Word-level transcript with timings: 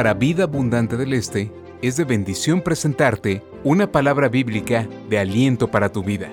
para 0.00 0.14
Vida 0.14 0.44
Abundante 0.44 0.96
del 0.96 1.12
Este 1.12 1.52
es 1.82 1.98
de 1.98 2.04
bendición 2.04 2.62
presentarte 2.62 3.42
una 3.64 3.92
palabra 3.92 4.30
bíblica 4.30 4.88
de 5.10 5.18
aliento 5.18 5.70
para 5.70 5.92
tu 5.92 6.02
vida, 6.02 6.32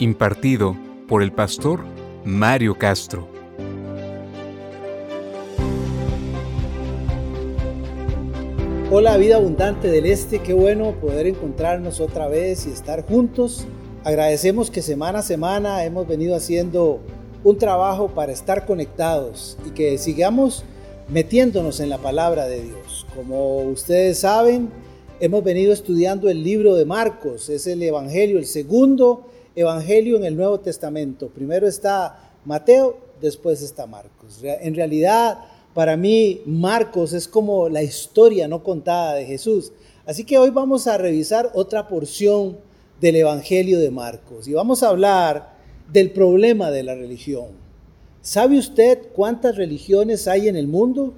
impartido 0.00 0.76
por 1.06 1.22
el 1.22 1.30
pastor 1.30 1.84
Mario 2.24 2.76
Castro. 2.76 3.28
Hola 8.90 9.16
Vida 9.18 9.36
Abundante 9.36 9.86
del 9.86 10.06
Este, 10.06 10.40
qué 10.40 10.52
bueno 10.52 10.90
poder 11.00 11.28
encontrarnos 11.28 12.00
otra 12.00 12.26
vez 12.26 12.66
y 12.66 12.72
estar 12.72 13.06
juntos. 13.06 13.68
Agradecemos 14.02 14.68
que 14.68 14.82
semana 14.82 15.20
a 15.20 15.22
semana 15.22 15.84
hemos 15.84 16.08
venido 16.08 16.34
haciendo 16.34 16.98
un 17.44 17.56
trabajo 17.56 18.08
para 18.08 18.32
estar 18.32 18.66
conectados 18.66 19.58
y 19.64 19.70
que 19.70 19.96
sigamos 19.96 20.64
metiéndonos 21.08 21.80
en 21.80 21.88
la 21.88 21.98
palabra 21.98 22.46
de 22.46 22.62
Dios. 22.62 22.85
Como 23.16 23.62
ustedes 23.62 24.18
saben, 24.18 24.68
hemos 25.20 25.42
venido 25.42 25.72
estudiando 25.72 26.28
el 26.28 26.44
libro 26.44 26.74
de 26.74 26.84
Marcos, 26.84 27.48
es 27.48 27.66
el 27.66 27.82
Evangelio, 27.82 28.38
el 28.38 28.44
segundo 28.44 29.24
Evangelio 29.54 30.18
en 30.18 30.24
el 30.26 30.36
Nuevo 30.36 30.60
Testamento. 30.60 31.28
Primero 31.28 31.66
está 31.66 32.34
Mateo, 32.44 32.98
después 33.22 33.62
está 33.62 33.86
Marcos. 33.86 34.42
En 34.42 34.74
realidad, 34.74 35.38
para 35.72 35.96
mí, 35.96 36.42
Marcos 36.44 37.14
es 37.14 37.26
como 37.26 37.70
la 37.70 37.82
historia 37.82 38.48
no 38.48 38.62
contada 38.62 39.14
de 39.14 39.24
Jesús. 39.24 39.72
Así 40.04 40.24
que 40.24 40.36
hoy 40.36 40.50
vamos 40.50 40.86
a 40.86 40.98
revisar 40.98 41.50
otra 41.54 41.88
porción 41.88 42.58
del 43.00 43.16
Evangelio 43.16 43.80
de 43.80 43.90
Marcos 43.90 44.46
y 44.46 44.52
vamos 44.52 44.82
a 44.82 44.90
hablar 44.90 45.54
del 45.90 46.10
problema 46.10 46.70
de 46.70 46.82
la 46.82 46.94
religión. 46.94 47.46
¿Sabe 48.20 48.58
usted 48.58 49.08
cuántas 49.14 49.56
religiones 49.56 50.28
hay 50.28 50.48
en 50.48 50.56
el 50.56 50.66
mundo? 50.68 51.14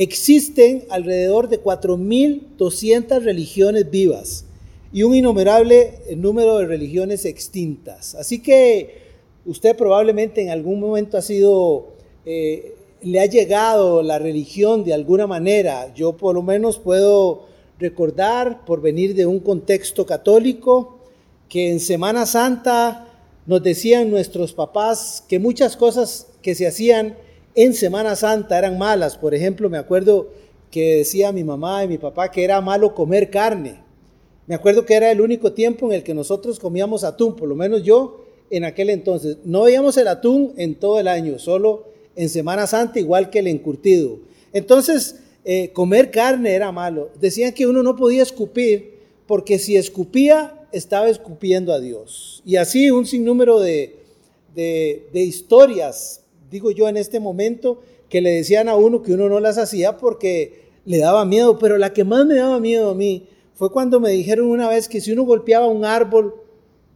Existen 0.00 0.86
alrededor 0.88 1.50
de 1.50 1.62
4.200 1.62 3.22
religiones 3.22 3.90
vivas 3.90 4.46
y 4.94 5.02
un 5.02 5.14
innumerable 5.14 5.92
número 6.16 6.56
de 6.56 6.64
religiones 6.64 7.26
extintas. 7.26 8.14
Así 8.14 8.38
que 8.38 9.02
usted 9.44 9.76
probablemente 9.76 10.40
en 10.40 10.48
algún 10.48 10.80
momento 10.80 11.18
ha 11.18 11.20
sido, 11.20 11.88
eh, 12.24 12.76
le 13.02 13.20
ha 13.20 13.26
llegado 13.26 14.02
la 14.02 14.18
religión 14.18 14.84
de 14.84 14.94
alguna 14.94 15.26
manera. 15.26 15.92
Yo 15.94 16.16
por 16.16 16.34
lo 16.34 16.40
menos 16.40 16.78
puedo 16.78 17.44
recordar, 17.78 18.64
por 18.64 18.80
venir 18.80 19.14
de 19.14 19.26
un 19.26 19.40
contexto 19.40 20.06
católico, 20.06 20.98
que 21.50 21.70
en 21.70 21.78
Semana 21.78 22.24
Santa 22.24 23.06
nos 23.44 23.62
decían 23.62 24.10
nuestros 24.10 24.54
papás 24.54 25.22
que 25.28 25.38
muchas 25.38 25.76
cosas 25.76 26.26
que 26.40 26.54
se 26.54 26.66
hacían 26.66 27.18
en 27.54 27.74
Semana 27.74 28.16
Santa 28.16 28.58
eran 28.58 28.78
malas. 28.78 29.16
Por 29.16 29.34
ejemplo, 29.34 29.68
me 29.68 29.78
acuerdo 29.78 30.28
que 30.70 30.96
decía 30.96 31.32
mi 31.32 31.44
mamá 31.44 31.84
y 31.84 31.88
mi 31.88 31.98
papá 31.98 32.30
que 32.30 32.44
era 32.44 32.60
malo 32.60 32.94
comer 32.94 33.30
carne. 33.30 33.80
Me 34.46 34.54
acuerdo 34.54 34.84
que 34.84 34.94
era 34.94 35.10
el 35.10 35.20
único 35.20 35.52
tiempo 35.52 35.86
en 35.86 35.92
el 35.92 36.02
que 36.02 36.14
nosotros 36.14 36.58
comíamos 36.58 37.04
atún, 37.04 37.36
por 37.36 37.48
lo 37.48 37.54
menos 37.54 37.82
yo 37.82 38.24
en 38.50 38.64
aquel 38.64 38.90
entonces. 38.90 39.38
No 39.44 39.62
veíamos 39.62 39.96
el 39.96 40.08
atún 40.08 40.54
en 40.56 40.74
todo 40.74 40.98
el 40.98 41.08
año, 41.08 41.38
solo 41.38 41.84
en 42.16 42.28
Semana 42.28 42.66
Santa, 42.66 42.98
igual 42.98 43.30
que 43.30 43.38
el 43.38 43.46
encurtido. 43.46 44.18
Entonces, 44.52 45.20
eh, 45.44 45.70
comer 45.72 46.10
carne 46.10 46.52
era 46.52 46.72
malo. 46.72 47.10
Decían 47.20 47.52
que 47.52 47.66
uno 47.66 47.82
no 47.82 47.96
podía 47.96 48.22
escupir, 48.22 48.98
porque 49.26 49.58
si 49.58 49.76
escupía 49.76 50.66
estaba 50.72 51.08
escupiendo 51.08 51.72
a 51.72 51.80
Dios. 51.80 52.42
Y 52.44 52.56
así 52.56 52.90
un 52.90 53.06
sinnúmero 53.06 53.60
de, 53.60 53.96
de, 54.54 55.20
historias, 55.20 56.22
digo 56.50 56.70
yo 56.70 56.88
en 56.88 56.96
este 56.96 57.20
momento, 57.20 57.80
que 58.08 58.20
le 58.20 58.30
decían 58.30 58.68
a 58.68 58.76
uno 58.76 59.02
que 59.02 59.12
uno 59.12 59.28
no 59.28 59.40
las 59.40 59.56
hacía 59.56 59.96
porque 59.96 60.70
le 60.84 60.98
daba 60.98 61.24
miedo, 61.24 61.58
pero 61.58 61.78
la 61.78 61.92
que 61.92 62.04
más 62.04 62.26
me 62.26 62.34
daba 62.34 62.58
miedo 62.58 62.90
a 62.90 62.94
mí 62.94 63.28
fue 63.54 63.70
cuando 63.70 64.00
me 64.00 64.10
dijeron 64.10 64.46
una 64.46 64.68
vez 64.68 64.88
que 64.88 65.00
si 65.00 65.12
uno 65.12 65.22
golpeaba 65.24 65.68
un 65.68 65.84
árbol 65.84 66.34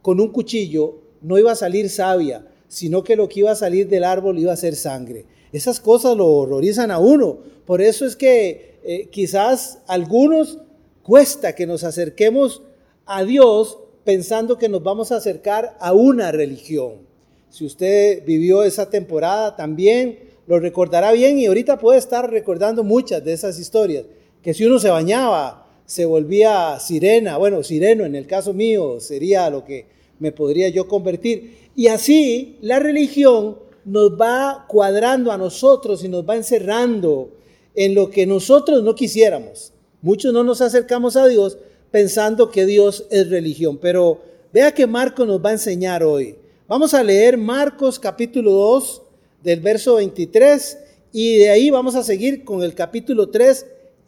con 0.01 0.19
un 0.19 0.29
cuchillo, 0.29 0.95
no 1.21 1.37
iba 1.37 1.51
a 1.51 1.55
salir 1.55 1.89
savia, 1.89 2.45
sino 2.67 3.03
que 3.03 3.15
lo 3.15 3.29
que 3.29 3.39
iba 3.39 3.51
a 3.51 3.55
salir 3.55 3.87
del 3.87 4.03
árbol 4.03 4.37
iba 4.37 4.51
a 4.51 4.57
ser 4.57 4.75
sangre. 4.75 5.25
Esas 5.51 5.79
cosas 5.79 6.17
lo 6.17 6.27
horrorizan 6.27 6.91
a 6.91 6.99
uno. 6.99 7.37
Por 7.65 7.81
eso 7.81 8.05
es 8.05 8.15
que 8.15 8.79
eh, 8.83 9.07
quizás 9.09 9.79
algunos 9.87 10.59
cuesta 11.01 11.55
que 11.55 11.65
nos 11.65 11.83
acerquemos 11.83 12.61
a 13.05 13.23
Dios 13.23 13.79
pensando 14.03 14.57
que 14.57 14.69
nos 14.69 14.83
vamos 14.83 15.11
a 15.11 15.17
acercar 15.17 15.77
a 15.79 15.93
una 15.93 16.31
religión. 16.31 17.05
Si 17.49 17.65
usted 17.65 18.23
vivió 18.25 18.63
esa 18.63 18.89
temporada 18.89 19.55
también, 19.55 20.19
lo 20.47 20.59
recordará 20.59 21.11
bien 21.11 21.39
y 21.39 21.45
ahorita 21.45 21.79
puede 21.79 21.99
estar 21.99 22.29
recordando 22.29 22.83
muchas 22.83 23.23
de 23.23 23.33
esas 23.33 23.59
historias. 23.59 24.05
Que 24.41 24.53
si 24.53 24.65
uno 24.65 24.79
se 24.79 24.89
bañaba, 24.89 25.67
se 25.85 26.05
volvía 26.05 26.79
sirena, 26.79 27.37
bueno, 27.37 27.63
sireno 27.63 28.05
en 28.05 28.15
el 28.15 28.27
caso 28.27 28.53
mío 28.53 28.99
sería 28.99 29.49
lo 29.49 29.63
que 29.63 29.85
me 30.19 30.31
podría 30.31 30.69
yo 30.69 30.87
convertir. 30.87 31.69
Y 31.75 31.87
así 31.87 32.57
la 32.61 32.79
religión 32.79 33.57
nos 33.85 34.19
va 34.19 34.65
cuadrando 34.67 35.31
a 35.31 35.37
nosotros 35.37 36.03
y 36.03 36.09
nos 36.09 36.27
va 36.27 36.35
encerrando 36.35 37.29
en 37.75 37.93
lo 37.93 38.09
que 38.09 38.25
nosotros 38.25 38.83
no 38.83 38.95
quisiéramos. 38.95 39.73
Muchos 40.01 40.33
no 40.33 40.43
nos 40.43 40.61
acercamos 40.61 41.15
a 41.15 41.27
Dios 41.27 41.57
pensando 41.91 42.51
que 42.51 42.65
Dios 42.65 43.05
es 43.09 43.29
religión. 43.29 43.77
Pero 43.77 44.21
vea 44.53 44.73
que 44.73 44.87
Marcos 44.87 45.27
nos 45.27 45.43
va 45.43 45.49
a 45.49 45.53
enseñar 45.53 46.03
hoy. 46.03 46.35
Vamos 46.67 46.95
a 46.95 47.03
leer 47.03 47.37
Marcos 47.37 47.99
capítulo 47.99 48.51
2 48.51 49.01
del 49.43 49.59
verso 49.59 49.97
23 49.97 50.79
y 51.11 51.37
de 51.37 51.51
ahí 51.51 51.69
vamos 51.69 51.93
a 51.93 52.01
seguir 52.01 52.43
con 52.43 52.63
el 52.63 52.73
capítulo 52.73 53.29
3 53.29 53.67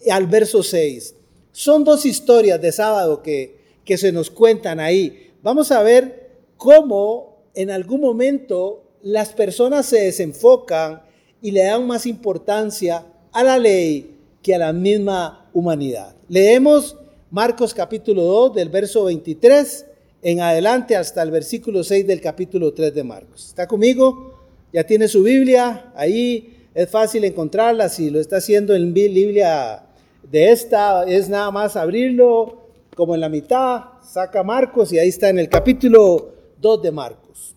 al 0.09 0.25
verso 0.25 0.63
6. 0.63 1.13
Son 1.51 1.83
dos 1.83 2.03
historias 2.03 2.59
de 2.59 2.71
sábado 2.71 3.21
que, 3.21 3.59
que 3.85 3.95
se 3.95 4.11
nos 4.11 4.31
cuentan 4.31 4.79
ahí. 4.79 5.33
Vamos 5.43 5.71
a 5.71 5.83
ver 5.83 6.31
cómo 6.57 7.43
en 7.53 7.69
algún 7.69 8.01
momento 8.01 8.81
las 9.03 9.33
personas 9.33 9.85
se 9.85 10.05
desenfocan 10.05 11.03
y 11.43 11.51
le 11.51 11.63
dan 11.63 11.85
más 11.85 12.07
importancia 12.07 13.05
a 13.33 13.43
la 13.43 13.59
ley 13.59 14.17
que 14.41 14.55
a 14.55 14.57
la 14.57 14.73
misma 14.73 15.47
humanidad. 15.53 16.15
Leemos 16.27 16.97
Marcos 17.29 17.75
capítulo 17.75 18.23
2 18.23 18.55
del 18.55 18.69
verso 18.69 19.03
23 19.03 19.85
en 20.21 20.41
adelante 20.41 20.95
hasta 20.95 21.21
el 21.23 21.31
versículo 21.31 21.83
6 21.83 22.07
del 22.07 22.21
capítulo 22.21 22.73
3 22.73 22.93
de 22.93 23.03
Marcos. 23.03 23.47
¿Está 23.47 23.67
conmigo? 23.67 24.33
Ya 24.73 24.83
tiene 24.83 25.07
su 25.07 25.23
Biblia, 25.23 25.91
ahí 25.95 26.67
es 26.73 26.89
fácil 26.89 27.23
encontrarla, 27.23 27.89
si 27.89 28.09
lo 28.09 28.19
está 28.19 28.37
haciendo 28.37 28.75
en 28.75 28.93
Biblia 28.93 29.83
de 30.29 30.51
esta, 30.51 31.03
es 31.05 31.29
nada 31.29 31.49
más 31.51 31.75
abrirlo 31.75 32.67
como 32.95 33.15
en 33.15 33.21
la 33.21 33.29
mitad, 33.29 33.83
saca 34.03 34.43
Marcos 34.43 34.91
y 34.91 34.99
ahí 34.99 35.09
está 35.09 35.29
en 35.29 35.39
el 35.39 35.49
capítulo 35.49 36.33
2 36.59 36.81
de 36.81 36.91
Marcos. 36.91 37.55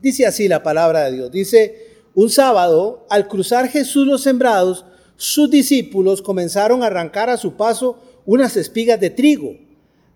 Dice 0.00 0.26
así 0.26 0.48
la 0.48 0.62
palabra 0.62 1.04
de 1.04 1.12
Dios, 1.12 1.32
dice, 1.32 1.92
un 2.14 2.28
sábado, 2.28 3.06
al 3.08 3.28
cruzar 3.28 3.68
Jesús 3.68 4.06
los 4.06 4.22
sembrados, 4.22 4.84
sus 5.16 5.50
discípulos 5.50 6.20
comenzaron 6.20 6.82
a 6.82 6.86
arrancar 6.86 7.30
a 7.30 7.36
su 7.36 7.54
paso 7.54 7.98
unas 8.26 8.56
espigas 8.56 9.00
de 9.00 9.10
trigo. 9.10 9.56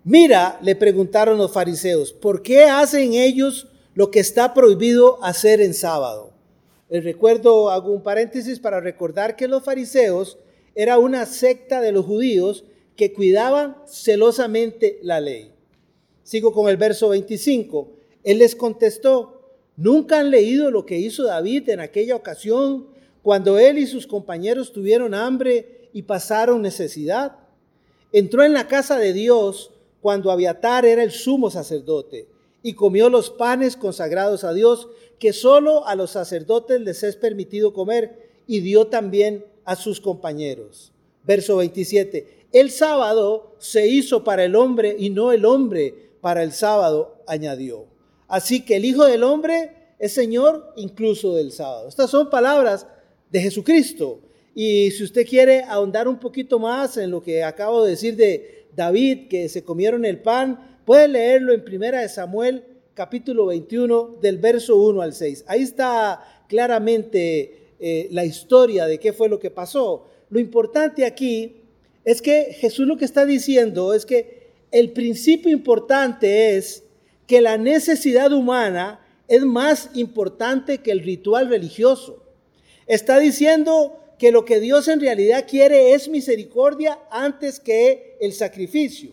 Mira, 0.09 0.57
le 0.61 0.73
preguntaron 0.73 1.37
los 1.37 1.51
fariseos, 1.51 2.13
¿por 2.13 2.41
qué 2.41 2.63
hacen 2.63 3.13
ellos 3.13 3.67
lo 3.93 4.09
que 4.09 4.21
está 4.21 4.53
prohibido 4.53 5.21
hacer 5.21 5.59
en 5.59 5.73
sábado? 5.73 6.31
Les 6.87 7.03
recuerdo, 7.03 7.69
hago 7.69 7.91
un 7.91 8.01
paréntesis 8.01 8.57
para 8.57 8.79
recordar 8.79 9.35
que 9.35 9.49
los 9.49 9.65
fariseos 9.65 10.37
era 10.75 10.97
una 10.97 11.25
secta 11.25 11.81
de 11.81 11.91
los 11.91 12.05
judíos 12.05 12.63
que 12.95 13.11
cuidaban 13.11 13.75
celosamente 13.85 14.97
la 15.03 15.19
ley. 15.19 15.51
Sigo 16.23 16.53
con 16.53 16.69
el 16.69 16.77
verso 16.77 17.09
25. 17.09 17.91
Él 18.23 18.39
les 18.39 18.55
contestó, 18.55 19.57
¿nunca 19.75 20.21
han 20.21 20.31
leído 20.31 20.71
lo 20.71 20.85
que 20.85 20.97
hizo 20.97 21.23
David 21.25 21.67
en 21.67 21.81
aquella 21.81 22.15
ocasión 22.15 22.87
cuando 23.21 23.59
él 23.59 23.77
y 23.77 23.85
sus 23.85 24.07
compañeros 24.07 24.71
tuvieron 24.71 25.13
hambre 25.13 25.89
y 25.91 26.03
pasaron 26.03 26.61
necesidad? 26.61 27.39
entró 28.13 28.45
en 28.45 28.53
la 28.53 28.69
casa 28.69 28.97
de 28.97 29.11
Dios 29.11 29.71
cuando 30.01 30.31
Abiatar 30.31 30.85
era 30.85 31.03
el 31.03 31.11
sumo 31.11 31.49
sacerdote 31.49 32.27
y 32.63 32.73
comió 32.73 33.09
los 33.09 33.29
panes 33.29 33.75
consagrados 33.75 34.43
a 34.43 34.53
Dios 34.53 34.87
que 35.19 35.33
solo 35.33 35.85
a 35.87 35.95
los 35.95 36.11
sacerdotes 36.11 36.81
les 36.81 37.03
es 37.03 37.15
permitido 37.15 37.73
comer 37.73 38.29
y 38.45 38.59
dio 38.61 38.87
también 38.87 39.45
a 39.65 39.75
sus 39.75 39.99
compañeros. 39.99 40.91
Verso 41.23 41.57
27. 41.57 42.47
El 42.53 42.71
sábado 42.71 43.55
se 43.59 43.87
hizo 43.87 44.23
para 44.23 44.45
el 44.45 44.55
hombre 44.55 44.95
y 44.97 45.09
no 45.09 45.31
el 45.31 45.45
hombre 45.45 46.11
para 46.21 46.43
el 46.43 46.53
sábado, 46.53 47.21
añadió. 47.27 47.85
Así 48.27 48.63
que 48.65 48.77
el 48.77 48.85
Hijo 48.85 49.05
del 49.05 49.23
Hombre 49.23 49.71
es 49.99 50.13
Señor 50.13 50.73
incluso 50.75 51.35
del 51.35 51.51
sábado. 51.51 51.87
Estas 51.87 52.09
son 52.09 52.29
palabras 52.29 52.87
de 53.31 53.41
Jesucristo. 53.41 54.19
Y 54.55 54.91
si 54.91 55.03
usted 55.03 55.27
quiere 55.27 55.63
ahondar 55.63 56.07
un 56.07 56.19
poquito 56.19 56.59
más 56.59 56.97
en 56.97 57.11
lo 57.11 57.21
que 57.21 57.43
acabo 57.43 57.83
de 57.83 57.91
decir 57.91 58.15
de 58.15 58.56
David, 58.77 59.27
que 59.27 59.49
se 59.49 59.63
comieron 59.63 60.05
el 60.05 60.19
pan, 60.19 60.79
puede 60.85 61.07
leerlo 61.07 61.51
en 61.51 61.65
Primera 61.65 61.99
de 61.99 62.09
Samuel, 62.09 62.63
capítulo 62.93 63.47
21, 63.47 64.19
del 64.21 64.37
verso 64.37 64.75
1 64.75 65.01
al 65.01 65.13
6. 65.13 65.45
Ahí 65.47 65.63
está 65.63 66.43
claramente 66.47 67.73
eh, 67.79 68.07
la 68.11 68.23
historia 68.23 68.85
de 68.85 68.99
qué 68.99 69.13
fue 69.13 69.29
lo 69.29 69.39
que 69.39 69.49
pasó. 69.49 70.05
lo 70.29 70.39
importante 70.39 71.05
aquí 71.05 71.63
es 72.05 72.21
que 72.21 72.55
Jesús 72.59 72.85
lo 72.87 72.97
que 72.97 73.05
está 73.05 73.25
diciendo 73.25 73.95
es 73.95 74.05
que 74.05 74.51
el 74.71 74.91
principio 74.91 75.51
importante 75.51 76.55
es 76.55 76.83
que 77.25 77.41
la 77.41 77.57
necesidad 77.57 78.31
humana 78.31 78.99
es 79.27 79.43
más 79.43 79.89
importante 79.95 80.77
que 80.77 80.91
el 80.91 80.99
ritual 80.99 81.49
religioso. 81.49 82.23
Está 82.85 83.17
diciendo 83.17 83.99
que 84.19 84.31
lo 84.31 84.45
que 84.45 84.59
Dios 84.59 84.87
en 84.87 84.99
realidad 84.99 85.45
quiere 85.49 85.93
es 85.93 86.07
misericordia 86.09 86.99
antes 87.09 87.59
que 87.59 88.06
el 88.19 88.33
sacrificio. 88.33 89.11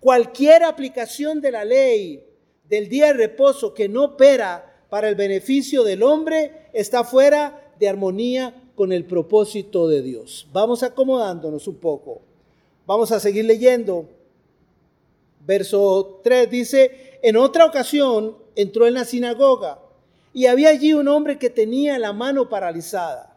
Cualquier 0.00 0.64
aplicación 0.64 1.40
de 1.40 1.52
la 1.52 1.64
ley 1.64 2.24
del 2.68 2.88
día 2.88 3.08
de 3.08 3.12
reposo 3.14 3.74
que 3.74 3.88
no 3.88 4.04
opera 4.04 4.84
para 4.88 5.08
el 5.08 5.14
beneficio 5.14 5.84
del 5.84 6.02
hombre 6.02 6.68
está 6.72 7.04
fuera 7.04 7.72
de 7.78 7.88
armonía 7.88 8.54
con 8.74 8.92
el 8.92 9.04
propósito 9.04 9.88
de 9.88 10.02
Dios. 10.02 10.46
Vamos 10.52 10.82
acomodándonos 10.82 11.68
un 11.68 11.76
poco. 11.76 12.22
Vamos 12.86 13.12
a 13.12 13.20
seguir 13.20 13.44
leyendo. 13.44 14.08
Verso 15.44 16.20
3 16.22 16.50
dice, 16.50 17.18
en 17.22 17.36
otra 17.36 17.64
ocasión 17.64 18.36
entró 18.54 18.86
en 18.86 18.94
la 18.94 19.04
sinagoga 19.04 19.80
y 20.32 20.46
había 20.46 20.70
allí 20.70 20.92
un 20.94 21.08
hombre 21.08 21.38
que 21.38 21.50
tenía 21.50 21.98
la 21.98 22.12
mano 22.12 22.48
paralizada. 22.48 23.36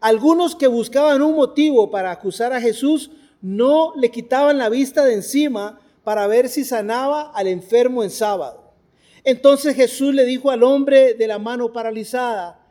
Algunos 0.00 0.56
que 0.56 0.66
buscaban 0.66 1.22
un 1.22 1.34
motivo 1.34 1.90
para 1.90 2.10
acusar 2.10 2.52
a 2.52 2.60
Jesús 2.60 3.10
no 3.44 3.92
le 3.94 4.10
quitaban 4.10 4.56
la 4.56 4.70
vista 4.70 5.04
de 5.04 5.12
encima 5.12 5.78
para 6.02 6.26
ver 6.26 6.48
si 6.48 6.64
sanaba 6.64 7.30
al 7.34 7.46
enfermo 7.46 8.02
en 8.02 8.08
sábado. 8.08 8.72
Entonces 9.22 9.76
Jesús 9.76 10.14
le 10.14 10.24
dijo 10.24 10.50
al 10.50 10.62
hombre 10.62 11.12
de 11.12 11.26
la 11.26 11.38
mano 11.38 11.70
paralizada, 11.70 12.66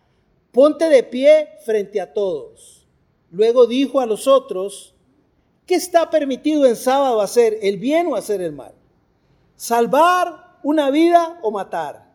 ponte 0.51 0.89
de 0.89 1.03
pie 1.03 1.49
frente 1.63 2.01
a 2.01 2.11
todos. 2.11 2.87
Luego 3.29 3.67
dijo 3.67 3.99
a 3.99 4.07
los 4.07 4.25
otros, 4.25 4.95
¿qué 5.67 5.75
está 5.75 6.09
permitido 6.09 6.65
en 6.65 6.75
sábado 6.75 7.21
hacer, 7.21 7.59
el 7.61 7.77
bien 7.77 8.07
o 8.07 8.15
hacer 8.15 8.41
el 8.41 8.53
mal? 8.53 8.73
Salvar 9.55 10.57
una 10.63 10.89
vida 10.89 11.39
o 11.43 11.51
matar. 11.51 12.11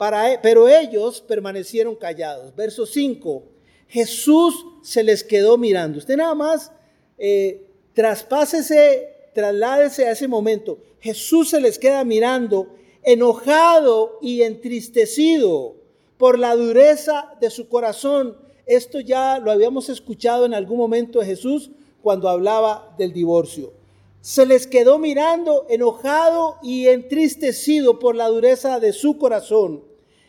E, 0.00 0.40
pero 0.42 0.66
ellos 0.66 1.20
permanecieron 1.20 1.94
callados. 1.94 2.52
Verso 2.56 2.84
5. 2.84 3.44
Jesús 3.86 4.66
se 4.82 5.04
les 5.04 5.22
quedó 5.22 5.56
mirando. 5.56 5.98
Usted 5.98 6.16
nada 6.16 6.34
más 6.34 6.72
eh, 7.20 7.68
traspásese, 7.92 9.30
trasládese 9.32 10.06
a 10.06 10.10
ese 10.10 10.26
momento. 10.26 10.78
Jesús 11.00 11.50
se 11.50 11.60
les 11.60 11.78
queda 11.78 12.02
mirando, 12.04 12.74
enojado 13.04 14.18
y 14.20 14.42
entristecido 14.42 15.76
por 16.18 16.38
la 16.38 16.56
dureza 16.56 17.36
de 17.40 17.50
su 17.50 17.68
corazón. 17.68 18.36
Esto 18.66 18.98
ya 18.98 19.38
lo 19.38 19.52
habíamos 19.52 19.88
escuchado 19.88 20.44
en 20.46 20.54
algún 20.54 20.78
momento 20.78 21.20
de 21.20 21.26
Jesús 21.26 21.70
cuando 22.02 22.28
hablaba 22.28 22.94
del 22.98 23.12
divorcio 23.12 23.72
se 24.20 24.44
les 24.44 24.66
quedó 24.66 24.98
mirando 24.98 25.66
enojado 25.70 26.58
y 26.62 26.88
entristecido 26.88 27.98
por 27.98 28.14
la 28.14 28.28
dureza 28.28 28.78
de 28.78 28.92
su 28.92 29.16
corazón 29.16 29.84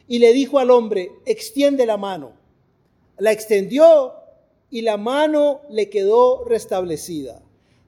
y 0.08 0.20
le 0.20 0.34
dijo 0.34 0.60
al 0.60 0.72
hombre, 0.72 1.12
extiende 1.26 1.86
la 1.86 1.98
mano. 1.98 2.34
La 3.18 3.32
extendió 3.32 4.14
y 4.72 4.82
la 4.82 4.98
mano 4.98 5.62
le 5.70 5.90
quedó 5.90 6.46
restablecida. 6.46 7.44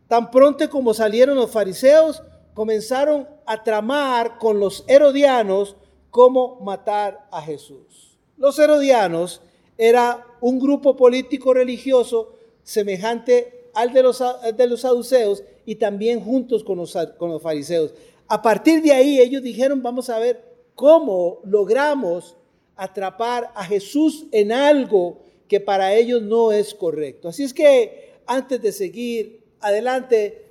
Tan 0.07 0.29
pronto 0.29 0.69
como 0.69 0.93
salieron 0.93 1.35
los 1.35 1.49
fariseos, 1.49 2.21
comenzaron 2.53 3.27
a 3.45 3.63
tramar 3.63 4.37
con 4.37 4.59
los 4.59 4.83
herodianos 4.87 5.75
cómo 6.11 6.59
matar 6.59 7.27
a 7.31 7.41
Jesús. 7.41 8.19
Los 8.37 8.59
herodianos 8.59 9.41
era 9.77 10.27
un 10.41 10.59
grupo 10.59 10.95
político 10.95 11.53
religioso 11.53 12.33
semejante 12.61 13.71
al 13.73 13.91
de 13.91 14.03
los, 14.03 14.23
de 14.55 14.67
los 14.67 14.81
saduceos 14.81 15.43
y 15.65 15.75
también 15.75 16.23
juntos 16.23 16.63
con 16.63 16.77
los, 16.77 16.95
con 17.17 17.31
los 17.31 17.41
fariseos. 17.41 17.93
A 18.27 18.41
partir 18.41 18.83
de 18.83 18.91
ahí 18.91 19.19
ellos 19.19 19.41
dijeron, 19.41 19.81
vamos 19.81 20.09
a 20.09 20.19
ver 20.19 20.43
cómo 20.75 21.39
logramos 21.43 22.35
atrapar 22.75 23.51
a 23.55 23.63
Jesús 23.63 24.25
en 24.31 24.51
algo 24.51 25.22
que 25.53 25.59
para 25.59 25.93
ellos 25.93 26.23
no 26.23 26.51
es 26.51 26.73
correcto. 26.73 27.27
Así 27.27 27.43
es 27.43 27.53
que 27.53 28.15
antes 28.25 28.59
de 28.59 28.71
seguir 28.71 29.43
adelante, 29.59 30.47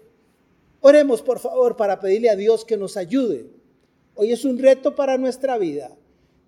oremos 0.81 1.23
por 1.23 1.41
favor 1.41 1.77
para 1.77 1.99
pedirle 1.99 2.31
a 2.31 2.37
Dios 2.37 2.65
que 2.65 2.77
nos 2.77 2.97
ayude. 2.97 3.51
Hoy 4.15 4.31
es 4.31 4.45
un 4.45 4.61
reto 4.61 4.95
para 4.95 5.19
nuestra 5.19 5.59
vida. 5.59 5.91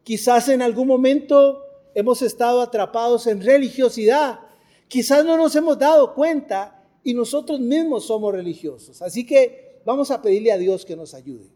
Quizás 0.04 0.48
en 0.48 0.62
algún 0.62 0.86
momento 0.86 1.64
hemos 1.96 2.22
estado 2.22 2.60
atrapados 2.60 3.26
en 3.26 3.42
religiosidad. 3.42 4.38
Quizás 4.86 5.24
no 5.24 5.36
nos 5.36 5.56
hemos 5.56 5.76
dado 5.76 6.14
cuenta 6.14 6.80
y 7.02 7.12
nosotros 7.12 7.58
mismos 7.58 8.06
somos 8.06 8.32
religiosos. 8.32 9.02
Así 9.02 9.26
que 9.26 9.80
vamos 9.84 10.12
a 10.12 10.22
pedirle 10.22 10.52
a 10.52 10.58
Dios 10.58 10.84
que 10.84 10.94
nos 10.94 11.12
ayude. 11.12 11.50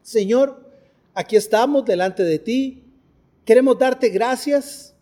Señor, 0.00 0.64
aquí 1.12 1.36
estamos 1.36 1.84
delante 1.84 2.24
de 2.24 2.38
ti. 2.38 2.84
Queremos 3.44 3.78
darte 3.78 4.08
gracias 4.08 4.94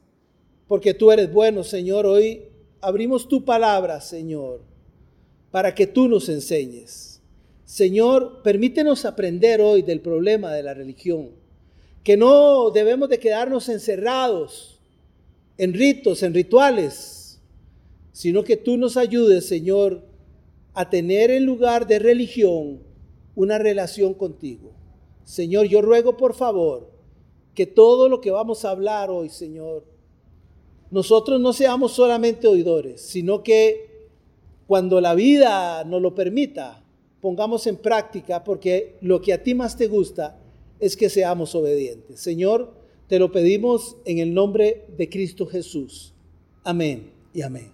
porque 0.69 0.95
tú 0.95 1.13
eres 1.13 1.33
bueno, 1.33 1.65
Señor. 1.65 2.07
Hoy 2.07 2.43
abrimos 2.81 3.29
tu 3.29 3.45
palabra, 3.45 4.01
Señor, 4.01 4.61
para 5.51 5.75
que 5.75 5.87
tú 5.87 6.09
nos 6.09 6.29
enseñes. 6.29 7.21
Señor, 7.65 8.43
permítenos 8.43 9.05
aprender 9.05 9.61
hoy 9.61 9.83
del 9.83 10.01
problema 10.01 10.53
de 10.53 10.63
la 10.63 10.75
religión, 10.75 11.31
que 12.05 12.17
no 12.17 12.71
debemos 12.71 13.09
de 13.09 13.19
quedarnos 13.19 13.69
encerrados 13.69 14.81
en 15.59 15.75
ritos, 15.75 16.23
en 16.23 16.35
rituales, 16.35 17.41
sino 18.13 18.45
que 18.45 18.57
tú 18.57 18.77
nos 18.77 18.97
ayudes, 18.97 19.47
Señor, 19.47 20.03
a 20.75 20.89
tener 20.91 21.31
en 21.31 21.45
lugar 21.45 21.87
de 21.87 21.99
religión 21.99 22.81
una 23.35 23.59
relación 23.59 24.15
contigo. 24.15 24.73
Señor, 25.25 25.67
yo 25.67 25.83
ruego 25.83 26.17
por 26.17 26.35
favor 26.35 26.91
que 27.55 27.67
todo 27.67 28.09
lo 28.09 28.21
que 28.21 28.31
vamos 28.31 28.65
a 28.65 28.71
hablar 28.71 29.11
hoy, 29.11 29.29
Señor, 29.29 29.85
nosotros 30.91 31.41
no 31.41 31.53
seamos 31.53 31.93
solamente 31.93 32.47
oidores, 32.47 33.01
sino 33.01 33.43
que 33.43 34.09
cuando 34.67 35.01
la 35.01 35.15
vida 35.15 35.85
nos 35.85 36.03
lo 36.03 36.15
permita, 36.15 36.83
pongamos 37.21 37.67
en 37.67 37.77
práctica, 37.77 38.45
porque 38.45 38.97
lo 39.01 39.21
que 39.21 39.33
a 39.33 39.43
ti 39.43 39.55
más 39.55 39.77
te 39.77 39.89
gusta 39.89 40.39
es 40.79 40.97
que 40.97 41.09
seamos 41.09 41.55
obedientes. 41.55 42.21
Señor, 42.21 42.75
te 43.09 43.19
lo 43.19 43.31
pedimos 43.31 43.97
en 44.05 44.19
el 44.19 44.35
nombre 44.35 44.87
de 44.97 45.09
Cristo 45.09 45.47
Jesús. 45.47 46.13
Amén 46.65 47.13
y 47.33 47.43
amén. 47.43 47.73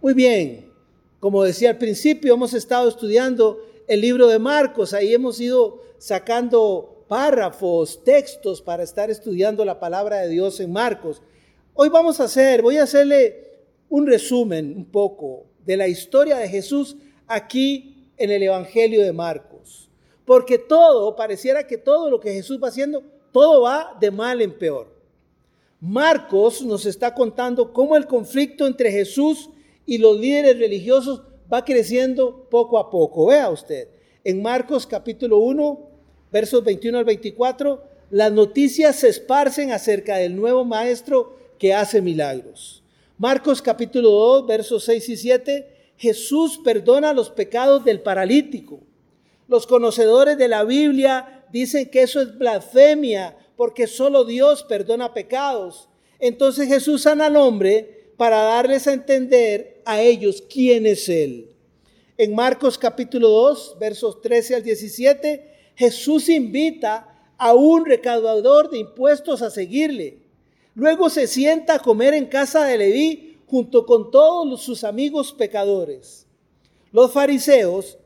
Muy 0.00 0.12
bien, 0.14 0.70
como 1.20 1.42
decía 1.42 1.70
al 1.70 1.78
principio, 1.78 2.34
hemos 2.34 2.52
estado 2.52 2.88
estudiando 2.88 3.58
el 3.86 4.00
libro 4.00 4.26
de 4.26 4.38
Marcos, 4.38 4.92
ahí 4.92 5.14
hemos 5.14 5.40
ido 5.40 5.80
sacando 5.98 7.04
párrafos, 7.08 8.02
textos 8.04 8.60
para 8.60 8.82
estar 8.82 9.10
estudiando 9.10 9.64
la 9.64 9.80
palabra 9.80 10.20
de 10.20 10.28
Dios 10.28 10.60
en 10.60 10.72
Marcos. 10.72 11.22
Hoy 11.76 11.88
vamos 11.88 12.20
a 12.20 12.24
hacer, 12.24 12.62
voy 12.62 12.76
a 12.76 12.84
hacerle 12.84 13.48
un 13.88 14.06
resumen 14.06 14.76
un 14.76 14.84
poco 14.84 15.46
de 15.66 15.76
la 15.76 15.88
historia 15.88 16.36
de 16.36 16.48
Jesús 16.48 16.96
aquí 17.26 18.12
en 18.16 18.30
el 18.30 18.44
Evangelio 18.44 19.02
de 19.02 19.12
Marcos. 19.12 19.90
Porque 20.24 20.56
todo, 20.56 21.16
pareciera 21.16 21.66
que 21.66 21.76
todo 21.76 22.10
lo 22.10 22.20
que 22.20 22.32
Jesús 22.32 22.60
va 22.62 22.68
haciendo, 22.68 23.02
todo 23.32 23.62
va 23.62 23.96
de 24.00 24.12
mal 24.12 24.40
en 24.40 24.56
peor. 24.56 24.86
Marcos 25.80 26.62
nos 26.62 26.86
está 26.86 27.12
contando 27.12 27.72
cómo 27.72 27.96
el 27.96 28.06
conflicto 28.06 28.68
entre 28.68 28.92
Jesús 28.92 29.50
y 29.84 29.98
los 29.98 30.20
líderes 30.20 30.56
religiosos 30.56 31.24
va 31.52 31.64
creciendo 31.64 32.48
poco 32.50 32.78
a 32.78 32.88
poco. 32.88 33.26
Vea 33.26 33.50
usted, 33.50 33.88
en 34.22 34.40
Marcos 34.40 34.86
capítulo 34.86 35.38
1, 35.38 35.88
versos 36.30 36.62
21 36.62 36.98
al 36.98 37.04
24, 37.04 37.82
las 38.10 38.30
noticias 38.30 38.94
se 38.94 39.08
esparcen 39.08 39.72
acerca 39.72 40.18
del 40.18 40.36
nuevo 40.36 40.64
maestro 40.64 41.42
que 41.58 41.74
hace 41.74 42.00
milagros. 42.00 42.82
Marcos 43.18 43.62
capítulo 43.62 44.10
2, 44.10 44.46
versos 44.46 44.84
6 44.84 45.08
y 45.08 45.16
7, 45.16 45.74
Jesús 45.96 46.60
perdona 46.64 47.12
los 47.12 47.30
pecados 47.30 47.84
del 47.84 48.00
paralítico. 48.00 48.80
Los 49.46 49.66
conocedores 49.66 50.36
de 50.38 50.48
la 50.48 50.64
Biblia 50.64 51.44
dicen 51.52 51.88
que 51.90 52.02
eso 52.02 52.20
es 52.20 52.36
blasfemia 52.36 53.36
porque 53.56 53.86
solo 53.86 54.24
Dios 54.24 54.64
perdona 54.64 55.14
pecados. 55.14 55.88
Entonces 56.18 56.68
Jesús 56.68 57.02
sana 57.02 57.26
al 57.26 57.36
hombre 57.36 58.12
para 58.16 58.42
darles 58.42 58.86
a 58.86 58.92
entender 58.92 59.82
a 59.84 60.00
ellos 60.00 60.42
quién 60.48 60.86
es 60.86 61.08
Él. 61.08 61.50
En 62.16 62.34
Marcos 62.34 62.78
capítulo 62.78 63.28
2, 63.28 63.76
versos 63.78 64.20
13 64.22 64.56
al 64.56 64.62
17, 64.62 65.72
Jesús 65.74 66.28
invita 66.28 67.14
a 67.36 67.54
un 67.54 67.84
recaudador 67.84 68.70
de 68.70 68.78
impuestos 68.78 69.42
a 69.42 69.50
seguirle. 69.50 70.23
Luego 70.74 71.08
se 71.08 71.26
sienta 71.26 71.74
a 71.74 71.78
comer 71.78 72.14
en 72.14 72.26
casa 72.26 72.64
de 72.64 72.76
Leví 72.76 73.38
junto 73.46 73.86
con 73.86 74.10
todos 74.10 74.62
sus 74.62 74.82
amigos 74.82 75.32
pecadores. 75.32 76.26
Los 76.90 77.12
fariseos 77.12 77.98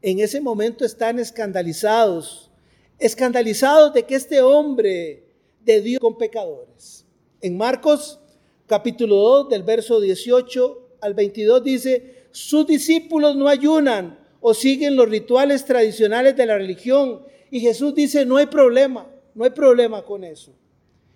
en 0.00 0.20
ese 0.20 0.40
momento 0.40 0.84
están 0.84 1.18
escandalizados, 1.18 2.50
escandalizados 2.98 3.92
de 3.92 4.04
que 4.04 4.14
este 4.14 4.40
hombre 4.40 5.24
de 5.60 5.80
Dios 5.82 6.00
con 6.00 6.16
pecadores. 6.16 7.04
En 7.40 7.56
Marcos 7.58 8.20
capítulo 8.66 9.16
2 9.16 9.48
del 9.50 9.62
verso 9.62 10.00
18 10.00 10.96
al 11.02 11.12
22 11.12 11.62
dice, 11.62 12.26
sus 12.30 12.66
discípulos 12.66 13.36
no 13.36 13.48
ayunan 13.48 14.18
o 14.40 14.54
siguen 14.54 14.96
los 14.96 15.08
rituales 15.08 15.64
tradicionales 15.64 16.36
de 16.36 16.46
la 16.46 16.56
religión. 16.56 17.22
Y 17.50 17.60
Jesús 17.60 17.94
dice, 17.94 18.24
no 18.24 18.38
hay 18.38 18.46
problema, 18.46 19.10
no 19.34 19.44
hay 19.44 19.50
problema 19.50 20.02
con 20.02 20.24
eso. 20.24 20.52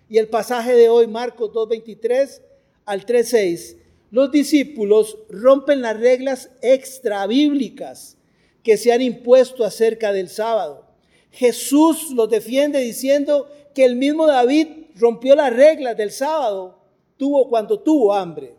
Y 0.09 0.17
el 0.17 0.27
pasaje 0.27 0.75
de 0.75 0.89
hoy, 0.89 1.07
Marcos 1.07 1.51
2.23 1.51 2.41
al 2.85 3.05
3.6, 3.05 3.77
los 4.11 4.31
discípulos 4.31 5.17
rompen 5.29 5.81
las 5.81 5.99
reglas 5.99 6.49
extra 6.63 7.27
bíblicas 7.27 8.17
que 8.63 8.75
se 8.75 8.91
han 8.91 9.03
impuesto 9.03 9.63
acerca 9.63 10.11
del 10.11 10.27
sábado. 10.29 10.85
Jesús 11.31 12.09
los 12.15 12.27
defiende 12.27 12.79
diciendo 12.79 13.47
que 13.75 13.85
el 13.85 13.95
mismo 13.95 14.25
David 14.25 14.67
rompió 14.95 15.35
las 15.35 15.53
reglas 15.55 15.95
del 15.95 16.11
sábado 16.11 16.79
tuvo 17.17 17.47
cuando 17.49 17.79
tuvo 17.79 18.13
hambre. 18.13 18.55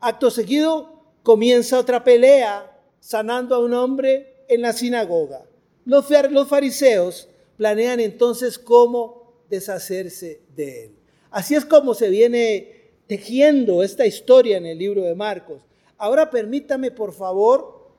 Acto 0.00 0.30
seguido 0.30 1.02
comienza 1.22 1.78
otra 1.78 2.02
pelea 2.04 2.72
sanando 3.00 3.54
a 3.54 3.58
un 3.58 3.74
hombre 3.74 4.44
en 4.48 4.62
la 4.62 4.72
sinagoga. 4.72 5.44
Los 5.84 6.48
fariseos 6.48 7.28
planean 7.56 8.00
entonces 8.00 8.58
cómo 8.58 9.25
deshacerse 9.48 10.40
de 10.54 10.84
él. 10.84 10.90
Así 11.30 11.54
es 11.54 11.64
como 11.64 11.94
se 11.94 12.08
viene 12.08 12.90
tejiendo 13.06 13.82
esta 13.82 14.06
historia 14.06 14.56
en 14.56 14.66
el 14.66 14.78
libro 14.78 15.02
de 15.02 15.14
Marcos. 15.14 15.62
Ahora 15.98 16.30
permítame, 16.30 16.90
por 16.90 17.12
favor, 17.12 17.90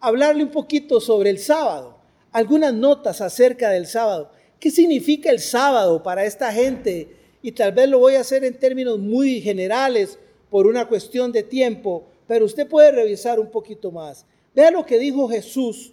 hablarle 0.00 0.42
un 0.42 0.50
poquito 0.50 1.00
sobre 1.00 1.30
el 1.30 1.38
sábado, 1.38 1.98
algunas 2.32 2.74
notas 2.74 3.20
acerca 3.20 3.70
del 3.70 3.86
sábado. 3.86 4.30
¿Qué 4.60 4.70
significa 4.70 5.30
el 5.30 5.40
sábado 5.40 6.02
para 6.02 6.24
esta 6.24 6.52
gente? 6.52 7.08
Y 7.42 7.52
tal 7.52 7.72
vez 7.72 7.88
lo 7.88 7.98
voy 7.98 8.14
a 8.14 8.20
hacer 8.20 8.44
en 8.44 8.58
términos 8.58 8.98
muy 8.98 9.40
generales 9.40 10.18
por 10.50 10.66
una 10.66 10.88
cuestión 10.88 11.32
de 11.32 11.42
tiempo, 11.42 12.06
pero 12.26 12.44
usted 12.44 12.66
puede 12.66 12.92
revisar 12.92 13.38
un 13.38 13.50
poquito 13.50 13.90
más. 13.90 14.26
Vea 14.54 14.70
lo 14.70 14.84
que 14.84 14.98
dijo 14.98 15.28
Jesús, 15.28 15.92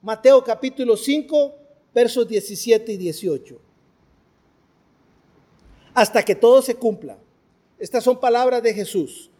Mateo 0.00 0.42
capítulo 0.42 0.96
5, 0.96 1.54
versos 1.94 2.26
17 2.28 2.92
y 2.92 2.96
18 2.96 3.72
hasta 5.94 6.24
que 6.24 6.34
todo 6.34 6.62
se 6.62 6.74
cumpla. 6.74 7.18
Estas 7.78 8.04
son 8.04 8.20
palabras 8.20 8.62
de 8.62 8.74
Jesús. 8.74 9.30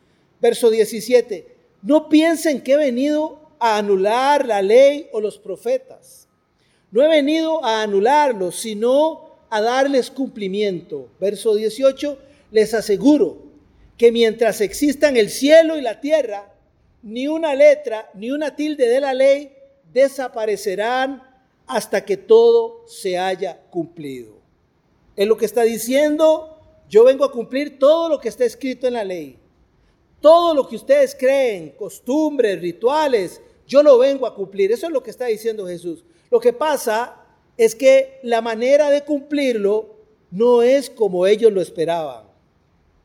Verso 0.40 0.70
17. 0.70 1.46
No 1.82 2.08
piensen 2.08 2.62
que 2.62 2.72
he 2.72 2.76
venido 2.76 3.40
a 3.58 3.78
anular 3.78 4.46
la 4.46 4.60
ley 4.60 5.08
o 5.12 5.20
los 5.20 5.38
profetas. 5.38 6.28
No 6.90 7.02
he 7.02 7.08
venido 7.08 7.64
a 7.64 7.82
anularlos, 7.82 8.56
sino 8.56 9.30
a 9.48 9.60
darles 9.60 10.10
cumplimiento. 10.10 11.08
Verso 11.20 11.54
18. 11.54 12.18
Les 12.50 12.74
aseguro 12.74 13.38
que 13.96 14.12
mientras 14.12 14.60
existan 14.60 15.16
el 15.16 15.30
cielo 15.30 15.78
y 15.78 15.80
la 15.80 16.00
tierra, 16.00 16.52
ni 17.02 17.28
una 17.28 17.54
letra 17.54 18.10
ni 18.14 18.30
una 18.30 18.54
tilde 18.54 18.88
de 18.88 19.00
la 19.00 19.14
ley 19.14 19.52
desaparecerán 19.92 21.22
hasta 21.72 22.04
que 22.04 22.16
todo 22.16 22.84
se 22.86 23.18
haya 23.18 23.58
cumplido. 23.70 24.34
Es 25.16 25.26
lo 25.26 25.36
que 25.36 25.46
está 25.46 25.62
diciendo, 25.62 26.58
yo 26.88 27.04
vengo 27.04 27.24
a 27.24 27.32
cumplir 27.32 27.78
todo 27.78 28.10
lo 28.10 28.20
que 28.20 28.28
está 28.28 28.44
escrito 28.44 28.86
en 28.86 28.94
la 28.94 29.04
ley. 29.04 29.38
Todo 30.20 30.54
lo 30.54 30.68
que 30.68 30.76
ustedes 30.76 31.16
creen, 31.18 31.70
costumbres, 31.70 32.60
rituales, 32.60 33.40
yo 33.66 33.82
lo 33.82 33.98
vengo 33.98 34.26
a 34.26 34.34
cumplir. 34.34 34.70
Eso 34.70 34.86
es 34.86 34.92
lo 34.92 35.02
que 35.02 35.10
está 35.10 35.26
diciendo 35.26 35.66
Jesús. 35.66 36.04
Lo 36.30 36.40
que 36.40 36.52
pasa 36.52 37.16
es 37.56 37.74
que 37.74 38.20
la 38.22 38.40
manera 38.40 38.90
de 38.90 39.02
cumplirlo 39.02 39.96
no 40.30 40.62
es 40.62 40.90
como 40.90 41.26
ellos 41.26 41.52
lo 41.52 41.60
esperaban. 41.60 42.24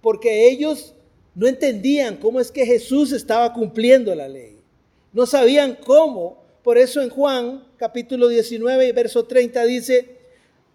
Porque 0.01 0.49
ellos 0.49 0.93
no 1.35 1.47
entendían 1.47 2.17
cómo 2.17 2.39
es 2.39 2.51
que 2.51 2.65
Jesús 2.65 3.13
estaba 3.13 3.53
cumpliendo 3.53 4.13
la 4.13 4.27
ley. 4.27 4.59
No 5.13 5.25
sabían 5.25 5.77
cómo. 5.85 6.46
Por 6.67 6.77
eso 6.77 7.01
en 7.01 7.09
Juan 7.09 7.65
capítulo 7.77 8.27
19 8.27 8.89
y 8.89 8.91
verso 8.91 9.23
30 9.23 9.63
dice, 9.63 10.17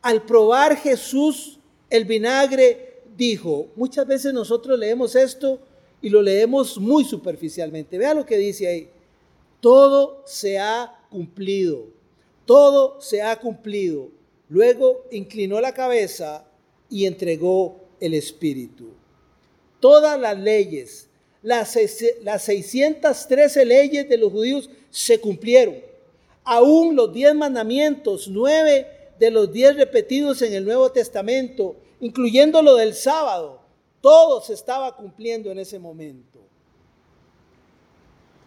al 0.01 0.25
probar 0.25 0.75
Jesús 0.75 1.59
el 1.91 2.07
vinagre, 2.07 3.03
dijo, 3.15 3.69
muchas 3.77 4.07
veces 4.07 4.33
nosotros 4.33 4.79
leemos 4.79 5.15
esto 5.15 5.61
y 6.01 6.09
lo 6.09 6.23
leemos 6.23 6.79
muy 6.79 7.05
superficialmente. 7.05 7.99
Vea 7.99 8.15
lo 8.15 8.25
que 8.25 8.39
dice 8.39 8.69
ahí. 8.69 8.89
Todo 9.61 10.23
se 10.25 10.59
ha 10.59 10.99
cumplido. 11.11 11.89
Todo 12.47 12.99
se 13.03 13.21
ha 13.21 13.39
cumplido. 13.39 14.09
Luego 14.49 15.05
inclinó 15.11 15.61
la 15.61 15.75
cabeza 15.75 16.47
y 16.89 17.05
entregó 17.05 17.77
el 18.01 18.15
Espíritu. 18.15 18.95
Todas 19.79 20.19
las 20.19 20.39
leyes, 20.39 21.11
las, 21.43 21.77
las 22.23 22.43
613 22.45 23.65
leyes 23.65 24.09
de 24.09 24.17
los 24.17 24.33
judíos 24.33 24.71
se 24.91 25.21
cumplieron. 25.21 25.77
Aún 26.45 26.97
los 26.97 27.13
diez 27.13 27.35
mandamientos, 27.35 28.29
nueve 28.29 28.87
de 29.19 29.31
los 29.31 29.53
diez 29.53 29.77
repetidos 29.77 30.43
en 30.43 30.55
el 30.55 30.65
Nuevo 30.65 30.91
Testamento, 30.91 31.77
incluyendo 32.01 32.63
lo 32.63 32.77
del 32.77 32.95
sábado, 32.95 33.61
todo 34.01 34.41
se 34.41 34.55
estaba 34.55 34.97
cumpliendo 34.97 35.51
en 35.51 35.61
ese 35.61 35.79
momento. 35.79 36.41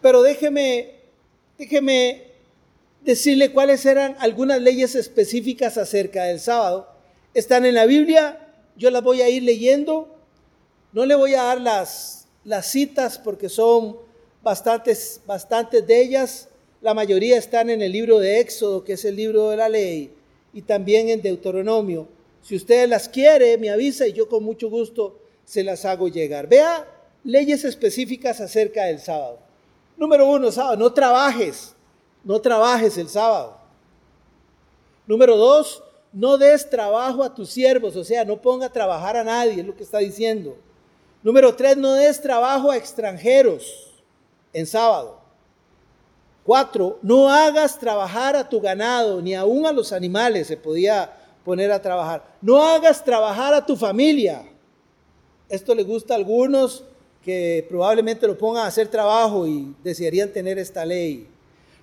Pero 0.01 0.21
déjeme, 0.21 0.95
déjeme 1.57 2.23
decirle 3.01 3.51
cuáles 3.51 3.85
eran 3.85 4.15
algunas 4.19 4.61
leyes 4.61 4.95
específicas 4.95 5.77
acerca 5.77 6.25
del 6.25 6.39
sábado. 6.39 6.89
Están 7.33 7.65
en 7.65 7.75
la 7.75 7.85
Biblia, 7.85 8.53
yo 8.75 8.91
las 8.91 9.01
voy 9.01 9.21
a 9.21 9.29
ir 9.29 9.43
leyendo. 9.43 10.13
No 10.91 11.05
le 11.05 11.15
voy 11.15 11.33
a 11.33 11.43
dar 11.43 11.61
las, 11.61 12.24
las 12.45 12.67
citas 12.67 13.19
porque 13.19 13.49
son 13.49 13.97
bastantes, 14.41 15.19
bastantes 15.25 15.85
de 15.85 16.01
ellas. 16.01 16.47
La 16.81 16.93
mayoría 16.93 17.37
están 17.37 17.69
en 17.69 17.81
el 17.81 17.91
libro 17.91 18.19
de 18.19 18.39
Éxodo, 18.39 18.83
que 18.83 18.93
es 18.93 19.03
el 19.03 19.15
libro 19.15 19.49
de 19.49 19.57
la 19.57 19.67
ley 19.67 20.13
y 20.53 20.61
también 20.61 21.09
en 21.09 21.21
Deuteronomio. 21.21 22.07
Si 22.41 22.55
usted 22.55 22.87
las 22.87 23.09
quiere, 23.09 23.57
me 23.57 23.71
avisa 23.71 24.07
y 24.07 24.13
yo 24.13 24.29
con 24.29 24.43
mucho 24.43 24.69
gusto 24.69 25.19
se 25.43 25.63
las 25.63 25.83
hago 25.83 26.07
llegar. 26.07 26.47
Vea 26.47 26.87
leyes 27.23 27.65
específicas 27.65 28.39
acerca 28.39 28.85
del 28.85 28.99
sábado. 28.99 29.39
Número 29.97 30.29
uno, 30.29 30.51
sábado, 30.51 30.77
no 30.77 30.93
trabajes, 30.93 31.73
no 32.23 32.39
trabajes 32.39 32.97
el 32.97 33.09
sábado. 33.09 33.57
Número 35.07 35.35
dos, 35.35 35.83
no 36.13 36.37
des 36.37 36.69
trabajo 36.69 37.23
a 37.23 37.33
tus 37.33 37.49
siervos, 37.49 37.95
o 37.95 38.03
sea, 38.03 38.23
no 38.23 38.41
ponga 38.41 38.67
a 38.67 38.71
trabajar 38.71 39.17
a 39.17 39.23
nadie, 39.23 39.61
es 39.61 39.65
lo 39.65 39.75
que 39.75 39.83
está 39.83 39.99
diciendo. 39.99 40.55
Número 41.25 41.55
tres, 41.55 41.75
no 41.75 41.93
des 41.93 42.21
trabajo 42.21 42.69
a 42.69 42.77
extranjeros 42.77 43.91
en 44.53 44.67
sábado. 44.67 45.19
Cuatro, 46.43 46.99
no 47.01 47.27
hagas 47.31 47.79
trabajar 47.79 48.35
a 48.35 48.47
tu 48.47 48.61
ganado, 48.61 49.19
ni 49.23 49.33
aún 49.33 49.65
a 49.65 49.71
los 49.71 49.91
animales 49.91 50.45
se 50.45 50.55
podía 50.55 51.11
poner 51.43 51.71
a 51.71 51.81
trabajar. 51.81 52.23
No 52.43 52.61
hagas 52.61 53.03
trabajar 53.03 53.55
a 53.55 53.65
tu 53.65 53.75
familia. 53.75 54.43
Esto 55.49 55.73
le 55.73 55.83
gusta 55.83 56.13
a 56.13 56.17
algunos 56.17 56.83
que 57.23 57.65
probablemente 57.67 58.27
lo 58.27 58.37
pongan 58.37 58.65
a 58.65 58.67
hacer 58.67 58.87
trabajo 58.87 59.47
y 59.47 59.73
desearían 59.83 60.31
tener 60.31 60.59
esta 60.59 60.85
ley. 60.85 61.27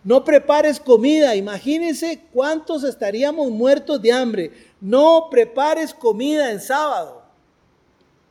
No 0.04 0.22
prepares 0.22 0.78
comida. 0.78 1.34
Imagínense 1.34 2.22
cuántos 2.32 2.84
estaríamos 2.84 3.50
muertos 3.50 4.00
de 4.00 4.12
hambre. 4.12 4.52
No 4.80 5.26
prepares 5.32 5.92
comida 5.92 6.52
en 6.52 6.60
sábado. 6.60 7.21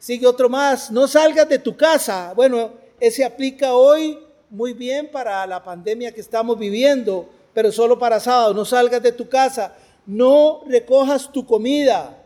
Sigue 0.02 0.26
otro 0.26 0.50
más. 0.50 0.90
No 0.90 1.08
salgas 1.08 1.48
de 1.48 1.60
tu 1.60 1.78
casa. 1.78 2.34
Bueno, 2.36 2.72
ese 3.00 3.24
aplica 3.24 3.76
hoy 3.76 4.18
muy 4.50 4.74
bien 4.74 5.12
para 5.12 5.46
la 5.46 5.64
pandemia 5.64 6.12
que 6.12 6.22
estamos 6.22 6.58
viviendo, 6.58 7.30
pero 7.54 7.72
solo 7.72 8.00
para 8.00 8.20
sábado. 8.20 8.56
No 8.56 8.66
salgas 8.66 9.04
de 9.04 9.12
tu 9.12 9.30
casa, 9.30 9.76
no 10.08 10.64
recojas 10.66 11.32
tu 11.32 11.46
comida, 11.46 12.20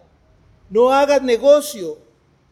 no 0.70 0.90
hagas 0.90 1.22
negocio, 1.22 1.98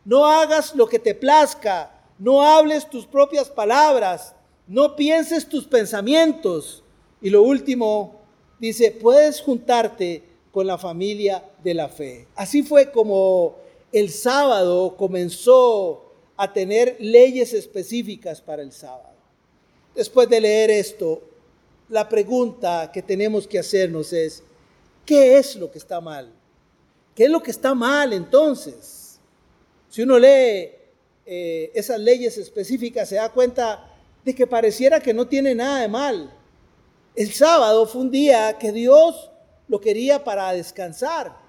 no 0.04 0.26
hagas 0.26 0.76
lo 0.76 0.88
que 0.88 1.00
te 1.00 1.16
plazca, 1.16 1.90
no 2.20 2.42
hables 2.42 2.90
tus 2.90 3.06
propias 3.06 3.50
palabras, 3.50 4.36
no 4.68 4.94
pienses 4.98 5.48
tus 5.48 5.66
pensamientos. 5.66 6.84
Y 7.22 7.30
lo 7.30 7.44
último, 7.44 8.20
dice, 8.60 8.92
puedes 8.92 9.40
juntarte 9.40 10.22
con 10.52 10.68
la 10.68 10.78
familia 10.78 11.46
de 11.64 11.74
la 11.76 11.88
fe. 11.88 12.28
Así 12.36 12.62
fue 12.62 12.92
como 12.92 13.63
el 13.94 14.10
sábado 14.10 14.98
comenzó 14.98 16.12
a 16.36 16.52
tener 16.52 16.98
leyes 17.00 17.54
específicas 17.54 18.42
para 18.42 18.64
el 18.64 18.72
sábado. 18.72 19.14
Después 19.96 20.28
de 20.28 20.42
leer 20.42 20.72
esto, 20.72 21.22
la 21.90 22.10
pregunta 22.10 22.92
que 22.92 23.04
tenemos 23.04 23.48
que 23.48 23.60
hacernos 23.60 24.12
es, 24.12 24.42
¿qué 25.06 25.38
es 25.38 25.56
lo 25.56 25.72
que 25.72 25.78
está 25.78 26.02
mal? 26.02 26.32
¿Qué 27.16 27.26
es 27.26 27.30
lo 27.30 27.44
que 27.44 27.52
está 27.52 27.76
mal 27.76 28.14
entonces? 28.14 29.20
Si 29.90 30.02
uno 30.02 30.18
lee 30.18 30.72
eh, 31.28 31.72
esas 31.76 32.00
leyes 32.00 32.36
específicas, 32.40 33.08
se 33.08 33.16
da 33.16 33.32
cuenta 33.32 33.88
de 34.26 34.34
que 34.34 34.48
pareciera 34.48 35.00
que 35.00 35.14
no 35.14 35.28
tiene 35.28 35.54
nada 35.54 35.82
de 35.82 35.88
mal. 35.88 36.34
El 37.16 37.32
sábado 37.32 37.86
fue 37.86 38.02
un 38.02 38.10
día 38.10 38.58
que 38.58 38.72
Dios 38.72 39.30
lo 39.68 39.80
quería 39.80 40.24
para 40.24 40.52
descansar. 40.52 41.43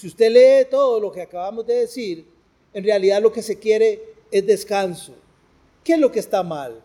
Si 0.00 0.06
usted 0.06 0.32
lee 0.32 0.66
todo 0.70 0.98
lo 0.98 1.12
que 1.12 1.20
acabamos 1.20 1.66
de 1.66 1.74
decir, 1.74 2.24
en 2.72 2.82
realidad 2.82 3.20
lo 3.20 3.30
que 3.30 3.42
se 3.42 3.58
quiere 3.58 4.00
es 4.30 4.46
descanso. 4.46 5.12
¿Qué 5.84 5.92
es 5.92 5.98
lo 5.98 6.10
que 6.10 6.20
está 6.20 6.42
mal? 6.42 6.80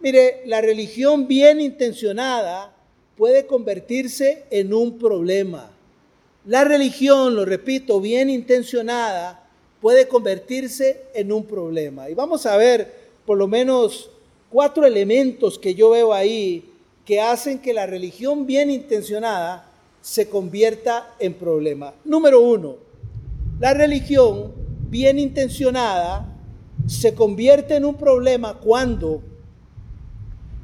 Mire, 0.00 0.42
la 0.46 0.60
religión 0.60 1.28
bien 1.28 1.60
intencionada 1.60 2.74
puede 3.16 3.46
convertirse 3.46 4.46
en 4.50 4.74
un 4.74 4.98
problema. 4.98 5.70
La 6.44 6.64
religión, 6.64 7.36
lo 7.36 7.44
repito, 7.44 8.00
bien 8.00 8.28
intencionada 8.28 9.48
puede 9.80 10.08
convertirse 10.08 11.02
en 11.14 11.30
un 11.30 11.44
problema. 11.44 12.10
Y 12.10 12.14
vamos 12.14 12.46
a 12.46 12.56
ver 12.56 12.92
por 13.26 13.38
lo 13.38 13.46
menos 13.46 14.10
cuatro 14.50 14.84
elementos 14.84 15.56
que 15.56 15.76
yo 15.76 15.90
veo 15.90 16.12
ahí 16.12 16.64
que 17.04 17.20
hacen 17.20 17.60
que 17.60 17.72
la 17.72 17.86
religión 17.86 18.44
bien 18.44 18.72
intencionada 18.72 19.69
se 20.00 20.28
convierta 20.28 21.14
en 21.18 21.34
problema. 21.34 21.94
Número 22.04 22.40
uno, 22.40 22.76
la 23.58 23.74
religión 23.74 24.52
bien 24.88 25.18
intencionada 25.18 26.26
se 26.86 27.14
convierte 27.14 27.76
en 27.76 27.84
un 27.84 27.94
problema 27.94 28.58
cuando 28.58 29.22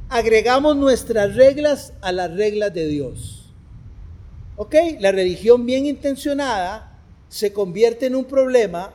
agregamos 0.09 0.77
nuestras 0.77 1.35
reglas 1.37 1.93
a 2.01 2.13
las 2.13 2.35
reglas 2.35 2.73
de 2.73 2.87
Dios. 2.87 3.53
¿Ok? 4.57 4.75
La 5.01 5.13
religión 5.13 5.67
bien 5.67 5.87
intencionada 5.87 6.99
se 7.29 7.53
convierte 7.53 8.07
en 8.07 8.17
un 8.17 8.25
problema 8.25 8.95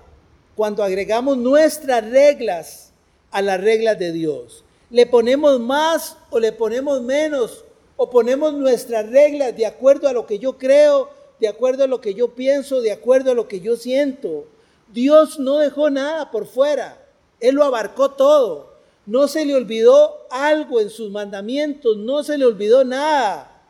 cuando 0.55 0.83
agregamos 0.83 1.38
nuestras 1.38 2.10
reglas 2.10 2.91
a 3.29 3.41
las 3.41 3.62
reglas 3.62 4.00
de 4.00 4.12
Dios. 4.12 4.63
Le 4.89 5.05
ponemos 5.05 5.60
más 5.60 6.17
o 6.31 6.39
le 6.39 6.51
ponemos 6.51 7.01
menos 7.01 7.63
o 8.03 8.10
ponemos 8.10 8.55
nuestras 8.55 9.08
reglas 9.12 9.55
de 9.55 9.67
acuerdo 9.67 10.08
a 10.08 10.12
lo 10.12 10.25
que 10.25 10.39
yo 10.39 10.58
creo, 10.58 11.12
de 11.39 11.48
acuerdo 11.48 11.84
a 11.84 11.88
lo 11.88 12.01
que 12.01 12.15
yo 12.15 12.29
pienso, 12.34 12.81
de 12.81 12.91
acuerdo 12.91 13.29
a 13.29 13.36
lo 13.36 13.48
que 13.48 13.60
yo 13.60 13.77
siento. 13.77 14.48
Dios 14.91 15.38
no 15.38 15.60
dejó 15.60 15.91
nada 15.91 16.31
por 16.31 16.48
fuera. 16.48 17.00
Él 17.39 17.53
lo 17.53 17.63
abarcó 17.63 18.10
todo. 18.10 18.74
No 19.05 19.27
se 19.27 19.46
le 19.46 19.53
olvidó 19.53 20.25
algo 20.31 20.81
en 20.81 20.89
sus 20.89 21.12
mandamientos, 21.12 21.96
no 21.96 22.24
se 22.24 22.39
le 22.39 22.46
olvidó 22.46 22.84
nada. 22.84 23.62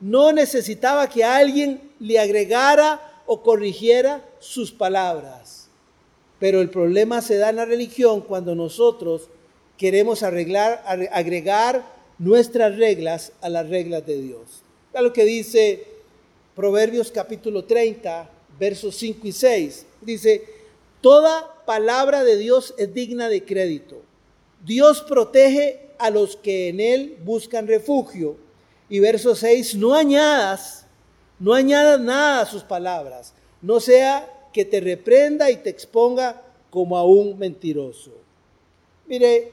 No 0.00 0.32
necesitaba 0.32 1.08
que 1.08 1.22
alguien 1.22 1.92
le 2.00 2.18
agregara 2.18 3.22
o 3.24 3.40
corrigiera 3.40 4.28
sus 4.40 4.72
palabras. 4.72 5.68
Pero 6.40 6.60
el 6.60 6.70
problema 6.70 7.22
se 7.22 7.36
da 7.36 7.50
en 7.50 7.56
la 7.56 7.66
religión 7.66 8.20
cuando 8.20 8.56
nosotros 8.56 9.28
queremos 9.76 10.24
arreglar, 10.24 10.82
agregar 11.12 11.95
nuestras 12.18 12.76
reglas 12.76 13.32
a 13.40 13.48
las 13.48 13.68
reglas 13.68 14.06
de 14.06 14.20
Dios. 14.20 14.62
Es 14.92 15.02
lo 15.02 15.12
que 15.12 15.24
dice 15.24 15.86
Proverbios 16.54 17.10
capítulo 17.10 17.64
30, 17.64 18.30
versos 18.58 18.96
5 18.96 19.26
y 19.26 19.32
6. 19.32 19.86
Dice, 20.00 20.44
toda 21.00 21.64
palabra 21.66 22.24
de 22.24 22.36
Dios 22.36 22.74
es 22.78 22.92
digna 22.94 23.28
de 23.28 23.44
crédito 23.44 24.02
Dios 24.66 25.02
protege 25.02 25.90
a 25.98 26.10
los 26.10 26.36
que 26.36 26.68
en 26.68 26.80
Él 26.80 27.18
buscan 27.24 27.68
refugio. 27.68 28.36
Y 28.88 28.98
verso 28.98 29.34
6, 29.34 29.76
no 29.76 29.94
añadas, 29.94 30.86
no 31.38 31.54
añadas 31.54 32.00
nada 32.00 32.42
a 32.42 32.46
sus 32.46 32.62
palabras, 32.62 33.32
no 33.62 33.80
sea 33.80 34.28
que 34.52 34.64
te 34.64 34.80
reprenda 34.80 35.50
y 35.50 35.56
te 35.56 35.70
exponga 35.70 36.42
como 36.70 36.96
a 36.96 37.04
un 37.04 37.38
mentiroso. 37.38 38.12
Mire, 39.06 39.52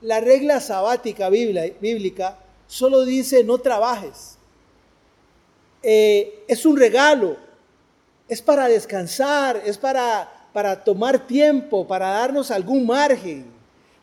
la 0.00 0.20
regla 0.20 0.60
sabática 0.60 1.28
bíblica 1.28 2.38
solo 2.66 3.04
dice 3.04 3.44
no 3.44 3.58
trabajes. 3.58 4.36
Eh, 5.82 6.44
es 6.48 6.66
un 6.66 6.76
regalo, 6.76 7.36
es 8.28 8.42
para 8.42 8.68
descansar, 8.68 9.62
es 9.64 9.78
para, 9.78 10.48
para 10.52 10.82
tomar 10.82 11.26
tiempo, 11.26 11.86
para 11.86 12.08
darnos 12.08 12.50
algún 12.50 12.86
margen. 12.86 13.46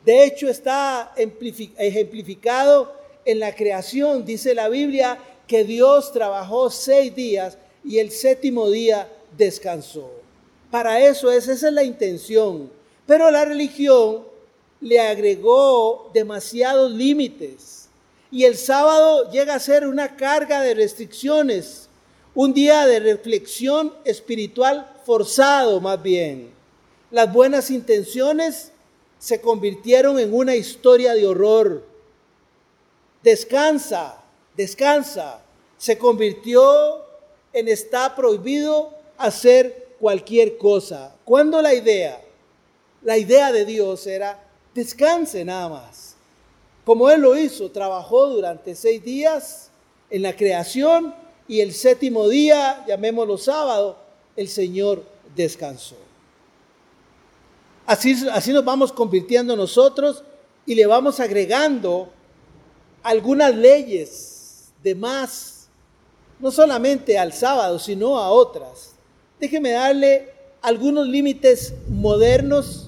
De 0.04 0.24
hecho, 0.24 0.48
está 0.48 1.14
ejemplificado 1.18 2.96
en 3.26 3.39
la 3.39 3.56
creación. 3.56 4.24
Dice 4.24 4.54
la 4.54 4.69
Biblia 4.69 5.17
que 5.48 5.63
Dios 5.63 6.13
trabajó 6.13 6.69
seis 6.69 7.13
días 7.15 7.58
y 7.84 7.98
el 8.00 8.12
séptimo 8.12 8.69
día 8.69 9.10
descansó. 9.36 10.12
Para 10.72 11.00
eso 11.00 11.32
es, 11.32 11.48
esa 11.48 11.67
es 11.67 11.74
la 11.74 11.84
intención. 11.84 12.72
Pero 13.06 13.30
la 13.32 13.46
religión 13.46 14.24
le 14.86 15.00
agregó 15.00 16.12
demasiados 16.13 16.91
límites. 16.91 17.89
Y 18.30 18.43
el 18.43 18.56
sábado 18.56 19.32
llega 19.32 19.56
a 19.56 19.60
ser 19.60 19.88
una 19.88 20.15
carga 20.15 20.62
de 20.62 20.76
restricciones, 20.76 21.89
un 22.36 22.54
día 22.54 22.86
de 22.86 23.00
reflexión 23.00 23.95
espiritual 24.04 24.95
forzado 25.04 25.82
más 25.82 26.04
bien. 26.04 26.52
Las 27.10 27.34
buenas 27.34 27.71
intenciones 27.71 28.74
se 29.17 29.41
convirtieron 29.41 30.19
en 30.19 30.32
una 30.32 30.56
historia 30.56 31.15
de 31.15 31.26
horror. 31.26 31.84
Descansa, 33.24 34.21
descansa. 34.56 35.41
Se 35.80 35.98
convirtió 35.98 37.04
en 37.54 37.69
está 37.69 38.15
prohibido 38.15 38.93
hacer 39.17 39.95
cualquier 40.00 40.60
cosa. 40.60 41.15
Cuando 41.26 41.60
la 41.63 41.74
idea, 41.74 42.21
la 43.02 43.17
idea 43.17 43.52
de 43.52 43.65
Dios 43.65 44.06
era 44.06 44.44
descanse 44.76 45.44
nada 45.44 45.70
más. 45.70 46.16
Como 46.84 47.10
Él 47.10 47.22
lo 47.22 47.36
hizo, 47.36 47.72
trabajó 47.72 48.28
durante 48.28 48.76
seis 48.76 49.04
días 49.04 49.72
en 50.12 50.22
la 50.22 50.36
creación 50.36 51.16
y 51.48 51.62
el 51.62 51.74
séptimo 51.74 52.28
día, 52.28 52.84
llamémoslo 52.88 53.40
sábado, 53.40 53.98
el 54.36 54.48
Señor 54.48 55.04
descansó. 55.36 55.96
Así, 57.88 58.28
así 58.32 58.52
nos 58.52 58.66
vamos 58.66 58.92
convirtiendo 58.92 59.56
nosotros 59.56 60.24
y 60.66 60.76
le 60.76 60.86
vamos 60.86 61.20
agregando 61.20 62.10
algunas 63.02 63.56
leyes 63.56 64.72
de 64.84 64.96
más, 64.96 65.70
no 66.40 66.52
solamente 66.52 67.18
al 67.18 67.32
sábado, 67.34 67.80
sino 67.80 68.20
a 68.20 68.30
otras. 68.30 68.94
Déjeme 69.40 69.72
darle 69.72 70.34
algunos 70.62 71.08
límites 71.08 71.74
modernos 71.88 72.85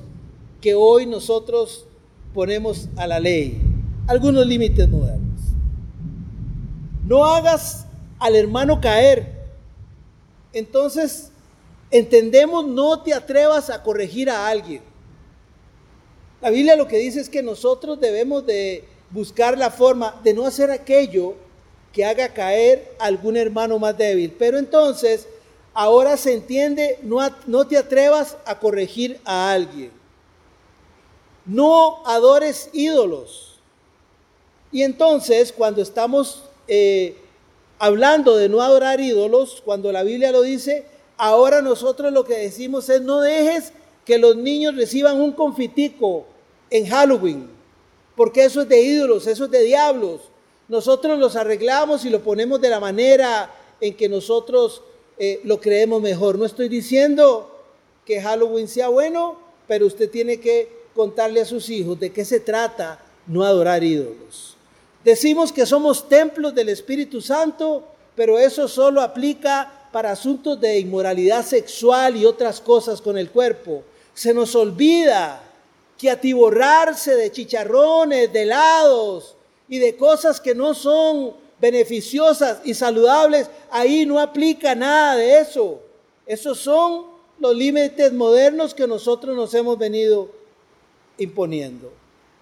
que 0.62 0.76
hoy 0.76 1.06
nosotros 1.06 1.86
ponemos 2.34 2.90
a 2.96 3.08
la 3.08 3.20
ley. 3.20 3.62
Algunos 4.08 4.46
límites 4.46 4.88
modernos. 4.88 5.42
No 7.06 7.26
hagas 7.26 7.86
al 8.20 8.36
hermano 8.36 8.82
caer. 8.82 9.34
Entonces, 10.54 11.32
entendemos, 11.92 12.66
no 12.66 13.02
te 13.02 13.14
atrevas 13.14 13.70
a 13.70 13.84
corregir 13.84 14.30
a 14.30 14.48
alguien. 14.48 14.82
La 16.42 16.50
Biblia 16.50 16.76
lo 16.76 16.88
que 16.88 16.98
dice 16.98 17.20
es 17.20 17.30
que 17.30 17.42
nosotros 17.42 18.00
debemos 18.00 18.46
de 18.46 18.84
buscar 19.10 19.58
la 19.58 19.72
forma 19.72 20.20
de 20.24 20.34
no 20.34 20.46
hacer 20.46 20.70
aquello 20.70 21.36
que 21.94 22.06
haga 22.06 22.30
caer 22.30 22.94
a 23.00 23.06
algún 23.06 23.38
hermano 23.38 23.80
más 23.80 23.98
débil. 23.98 24.36
Pero 24.38 24.58
entonces, 24.58 25.28
ahora 25.74 26.18
se 26.18 26.34
entiende, 26.34 27.00
no, 27.02 27.20
no 27.48 27.68
te 27.68 27.78
atrevas 27.78 28.38
a 28.46 28.60
corregir 28.60 29.20
a 29.26 29.52
alguien. 29.52 29.97
No 31.48 32.06
adores 32.06 32.70
ídolos. 32.74 33.60
Y 34.72 34.84
entonces, 34.84 35.52
cuando 35.52 35.82
estamos 35.82 36.44
eh, 36.68 37.16
hablando 37.80 38.36
de 38.36 38.50
no 38.50 38.62
adorar 38.62 39.00
ídolos, 39.00 39.62
cuando 39.64 39.92
la 39.92 40.04
Biblia 40.04 40.32
lo 40.32 40.42
dice, 40.42 40.86
ahora 41.18 41.62
nosotros 41.62 42.12
lo 42.12 42.26
que 42.26 42.38
decimos 42.38 42.90
es 42.90 43.02
no 43.02 43.22
dejes 43.22 43.74
que 44.06 44.18
los 44.18 44.36
niños 44.36 44.76
reciban 44.76 45.20
un 45.20 45.34
confitico 45.34 46.26
en 46.70 46.88
Halloween, 46.88 47.50
porque 48.16 48.46
eso 48.46 48.62
es 48.62 48.70
de 48.70 48.82
ídolos, 48.82 49.28
eso 49.28 49.46
es 49.46 49.52
de 49.52 49.64
diablos. 49.64 50.22
Nosotros 50.68 51.18
los 51.18 51.36
arreglamos 51.36 52.04
y 52.04 52.10
lo 52.10 52.22
ponemos 52.22 52.60
de 52.60 52.70
la 52.70 52.80
manera 52.80 53.54
en 53.80 53.96
que 53.96 54.10
nosotros 54.10 54.82
eh, 55.18 55.40
lo 55.44 55.60
creemos 55.60 56.02
mejor. 56.02 56.38
No 56.38 56.46
estoy 56.46 56.68
diciendo 56.68 57.52
que 58.06 58.22
Halloween 58.22 58.68
sea 58.68 58.90
bueno, 58.90 59.38
pero 59.68 59.86
usted 59.86 60.10
tiene 60.10 60.40
que 60.40 60.77
contarle 60.98 61.40
a 61.40 61.46
sus 61.46 61.70
hijos 61.70 61.98
de 61.98 62.12
qué 62.12 62.26
se 62.26 62.42
trata 62.42 63.00
no 63.26 63.44
adorar 63.44 63.82
ídolos. 63.82 64.58
Decimos 65.06 65.54
que 65.54 65.66
somos 65.66 66.10
templos 66.10 66.54
del 66.54 66.68
Espíritu 66.68 67.22
Santo, 67.22 67.88
pero 68.16 68.38
eso 68.38 68.68
solo 68.68 69.02
aplica 69.02 69.72
para 69.94 70.12
asuntos 70.12 70.60
de 70.60 70.80
inmoralidad 70.80 71.46
sexual 71.46 72.18
y 72.18 72.26
otras 72.26 72.60
cosas 72.60 73.02
con 73.02 73.18
el 73.18 73.30
cuerpo 73.30 73.84
se 74.18 74.34
nos 74.34 74.56
olvida 74.56 75.44
que 75.96 76.10
atiborrarse 76.10 77.16
de 77.16 77.32
chicharrones, 77.32 78.34
de 78.34 78.42
helados 78.42 79.36
y 79.70 79.78
de 79.78 79.96
cosas 79.96 80.42
que 80.42 80.56
no 80.56 80.74
son 80.74 81.36
beneficiosas 81.62 82.62
y 82.64 82.74
saludables, 82.74 83.48
ahí 83.70 84.08
no 84.08 84.20
aplica 84.20 84.74
nada 84.74 85.18
de 85.18 85.40
eso. 85.40 85.80
Esos 86.26 86.58
son 86.58 87.06
los 87.38 87.56
límites 87.56 88.12
modernos 88.12 88.74
que 88.74 88.88
nosotros 88.88 89.36
nos 89.36 89.54
hemos 89.54 89.78
venido 89.78 90.32
imponiendo. 91.18 91.92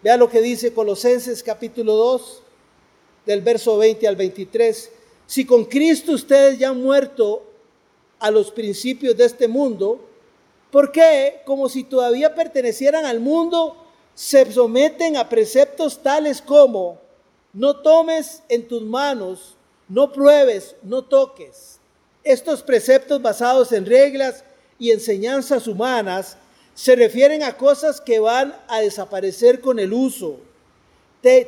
Vea 0.03 0.17
lo 0.17 0.29
que 0.29 0.41
dice 0.41 0.73
Colosenses 0.73 1.41
capítulo 1.41 1.93
2, 1.93 2.41
del 3.25 3.41
verso 3.41 3.77
20 3.77 4.07
al 4.07 4.15
23. 4.15 4.91
Si 5.25 5.45
con 5.45 5.65
Cristo 5.65 6.11
ustedes 6.11 6.59
ya 6.59 6.69
han 6.69 6.81
muerto 6.81 7.43
a 8.19 8.29
los 8.31 8.51
principios 8.51 9.17
de 9.17 9.25
este 9.25 9.47
mundo, 9.47 9.99
¿Por 10.75 10.91
qué? 10.91 11.41
Como 11.45 11.69
si 11.69 11.85
todavía 11.85 12.35
pertenecieran 12.35 13.05
al 13.05 13.21
mundo, 13.21 13.77
se 14.13 14.51
someten 14.51 15.15
a 15.15 15.29
preceptos 15.29 16.03
tales 16.03 16.41
como 16.41 16.99
no 17.53 17.77
tomes 17.77 18.43
en 18.49 18.67
tus 18.67 18.81
manos, 18.81 19.55
no 19.87 20.11
pruebes, 20.11 20.75
no 20.83 21.01
toques. 21.01 21.79
Estos 22.25 22.61
preceptos 22.61 23.21
basados 23.21 23.71
en 23.71 23.85
reglas 23.85 24.43
y 24.77 24.91
enseñanzas 24.91 25.65
humanas 25.65 26.35
se 26.75 26.95
refieren 26.95 27.41
a 27.41 27.57
cosas 27.57 28.01
que 28.01 28.19
van 28.19 28.53
a 28.67 28.81
desaparecer 28.81 29.61
con 29.61 29.79
el 29.79 29.93
uso. 29.93 30.39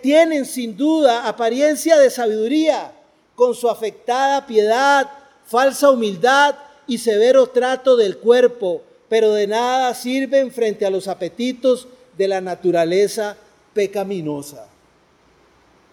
tienen 0.01 0.45
sin 0.45 0.75
duda 0.75 1.27
apariencia 1.27 1.99
de 1.99 2.09
sabiduría, 2.09 2.93
con 3.35 3.53
su 3.53 3.69
afectada 3.69 4.47
piedad, 4.47 5.07
falsa 5.45 5.91
humildad 5.91 6.55
y 6.87 6.97
severo 6.97 7.47
trato 7.47 7.95
del 7.95 8.17
cuerpo, 8.17 8.81
pero 9.09 9.33
de 9.33 9.45
nada 9.45 9.93
sirven 9.93 10.51
frente 10.51 10.85
a 10.85 10.89
los 10.89 11.07
apetitos 11.07 11.87
de 12.17 12.27
la 12.27 12.41
naturaleza 12.41 13.37
pecaminosa. 13.73 14.67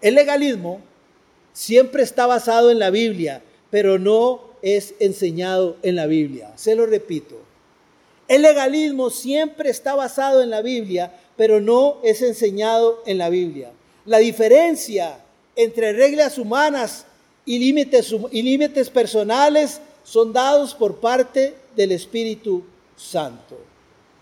El 0.01 0.15
legalismo 0.15 0.81
siempre 1.53 2.01
está 2.01 2.25
basado 2.25 2.71
en 2.71 2.79
la 2.79 2.89
Biblia, 2.89 3.43
pero 3.69 3.99
no 3.99 4.41
es 4.61 4.95
enseñado 4.99 5.77
en 5.83 5.95
la 5.95 6.07
Biblia. 6.07 6.53
Se 6.55 6.75
lo 6.75 6.87
repito. 6.87 7.44
El 8.27 8.41
legalismo 8.41 9.09
siempre 9.09 9.69
está 9.69 9.95
basado 9.95 10.41
en 10.41 10.49
la 10.49 10.61
Biblia, 10.61 11.13
pero 11.37 11.61
no 11.61 11.97
es 12.03 12.21
enseñado 12.21 13.03
en 13.05 13.17
la 13.17 13.29
Biblia. 13.29 13.71
La 14.05 14.17
diferencia 14.17 15.19
entre 15.55 15.93
reglas 15.93 16.37
humanas 16.37 17.05
y 17.45 17.59
límites, 17.59 18.13
y 18.31 18.41
límites 18.41 18.89
personales 18.89 19.79
son 20.03 20.33
dados 20.33 20.73
por 20.73 20.97
parte 20.97 21.55
del 21.75 21.91
Espíritu 21.91 22.63
Santo. 22.95 23.57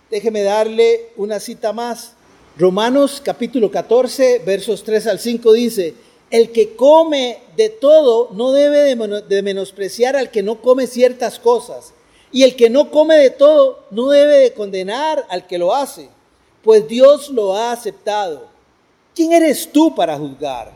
Déjeme 0.10 0.44
darle 0.44 1.10
una 1.18 1.40
cita 1.40 1.74
más. 1.74 2.14
Romanos 2.58 3.22
capítulo 3.24 3.72
14, 3.72 4.40
versos 4.46 4.84
3 4.84 5.08
al 5.08 5.20
5 5.20 5.54
dice, 5.54 5.94
el 6.30 6.52
que 6.52 6.76
come 6.76 7.40
de 7.56 7.70
todo 7.70 8.30
no 8.34 8.52
debe 8.52 8.96
de 8.96 9.42
menospreciar 9.42 10.16
al 10.16 10.30
que 10.30 10.44
no 10.44 10.62
come 10.62 10.88
ciertas 10.88 11.40
cosas. 11.40 11.94
Y 12.34 12.42
el 12.42 12.56
que 12.56 12.70
no 12.70 12.90
come 12.90 13.16
de 13.16 13.30
todo 13.30 13.86
no 13.92 14.10
debe 14.10 14.40
de 14.40 14.54
condenar 14.54 15.24
al 15.30 15.46
que 15.46 15.60
lo 15.60 15.74
hace, 15.74 16.10
pues 16.64 16.88
Dios 16.88 17.30
lo 17.30 17.56
ha 17.56 17.72
aceptado. 17.72 18.48
¿Quién 19.14 19.34
eres 19.34 19.72
tú 19.72 19.94
para 19.94 20.18
juzgar? 20.18 20.74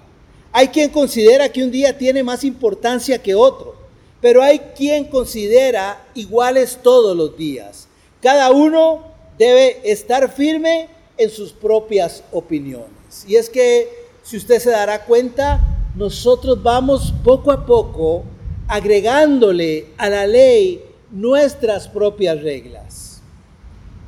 Hay 0.51 0.67
quien 0.67 0.91
considera 0.91 1.51
que 1.51 1.63
un 1.63 1.71
día 1.71 1.97
tiene 1.97 2.23
más 2.23 2.43
importancia 2.43 3.21
que 3.21 3.33
otro, 3.33 3.75
pero 4.21 4.43
hay 4.43 4.59
quien 4.75 5.05
considera 5.05 6.05
iguales 6.13 6.77
todos 6.83 7.17
los 7.17 7.35
días. 7.35 7.87
Cada 8.21 8.51
uno 8.51 9.03
debe 9.39 9.81
estar 9.83 10.31
firme 10.31 10.89
en 11.17 11.31
sus 11.31 11.53
propias 11.53 12.23
opiniones. 12.31 13.25
Y 13.27 13.35
es 13.35 13.49
que, 13.49 13.89
si 14.21 14.37
usted 14.37 14.59
se 14.59 14.69
dará 14.69 15.05
cuenta, 15.05 15.59
nosotros 15.95 16.61
vamos 16.61 17.13
poco 17.23 17.51
a 17.51 17.65
poco 17.65 18.23
agregándole 18.67 19.87
a 19.97 20.09
la 20.09 20.27
ley 20.27 20.83
nuestras 21.17 21.87
propias 21.87 22.41
reglas. 22.43 23.21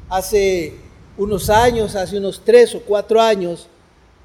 Hace 0.09 0.75
unos 1.17 1.49
años, 1.49 1.95
hace 1.95 2.17
unos 2.17 2.39
tres 2.45 2.75
o 2.75 2.81
cuatro 2.81 3.19
años, 3.19 3.67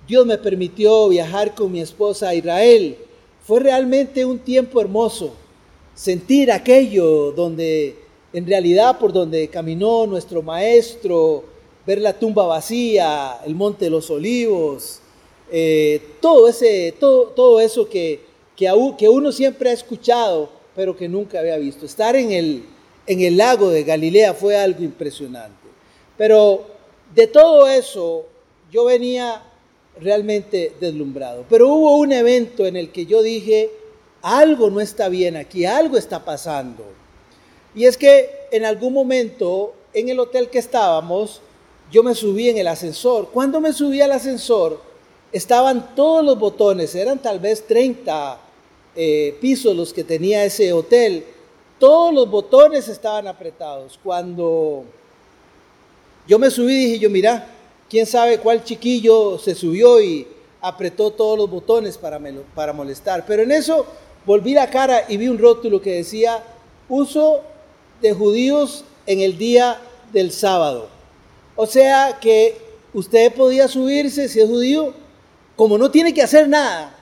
Dios 0.07 0.27
me 0.27 0.37
permitió 0.37 1.09
viajar 1.09 1.55
con 1.55 1.73
mi 1.73 1.81
esposa 1.81 2.29
a 2.29 2.35
Israel. 2.35 2.99
Fue 3.47 3.61
realmente 3.61 4.27
un 4.27 4.39
tiempo 4.39 4.83
hermoso. 4.83 5.33
Sentir 5.95 6.53
aquello 6.53 7.33
donde, 7.33 7.97
en 8.35 8.47
realidad, 8.47 8.99
por 8.99 9.15
donde 9.15 9.49
caminó 9.49 10.07
nuestro 10.07 10.43
maestro, 10.43 11.45
ver 11.87 12.03
la 12.03 12.13
tumba 12.13 12.47
vacía, 12.47 13.39
el 13.47 13.55
monte 13.55 13.87
de 13.87 13.91
los 13.91 14.11
olivos, 14.11 15.01
eh, 15.51 16.03
todo, 16.21 16.49
ese, 16.49 16.95
todo, 17.01 17.29
todo 17.29 17.61
eso 17.61 17.89
que, 17.89 18.21
que, 18.55 18.71
que, 18.99 19.09
uno 19.09 19.33
siempre 19.33 19.71
ha 19.71 19.73
escuchado, 19.73 20.51
pero 20.77 20.95
que 20.95 21.09
nunca 21.09 21.41
había 21.41 21.57
visto. 21.57 21.87
Estar 21.87 22.17
en 22.17 22.33
el, 22.33 22.74
en 23.07 23.21
el 23.21 23.37
lago 23.37 23.71
de 23.71 23.85
Galilea 23.85 24.35
fue 24.35 24.57
algo 24.57 24.83
impresionante. 24.83 25.69
Pero 26.17 26.67
de 27.15 27.27
todo 27.27 27.67
eso 27.69 28.27
yo 28.71 28.85
venía 28.85 29.43
realmente 30.01 30.73
deslumbrado. 30.81 31.45
Pero 31.49 31.69
hubo 31.69 31.97
un 31.97 32.13
evento 32.13 32.67
en 32.67 32.77
el 32.77 32.91
que 32.91 33.07
yo 33.07 33.23
dije, 33.23 33.71
algo 34.23 34.71
no 34.71 34.81
está 34.81 35.09
bien 35.09 35.37
aquí, 35.37 35.65
algo 35.65 35.97
está 35.97 36.25
pasando. 36.25 36.85
Y 37.75 37.85
es 37.85 37.97
que 37.97 38.31
en 38.51 38.65
algún 38.65 38.93
momento 38.93 39.75
en 39.93 40.09
el 40.09 40.19
hotel 40.19 40.49
que 40.49 40.59
estábamos, 40.59 41.41
yo 41.91 42.03
me 42.03 42.15
subí 42.15 42.49
en 42.49 42.59
el 42.59 42.67
ascensor. 42.67 43.29
Cuando 43.33 43.61
me 43.61 43.73
subí 43.73 44.01
al 44.01 44.13
ascensor, 44.13 44.81
estaban 45.33 45.95
todos 45.95 46.25
los 46.25 46.39
botones, 46.39 46.95
eran 46.95 47.21
tal 47.21 47.39
vez 47.39 47.67
30 47.67 48.41
eh, 48.97 49.37
pisos 49.41 49.77
los 49.77 49.93
que 49.93 50.05
tenía 50.05 50.45
ese 50.45 50.73
hotel. 50.73 51.25
Todos 51.85 52.15
los 52.15 52.31
botones 52.31 52.89
estaban 52.89 53.29
apretados. 53.29 54.01
Cuando 54.03 54.87
yo 56.27 56.39
me 56.39 56.51
subí, 56.51 56.75
dije 56.75 56.99
yo, 56.99 57.11
mira, 57.11 57.47
quién 57.91 58.07
sabe 58.07 58.39
cuál 58.39 58.65
chiquillo 58.65 59.39
se 59.39 59.55
subió 59.55 60.01
y 60.01 60.27
apretó 60.63 61.11
todos 61.11 61.37
los 61.37 61.51
botones 61.51 61.99
para, 61.99 62.19
para 62.55 62.73
molestar. 62.73 63.27
Pero 63.27 63.43
en 63.43 63.53
eso 63.53 63.85
volví 64.25 64.55
la 64.55 64.71
cara 64.71 65.05
y 65.11 65.19
vi 65.19 65.29
un 65.29 65.37
rótulo 65.37 65.83
que 65.83 65.97
decía, 65.97 66.43
uso 66.89 67.43
de 68.01 68.15
judíos 68.15 68.87
en 69.05 69.21
el 69.21 69.37
día 69.37 69.79
del 70.11 70.33
sábado. 70.33 70.89
O 71.55 71.67
sea 71.67 72.19
que 72.19 72.57
usted 72.95 73.31
podía 73.35 73.69
subirse 73.69 74.31
si 74.31 74.41
es 74.41 74.49
judío, 74.49 74.95
como 75.55 75.77
no 75.77 75.91
tiene 75.91 76.15
que 76.15 76.23
hacer 76.23 76.49
nada, 76.49 76.97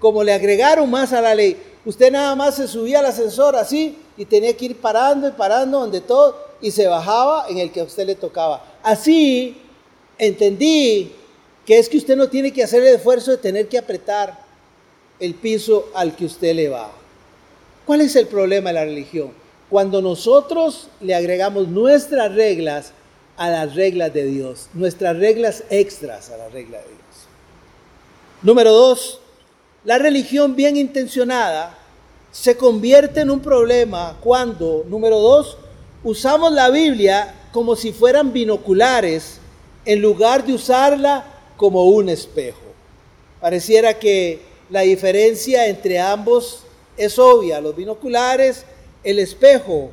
como 0.00 0.24
le 0.24 0.32
agregaron 0.32 0.90
más 0.90 1.12
a 1.12 1.20
la 1.20 1.36
ley, 1.36 1.56
usted 1.88 2.12
nada 2.12 2.34
más 2.34 2.56
se 2.56 2.68
subía 2.68 2.98
al 2.98 3.06
ascensor 3.06 3.56
así 3.56 3.96
y 4.18 4.26
tenía 4.26 4.54
que 4.54 4.66
ir 4.66 4.76
parando 4.76 5.26
y 5.26 5.30
parando 5.30 5.80
donde 5.80 6.02
todo 6.02 6.36
y 6.60 6.70
se 6.70 6.86
bajaba 6.86 7.46
en 7.48 7.56
el 7.56 7.72
que 7.72 7.80
a 7.80 7.84
usted 7.84 8.06
le 8.06 8.14
tocaba. 8.14 8.62
Así 8.82 9.56
entendí 10.18 11.10
que 11.64 11.78
es 11.78 11.88
que 11.88 11.96
usted 11.96 12.14
no 12.14 12.28
tiene 12.28 12.52
que 12.52 12.62
hacer 12.62 12.82
el 12.82 12.94
esfuerzo 12.96 13.30
de 13.30 13.38
tener 13.38 13.68
que 13.68 13.78
apretar 13.78 14.38
el 15.18 15.34
piso 15.34 15.88
al 15.94 16.14
que 16.14 16.26
usted 16.26 16.54
le 16.54 16.68
va. 16.68 16.90
¿Cuál 17.86 18.02
es 18.02 18.16
el 18.16 18.26
problema 18.26 18.68
de 18.68 18.74
la 18.74 18.84
religión? 18.84 19.32
Cuando 19.70 20.02
nosotros 20.02 20.88
le 21.00 21.14
agregamos 21.14 21.68
nuestras 21.68 22.34
reglas 22.34 22.92
a 23.38 23.48
las 23.48 23.74
reglas 23.74 24.12
de 24.12 24.26
Dios, 24.26 24.68
nuestras 24.74 25.16
reglas 25.16 25.64
extras 25.70 26.28
a 26.28 26.36
la 26.36 26.50
regla 26.50 26.76
de 26.80 26.84
Dios. 26.84 26.98
Número 28.42 28.72
dos, 28.72 29.20
la 29.84 29.96
religión 29.96 30.54
bien 30.54 30.76
intencionada 30.76 31.77
se 32.30 32.56
convierte 32.56 33.20
en 33.20 33.30
un 33.30 33.40
problema 33.40 34.16
cuando, 34.20 34.84
número 34.88 35.18
dos, 35.18 35.56
usamos 36.04 36.52
la 36.52 36.70
Biblia 36.70 37.34
como 37.52 37.76
si 37.76 37.92
fueran 37.92 38.32
binoculares 38.32 39.40
en 39.84 40.02
lugar 40.02 40.44
de 40.44 40.52
usarla 40.54 41.24
como 41.56 41.84
un 41.84 42.08
espejo. 42.08 42.58
Pareciera 43.40 43.98
que 43.98 44.40
la 44.70 44.82
diferencia 44.82 45.66
entre 45.66 45.98
ambos 45.98 46.64
es 46.96 47.18
obvia. 47.18 47.60
Los 47.60 47.74
binoculares, 47.74 48.64
el 49.02 49.18
espejo. 49.18 49.90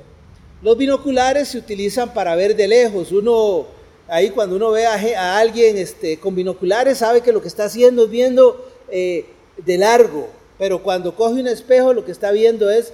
Los 0.62 0.78
binoculares 0.78 1.50
se 1.50 1.58
utilizan 1.58 2.14
para 2.14 2.36
ver 2.36 2.56
de 2.56 2.68
lejos. 2.68 3.12
Uno, 3.12 3.68
ahí 4.08 4.32
cuando 4.32 4.56
uno 4.56 4.72
ve 4.72 4.86
a, 4.86 5.38
alguien 5.38 5.78
este, 5.78 6.20
con 6.20 6.36
binoculares, 6.36 6.98
sabe 6.98 7.22
que 7.22 7.32
lo 7.32 7.42
que 7.42 7.48
está 7.48 7.66
haciendo 7.66 8.06
es 8.06 8.10
viendo 8.10 8.70
eh, 8.90 9.26
de 9.58 9.78
largo. 9.78 10.28
Pero 10.58 10.82
cuando 10.82 11.16
coge 11.16 11.42
un 11.42 11.48
espejo, 11.48 11.94
lo 11.94 12.06
que 12.06 12.12
está 12.12 12.32
viendo 12.32 12.70
es 12.70 12.94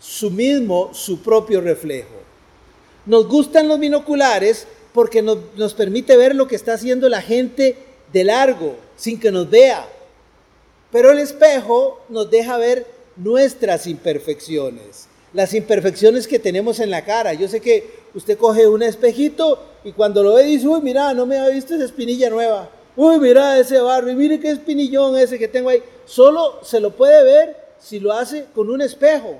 su 0.00 0.30
mismo, 0.30 0.90
su 0.92 1.22
propio 1.22 1.60
reflejo. 1.60 2.14
Nos 3.06 3.26
gustan 3.26 3.68
los 3.68 3.80
binoculares 3.80 4.66
porque 4.92 5.22
nos, 5.22 5.74
permite 5.74 6.16
ver 6.16 6.34
lo 6.34 6.48
que 6.48 6.56
está 6.56 6.74
haciendo 6.74 7.08
la 7.08 7.22
gente 7.22 7.76
de 8.12 8.24
largo, 8.24 8.76
sin 8.96 9.18
que 9.18 9.30
nos 9.30 9.48
vea. 9.48 9.86
Pero 10.90 11.10
el 11.10 11.18
espejo 11.18 12.00
nos 12.08 12.30
deja 12.30 12.56
ver 12.56 12.86
nuestras 13.16 13.86
imperfecciones, 13.86 15.06
las 15.32 15.54
imperfecciones 15.54 16.26
que 16.26 16.38
tenemos 16.38 16.80
en 16.80 16.90
la 16.90 17.04
cara. 17.04 17.34
Yo 17.34 17.48
sé 17.48 17.60
que 17.60 17.98
usted 18.14 18.38
coge 18.38 18.66
un 18.66 18.82
espejito 18.82 19.62
y 19.84 19.92
cuando 19.92 20.22
lo 20.22 20.34
ve 20.34 20.44
dice, 20.44 20.68
uy, 20.68 20.80
mira, 20.82 21.14
no 21.14 21.26
me 21.26 21.38
ha 21.38 21.48
visto 21.48 21.74
esa 21.74 21.84
espinilla 21.84 22.30
nueva. 22.30 22.70
Uy, 23.00 23.20
mira 23.20 23.56
ese 23.60 23.78
barro 23.80 24.10
y 24.10 24.16
mire 24.16 24.40
qué 24.40 24.50
espinillón 24.50 25.16
ese 25.16 25.38
que 25.38 25.46
tengo 25.46 25.68
ahí. 25.68 25.80
Solo 26.04 26.58
se 26.64 26.80
lo 26.80 26.90
puede 26.90 27.22
ver 27.22 27.56
si 27.78 28.00
lo 28.00 28.12
hace 28.12 28.46
con 28.52 28.68
un 28.68 28.82
espejo. 28.82 29.36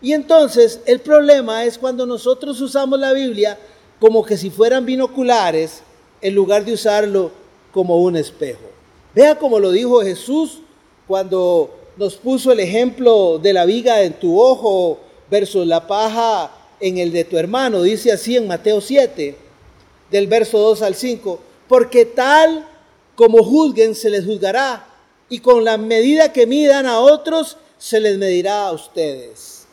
Y 0.00 0.12
entonces 0.12 0.78
el 0.86 1.00
problema 1.00 1.64
es 1.64 1.76
cuando 1.76 2.06
nosotros 2.06 2.60
usamos 2.60 3.00
la 3.00 3.12
Biblia 3.12 3.58
como 3.98 4.24
que 4.24 4.36
si 4.36 4.48
fueran 4.48 4.86
binoculares 4.86 5.82
en 6.20 6.36
lugar 6.36 6.64
de 6.64 6.74
usarlo 6.74 7.32
como 7.72 8.00
un 8.00 8.14
espejo. 8.14 8.70
Vea 9.12 9.36
como 9.36 9.58
lo 9.58 9.72
dijo 9.72 10.02
Jesús 10.02 10.60
cuando 11.08 11.68
nos 11.96 12.14
puso 12.14 12.52
el 12.52 12.60
ejemplo 12.60 13.40
de 13.40 13.52
la 13.52 13.64
viga 13.64 14.04
en 14.04 14.12
tu 14.12 14.40
ojo 14.40 15.00
versus 15.28 15.66
la 15.66 15.84
paja 15.84 16.52
en 16.78 16.98
el 16.98 17.10
de 17.10 17.24
tu 17.24 17.36
hermano. 17.36 17.82
Dice 17.82 18.12
así 18.12 18.36
en 18.36 18.46
Mateo 18.46 18.80
7, 18.80 19.36
del 20.12 20.28
verso 20.28 20.58
2 20.58 20.82
al 20.82 20.94
5, 20.94 21.40
porque 21.66 22.04
tal 22.04 22.69
como 23.20 23.44
juzguen 23.44 23.94
se 23.94 24.08
les 24.08 24.24
juzgará, 24.24 24.86
y 25.28 25.40
con 25.40 25.62
la 25.62 25.76
medida 25.76 26.32
que 26.32 26.46
midan 26.46 26.86
a 26.86 27.00
otros 27.00 27.58
se 27.76 28.00
les 28.00 28.16
medirá 28.16 28.68
a 28.68 28.72
ustedes. 28.72 29.66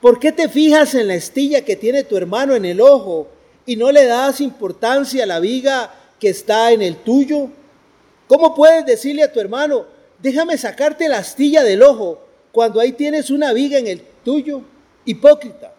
¿Por 0.00 0.20
qué 0.20 0.30
te 0.30 0.48
fijas 0.48 0.94
en 0.94 1.08
la 1.08 1.16
estilla 1.16 1.64
que 1.64 1.74
tiene 1.74 2.04
tu 2.04 2.16
hermano 2.16 2.54
en 2.54 2.64
el 2.64 2.80
ojo 2.80 3.26
y 3.66 3.74
no 3.74 3.90
le 3.90 4.06
das 4.06 4.40
importancia 4.40 5.24
a 5.24 5.26
la 5.26 5.40
viga 5.40 5.92
que 6.20 6.28
está 6.28 6.70
en 6.70 6.80
el 6.80 6.94
tuyo? 6.94 7.48
¿Cómo 8.28 8.54
puedes 8.54 8.86
decirle 8.86 9.24
a 9.24 9.32
tu 9.32 9.40
hermano, 9.40 9.84
déjame 10.20 10.56
sacarte 10.56 11.08
la 11.08 11.18
astilla 11.18 11.64
del 11.64 11.82
ojo 11.82 12.20
cuando 12.52 12.78
ahí 12.78 12.92
tienes 12.92 13.30
una 13.30 13.52
viga 13.52 13.78
en 13.78 13.88
el 13.88 14.00
tuyo? 14.24 14.62
Hipócrita. 15.04 15.74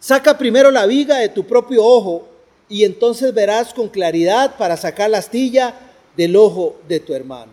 Saca 0.00 0.38
primero 0.38 0.70
la 0.70 0.86
viga 0.86 1.18
de 1.18 1.28
tu 1.28 1.44
propio 1.46 1.84
ojo 1.84 2.31
y 2.68 2.84
entonces 2.84 3.34
verás 3.34 3.74
con 3.74 3.88
claridad 3.88 4.56
para 4.56 4.76
sacar 4.76 5.10
la 5.10 5.18
astilla 5.18 5.74
del 6.16 6.36
ojo 6.36 6.76
de 6.88 7.00
tu 7.00 7.14
hermano. 7.14 7.52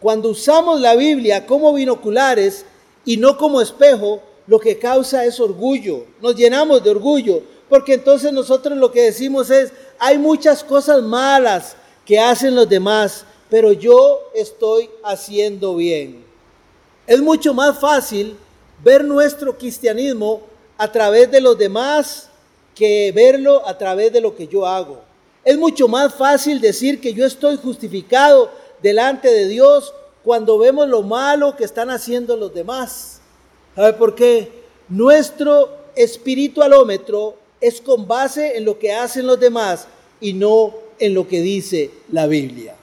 Cuando 0.00 0.30
usamos 0.30 0.80
la 0.80 0.94
Biblia 0.96 1.46
como 1.46 1.72
binoculares 1.72 2.64
y 3.04 3.16
no 3.16 3.36
como 3.38 3.60
espejo, 3.60 4.20
lo 4.46 4.58
que 4.58 4.78
causa 4.78 5.24
es 5.24 5.38
orgullo. 5.38 6.06
Nos 6.20 6.34
llenamos 6.34 6.82
de 6.82 6.90
orgullo, 6.90 7.42
porque 7.68 7.94
entonces 7.94 8.32
nosotros 8.32 8.76
lo 8.76 8.90
que 8.90 9.02
decimos 9.02 9.50
es, 9.50 9.72
hay 9.98 10.18
muchas 10.18 10.64
cosas 10.64 11.02
malas 11.02 11.76
que 12.04 12.18
hacen 12.18 12.54
los 12.54 12.68
demás, 12.68 13.24
pero 13.48 13.72
yo 13.72 14.30
estoy 14.34 14.90
haciendo 15.04 15.76
bien. 15.76 16.24
Es 17.06 17.20
mucho 17.20 17.54
más 17.54 17.78
fácil 17.78 18.36
ver 18.82 19.04
nuestro 19.04 19.56
cristianismo 19.56 20.42
a 20.76 20.90
través 20.90 21.30
de 21.30 21.40
los 21.40 21.56
demás 21.56 22.28
que 22.74 23.12
verlo 23.12 23.66
a 23.66 23.76
través 23.76 24.12
de 24.12 24.20
lo 24.20 24.34
que 24.34 24.46
yo 24.46 24.66
hago. 24.66 25.00
Es 25.44 25.58
mucho 25.58 25.88
más 25.88 26.14
fácil 26.14 26.60
decir 26.60 27.00
que 27.00 27.14
yo 27.14 27.26
estoy 27.26 27.56
justificado 27.56 28.50
delante 28.82 29.28
de 29.28 29.48
Dios 29.48 29.92
cuando 30.22 30.58
vemos 30.58 30.88
lo 30.88 31.02
malo 31.02 31.56
que 31.56 31.64
están 31.64 31.90
haciendo 31.90 32.36
los 32.36 32.54
demás. 32.54 33.20
¿Sabe 33.74 33.92
por 33.94 34.14
qué? 34.14 34.50
Nuestro 34.88 35.70
espiritualómetro 35.96 37.36
es 37.60 37.80
con 37.80 38.06
base 38.06 38.56
en 38.56 38.64
lo 38.64 38.78
que 38.78 38.92
hacen 38.92 39.26
los 39.26 39.38
demás 39.38 39.86
y 40.20 40.32
no 40.32 40.74
en 40.98 41.14
lo 41.14 41.26
que 41.26 41.40
dice 41.40 41.90
la 42.10 42.26
Biblia. 42.26 42.76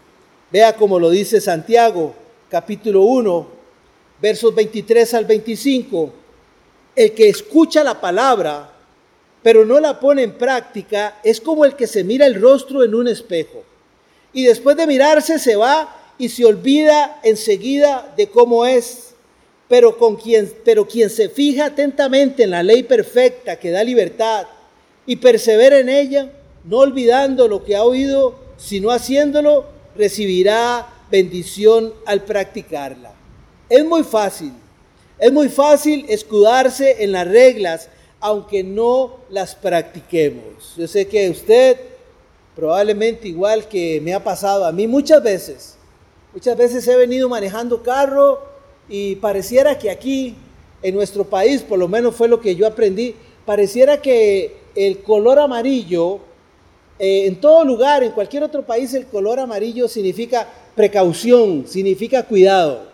Vea 0.51 0.75
como 0.75 0.99
lo 0.99 1.09
dice 1.09 1.39
Santiago, 1.39 2.13
capítulo 2.49 3.03
1, 3.03 3.47
versos 4.21 4.53
23 4.55 5.13
al 5.13 5.25
25. 5.25 6.11
El 6.95 7.13
que 7.13 7.29
escucha 7.29 7.83
la 7.83 8.01
palabra, 8.01 8.73
pero 9.41 9.65
no 9.65 9.79
la 9.79 9.99
pone 9.99 10.23
en 10.23 10.33
práctica, 10.33 11.19
es 11.23 11.39
como 11.39 11.65
el 11.65 11.75
que 11.75 11.87
se 11.87 12.03
mira 12.03 12.25
el 12.25 12.39
rostro 12.41 12.83
en 12.83 12.93
un 12.93 13.07
espejo. 13.07 13.63
Y 14.33 14.43
después 14.43 14.75
de 14.77 14.87
mirarse 14.87 15.39
se 15.39 15.55
va 15.55 15.95
y 16.17 16.29
se 16.29 16.45
olvida 16.45 17.19
enseguida 17.23 18.13
de 18.15 18.27
cómo 18.27 18.65
es. 18.65 19.15
Pero, 19.67 19.97
con 19.97 20.15
quien, 20.15 20.51
pero 20.65 20.87
quien 20.87 21.09
se 21.09 21.29
fija 21.29 21.65
atentamente 21.65 22.43
en 22.43 22.51
la 22.51 22.63
ley 22.63 22.83
perfecta 22.83 23.57
que 23.57 23.69
da 23.69 23.83
libertad 23.83 24.47
y 25.05 25.15
persevera 25.17 25.79
en 25.79 25.89
ella, 25.89 26.31
no 26.63 26.77
olvidando 26.77 27.47
lo 27.47 27.63
que 27.63 27.75
ha 27.75 27.83
oído, 27.83 28.35
sino 28.57 28.89
haciéndolo, 28.89 29.65
recibirá 29.95 30.87
bendición 31.11 31.93
al 32.05 32.23
practicarla. 32.23 33.13
Es 33.69 33.85
muy 33.85 34.03
fácil, 34.03 34.53
es 35.19 35.31
muy 35.31 35.49
fácil 35.49 36.05
escudarse 36.09 37.03
en 37.03 37.11
las 37.11 37.27
reglas, 37.27 37.89
aunque 38.19 38.63
no 38.63 39.17
las 39.29 39.55
practiquemos. 39.55 40.75
Yo 40.77 40.87
sé 40.87 41.07
que 41.07 41.29
usted, 41.29 41.77
probablemente 42.55 43.27
igual 43.27 43.67
que 43.67 44.01
me 44.01 44.13
ha 44.13 44.23
pasado 44.23 44.65
a 44.65 44.71
mí 44.71 44.87
muchas 44.87 45.23
veces, 45.23 45.77
muchas 46.33 46.57
veces 46.57 46.87
he 46.87 46.95
venido 46.95 47.29
manejando 47.29 47.81
carro 47.81 48.41
y 48.87 49.15
pareciera 49.15 49.77
que 49.77 49.89
aquí, 49.89 50.35
en 50.81 50.95
nuestro 50.95 51.25
país, 51.25 51.61
por 51.61 51.77
lo 51.77 51.87
menos 51.87 52.15
fue 52.15 52.27
lo 52.27 52.39
que 52.39 52.55
yo 52.55 52.65
aprendí, 52.65 53.15
pareciera 53.45 54.01
que 54.01 54.57
el 54.75 55.01
color 55.01 55.39
amarillo 55.39 56.19
eh, 56.99 57.27
en 57.27 57.39
todo 57.39 57.63
lugar, 57.63 58.03
en 58.03 58.11
cualquier 58.11 58.43
otro 58.43 58.65
país, 58.65 58.93
el 58.93 59.05
color 59.05 59.39
amarillo 59.39 59.87
significa 59.87 60.47
precaución, 60.75 61.65
significa 61.65 62.23
cuidado. 62.23 62.89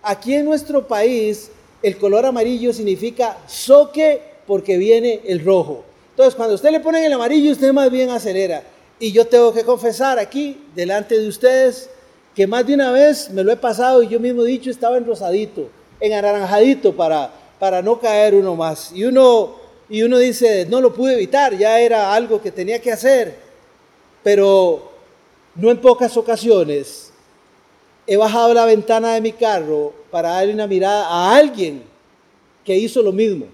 Aquí 0.00 0.34
en 0.34 0.44
nuestro 0.44 0.86
país, 0.86 1.50
el 1.82 1.96
color 1.96 2.24
amarillo 2.24 2.72
significa 2.72 3.38
soque 3.48 4.31
porque 4.46 4.76
viene 4.76 5.20
el 5.24 5.44
rojo. 5.44 5.84
Entonces, 6.10 6.34
cuando 6.34 6.54
usted 6.54 6.70
le 6.70 6.80
pone 6.80 7.04
el 7.04 7.12
amarillo, 7.12 7.52
usted 7.52 7.72
más 7.72 7.90
bien 7.90 8.10
acelera. 8.10 8.62
Y 8.98 9.12
yo 9.12 9.26
tengo 9.26 9.52
que 9.52 9.64
confesar 9.64 10.18
aquí, 10.18 10.62
delante 10.74 11.18
de 11.18 11.26
ustedes, 11.28 11.88
que 12.34 12.46
más 12.46 12.66
de 12.66 12.74
una 12.74 12.92
vez 12.92 13.30
me 13.30 13.42
lo 13.42 13.52
he 13.52 13.56
pasado 13.56 14.02
y 14.02 14.08
yo 14.08 14.20
mismo 14.20 14.42
he 14.42 14.48
dicho, 14.48 14.70
estaba 14.70 14.96
en 14.96 15.06
rosadito, 15.06 15.68
en 16.00 16.12
anaranjadito 16.12 16.94
para, 16.94 17.30
para 17.58 17.82
no 17.82 17.98
caer 17.98 18.34
uno 18.34 18.54
más. 18.54 18.92
Y 18.94 19.04
uno 19.04 19.62
y 19.92 20.02
uno 20.02 20.16
dice, 20.16 20.66
no 20.70 20.80
lo 20.80 20.94
pude 20.94 21.12
evitar, 21.12 21.54
ya 21.56 21.78
era 21.78 22.14
algo 22.14 22.40
que 22.40 22.50
tenía 22.50 22.80
que 22.80 22.90
hacer, 22.90 23.36
pero 24.22 24.90
no 25.54 25.70
en 25.70 25.78
pocas 25.82 26.16
ocasiones 26.16 27.12
he 28.06 28.16
bajado 28.16 28.54
la 28.54 28.64
ventana 28.64 29.12
de 29.12 29.20
mi 29.20 29.32
carro 29.32 29.92
para 30.10 30.30
darle 30.30 30.54
una 30.54 30.66
mirada 30.66 31.06
a 31.06 31.36
alguien 31.36 31.82
que 32.64 32.74
hizo 32.74 33.02
lo 33.02 33.12
mismo. 33.12 33.46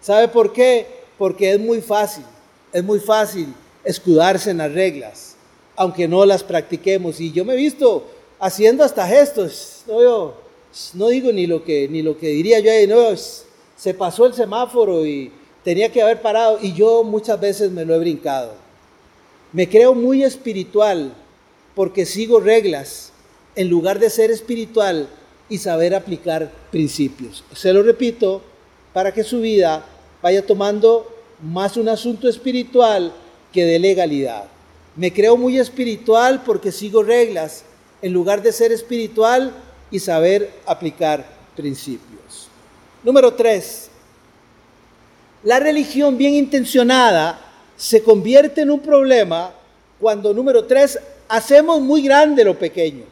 ¿Sabe 0.00 0.28
por 0.28 0.52
qué? 0.52 0.86
Porque 1.18 1.52
es 1.52 1.60
muy 1.60 1.80
fácil, 1.80 2.24
es 2.72 2.82
muy 2.82 2.98
fácil 3.00 3.52
escudarse 3.84 4.50
en 4.50 4.58
las 4.58 4.72
reglas, 4.72 5.36
aunque 5.76 6.08
no 6.08 6.24
las 6.24 6.42
practiquemos. 6.42 7.20
Y 7.20 7.32
yo 7.32 7.44
me 7.44 7.54
he 7.54 7.56
visto 7.56 8.06
haciendo 8.38 8.82
hasta 8.84 9.06
gestos, 9.06 9.82
no, 9.86 10.34
no 10.94 11.08
digo 11.08 11.32
ni 11.32 11.46
lo 11.46 11.62
que, 11.62 11.88
ni 11.88 12.02
lo 12.02 12.16
que 12.16 12.28
diría 12.28 12.60
yo, 12.60 12.72
no, 12.88 13.16
se 13.76 13.94
pasó 13.94 14.26
el 14.26 14.34
semáforo 14.34 15.04
y 15.04 15.32
tenía 15.62 15.92
que 15.92 16.02
haber 16.02 16.22
parado 16.22 16.58
y 16.60 16.72
yo 16.72 17.04
muchas 17.04 17.38
veces 17.40 17.70
me 17.70 17.84
lo 17.84 17.94
he 17.94 17.98
brincado. 17.98 18.54
Me 19.52 19.68
creo 19.68 19.94
muy 19.94 20.22
espiritual 20.22 21.12
porque 21.74 22.06
sigo 22.06 22.40
reglas 22.40 23.12
en 23.56 23.68
lugar 23.68 23.98
de 23.98 24.10
ser 24.10 24.30
espiritual 24.30 25.08
y 25.48 25.58
saber 25.58 25.94
aplicar 25.94 26.50
principios. 26.70 27.44
Se 27.52 27.72
lo 27.72 27.82
repito 27.82 28.42
para 28.92 29.12
que 29.12 29.24
su 29.24 29.40
vida 29.40 29.84
vaya 30.22 30.44
tomando 30.44 31.06
más 31.42 31.76
un 31.76 31.88
asunto 31.88 32.28
espiritual 32.28 33.12
que 33.52 33.64
de 33.64 33.78
legalidad. 33.78 34.44
Me 34.96 35.12
creo 35.12 35.36
muy 35.36 35.58
espiritual 35.58 36.42
porque 36.44 36.72
sigo 36.72 37.02
reglas 37.02 37.64
en 38.02 38.12
lugar 38.12 38.42
de 38.42 38.52
ser 38.52 38.72
espiritual 38.72 39.52
y 39.90 39.98
saber 39.98 40.50
aplicar 40.66 41.24
principios. 41.56 42.48
Número 43.02 43.34
tres, 43.34 43.88
la 45.42 45.58
religión 45.58 46.18
bien 46.18 46.34
intencionada 46.34 47.40
se 47.76 48.02
convierte 48.02 48.60
en 48.60 48.70
un 48.70 48.80
problema 48.80 49.52
cuando, 49.98 50.34
número 50.34 50.64
tres, 50.64 50.98
hacemos 51.28 51.80
muy 51.80 52.02
grande 52.02 52.44
lo 52.44 52.58
pequeño. 52.58 53.04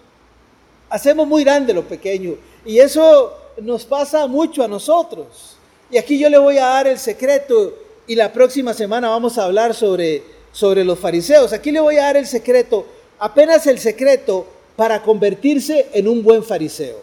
Hacemos 0.91 1.27
muy 1.27 1.45
grande 1.45 1.73
lo 1.73 1.85
pequeño. 1.85 2.35
Y 2.65 2.79
eso 2.79 3.33
nos 3.61 3.85
pasa 3.85 4.27
mucho 4.27 4.63
a 4.63 4.69
nosotros. 4.69 5.58
Y 5.91 5.99
aquí 5.99 6.19
yo 6.19 6.29
le 6.29 6.39
voy 6.39 6.59
a 6.59 6.67
dar 6.67 6.87
el 6.87 6.99
secreto 6.99 7.75
y 8.07 8.15
la 8.15 8.33
próxima 8.33 8.75
semana 8.75 9.09
vamos 9.09 9.39
a 9.39 9.45
hablar 9.45 9.75
sobre, 9.75 10.23
sobre 10.53 10.85
los 10.85 10.99
fariseos. 10.99 11.53
Aquí 11.53 11.73
le 11.73 11.81
voy 11.81 11.97
a 11.97 12.05
dar 12.05 12.17
el 12.17 12.27
secreto, 12.27 12.87
apenas 13.19 13.67
el 13.67 13.79
secreto 13.79 14.47
para 14.77 15.03
convertirse 15.03 15.89
en 15.93 16.09
un 16.09 16.23
buen 16.23 16.45
fariseo. 16.45 16.97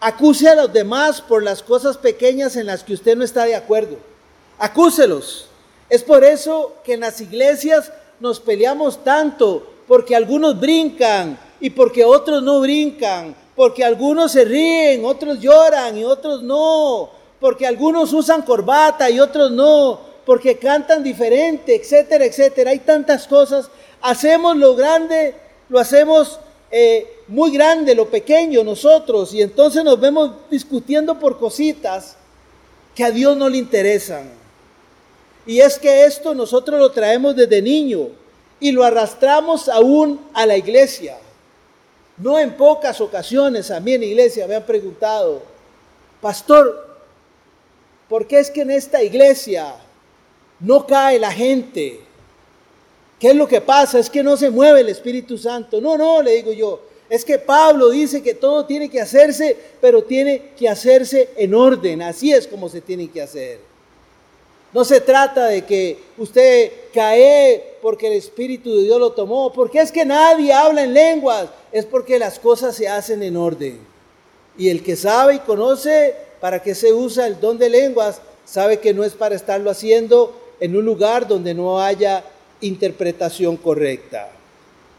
Acuse 0.00 0.48
a 0.48 0.54
los 0.54 0.72
demás 0.72 1.20
por 1.20 1.42
las 1.42 1.62
cosas 1.62 1.96
pequeñas 1.96 2.56
en 2.56 2.66
las 2.66 2.84
que 2.84 2.94
usted 2.94 3.16
no 3.16 3.24
está 3.24 3.44
de 3.44 3.54
acuerdo. 3.54 3.96
Acúselos. 4.58 5.48
Es 5.88 6.02
por 6.02 6.24
eso 6.24 6.74
que 6.84 6.94
en 6.94 7.00
las 7.00 7.20
iglesias 7.20 7.92
nos 8.20 8.40
peleamos 8.40 9.02
tanto, 9.04 9.66
porque 9.86 10.16
algunos 10.16 10.58
brincan 10.58 11.38
y 11.60 11.70
porque 11.70 12.04
otros 12.04 12.42
no 12.42 12.60
brincan, 12.60 13.34
porque 13.54 13.84
algunos 13.84 14.32
se 14.32 14.44
ríen, 14.44 15.04
otros 15.04 15.40
lloran 15.40 15.96
y 15.96 16.04
otros 16.04 16.42
no, 16.42 17.10
porque 17.40 17.66
algunos 17.66 18.12
usan 18.12 18.42
corbata 18.42 19.10
y 19.10 19.20
otros 19.20 19.50
no, 19.50 20.00
porque 20.24 20.58
cantan 20.58 21.02
diferente, 21.02 21.74
etcétera, 21.76 22.24
etcétera. 22.24 22.70
Hay 22.70 22.80
tantas 22.80 23.26
cosas. 23.26 23.70
Hacemos 24.00 24.56
lo 24.56 24.74
grande, 24.74 25.34
lo 25.68 25.78
hacemos 25.78 26.40
eh, 26.70 27.06
muy 27.28 27.52
grande 27.52 27.94
lo 27.94 28.08
pequeño 28.08 28.64
nosotros 28.64 29.32
y 29.32 29.40
entonces 29.40 29.84
nos 29.84 30.00
vemos 30.00 30.32
discutiendo 30.50 31.18
por 31.18 31.38
cositas 31.38 32.16
que 32.94 33.04
a 33.04 33.10
Dios 33.10 33.36
no 33.36 33.48
le 33.48 33.58
interesan. 33.58 34.30
Y 35.46 35.60
es 35.60 35.78
que 35.78 36.04
esto 36.04 36.34
nosotros 36.34 36.80
lo 36.80 36.90
traemos 36.90 37.36
desde 37.36 37.62
niño 37.62 38.08
y 38.58 38.72
lo 38.72 38.82
arrastramos 38.82 39.68
aún 39.68 40.20
a 40.34 40.44
la 40.44 40.56
iglesia. 40.56 41.18
No 42.16 42.38
en 42.38 42.56
pocas 42.56 43.00
ocasiones 43.00 43.70
a 43.70 43.78
mí 43.78 43.92
en 43.92 44.00
la 44.00 44.06
iglesia 44.06 44.46
me 44.48 44.56
han 44.56 44.64
preguntado, 44.64 45.42
pastor, 46.20 46.85
¿por 48.08 48.26
qué 48.26 48.38
es 48.38 48.50
que 48.50 48.62
en 48.62 48.70
esta 48.70 49.02
iglesia 49.02 49.74
no 50.60 50.86
cae 50.86 51.18
la 51.18 51.32
gente? 51.32 52.00
¿Qué 53.18 53.28
es 53.28 53.36
lo 53.36 53.48
que 53.48 53.60
pasa? 53.60 53.98
Es 53.98 54.10
que 54.10 54.22
no 54.22 54.36
se 54.36 54.50
mueve 54.50 54.80
el 54.80 54.88
Espíritu 54.88 55.38
Santo. 55.38 55.80
No, 55.80 55.96
no, 55.96 56.22
le 56.22 56.34
digo 56.36 56.52
yo. 56.52 56.82
Es 57.08 57.24
que 57.24 57.38
Pablo 57.38 57.90
dice 57.90 58.22
que 58.22 58.34
todo 58.34 58.66
tiene 58.66 58.90
que 58.90 59.00
hacerse, 59.00 59.56
pero 59.80 60.02
tiene 60.02 60.50
que 60.58 60.68
hacerse 60.68 61.30
en 61.36 61.54
orden. 61.54 62.02
Así 62.02 62.32
es 62.32 62.46
como 62.46 62.68
se 62.68 62.80
tiene 62.80 63.08
que 63.08 63.22
hacer. 63.22 63.60
No 64.72 64.84
se 64.84 65.00
trata 65.00 65.46
de 65.46 65.64
que 65.64 65.98
usted 66.18 66.70
cae 66.92 67.76
porque 67.80 68.08
el 68.08 68.14
Espíritu 68.14 68.76
de 68.76 68.82
Dios 68.82 68.98
lo 68.98 69.12
tomó, 69.12 69.52
porque 69.52 69.80
es 69.80 69.92
que 69.92 70.04
nadie 70.04 70.52
habla 70.52 70.82
en 70.82 70.92
lenguas, 70.92 71.48
es 71.72 71.86
porque 71.86 72.18
las 72.18 72.38
cosas 72.38 72.74
se 72.74 72.88
hacen 72.88 73.22
en 73.22 73.36
orden. 73.36 73.78
Y 74.58 74.68
el 74.68 74.82
que 74.82 74.96
sabe 74.96 75.36
y 75.36 75.38
conoce 75.38 76.14
para 76.46 76.62
qué 76.62 76.76
se 76.76 76.92
usa 76.92 77.26
el 77.26 77.40
don 77.40 77.58
de 77.58 77.68
lenguas, 77.68 78.20
sabe 78.44 78.78
que 78.78 78.94
no 78.94 79.02
es 79.02 79.14
para 79.14 79.34
estarlo 79.34 79.68
haciendo 79.68 80.32
en 80.60 80.76
un 80.76 80.84
lugar 80.84 81.26
donde 81.26 81.54
no 81.54 81.80
haya 81.80 82.22
interpretación 82.60 83.56
correcta. 83.56 84.30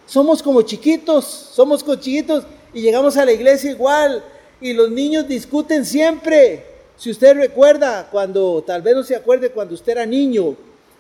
Somos 0.06 0.44
como 0.44 0.62
chiquitos, 0.64 1.24
somos 1.24 1.86
como 1.86 1.96
chiquitos 1.96 2.44
y 2.74 2.82
llegamos 2.82 3.16
a 3.16 3.24
la 3.24 3.32
iglesia 3.32 3.72
igual 3.72 4.22
y 4.60 4.74
los 4.74 4.92
niños 4.92 5.26
discuten 5.26 5.86
siempre. 5.86 6.66
Si 6.98 7.12
usted 7.12 7.38
recuerda 7.38 8.10
cuando, 8.12 8.62
tal 8.68 8.82
vez 8.82 8.96
no 8.96 9.04
se 9.04 9.16
acuerde 9.16 9.50
cuando 9.52 9.74
usted 9.74 9.94
era 9.94 10.06
niño, 10.06 10.54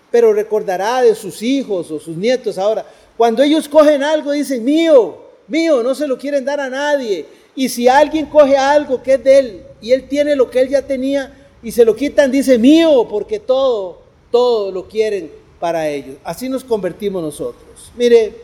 pero 0.10 0.32
recordará 0.32 1.02
de 1.02 1.14
sus 1.14 1.42
hijos 1.42 1.92
o 1.92 2.00
sus 2.00 2.16
nietos 2.16 2.58
ahora. 2.58 2.86
Cuando 3.18 3.44
ellos 3.44 3.68
cogen 3.68 4.02
algo 4.02 4.32
dicen, 4.32 4.64
mío, 4.64 5.18
mío, 5.50 5.84
no 5.84 5.94
se 5.94 6.08
lo 6.08 6.18
quieren 6.18 6.46
dar 6.46 6.62
a 6.62 6.70
nadie. 6.70 7.26
Y 7.58 7.70
si 7.70 7.88
alguien 7.88 8.28
coge 8.28 8.56
algo 8.56 9.02
que 9.02 9.16
es 9.16 9.24
de 9.24 9.40
él 9.40 9.64
y 9.82 9.92
él 9.92 10.08
tiene 10.08 10.36
lo 10.36 10.48
que 10.48 10.62
él 10.62 10.70
ya 10.70 10.84
tenía 10.84 11.50
y 11.64 11.72
se 11.72 11.84
lo 11.84 11.96
quitan, 11.96 12.32
dice 12.32 12.60
mío, 12.60 13.08
porque 13.10 13.40
todo, 13.40 14.04
todo 14.32 14.72
lo 14.72 14.88
quieren 14.88 15.32
para 15.60 15.90
ellos. 15.90 16.18
Así 16.24 16.50
nos 16.50 16.64
convertimos 16.64 17.24
nosotros. 17.24 17.92
Mire, 17.98 18.36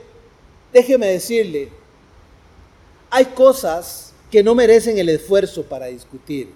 déjeme 0.73 1.05
decirle, 1.05 1.69
hay 3.11 3.25
cosas 3.25 4.13
que 4.31 4.41
no 4.41 4.55
merecen 4.55 4.97
el 4.97 5.09
esfuerzo 5.09 5.61
para 5.61 5.85
discutir. 5.85 6.49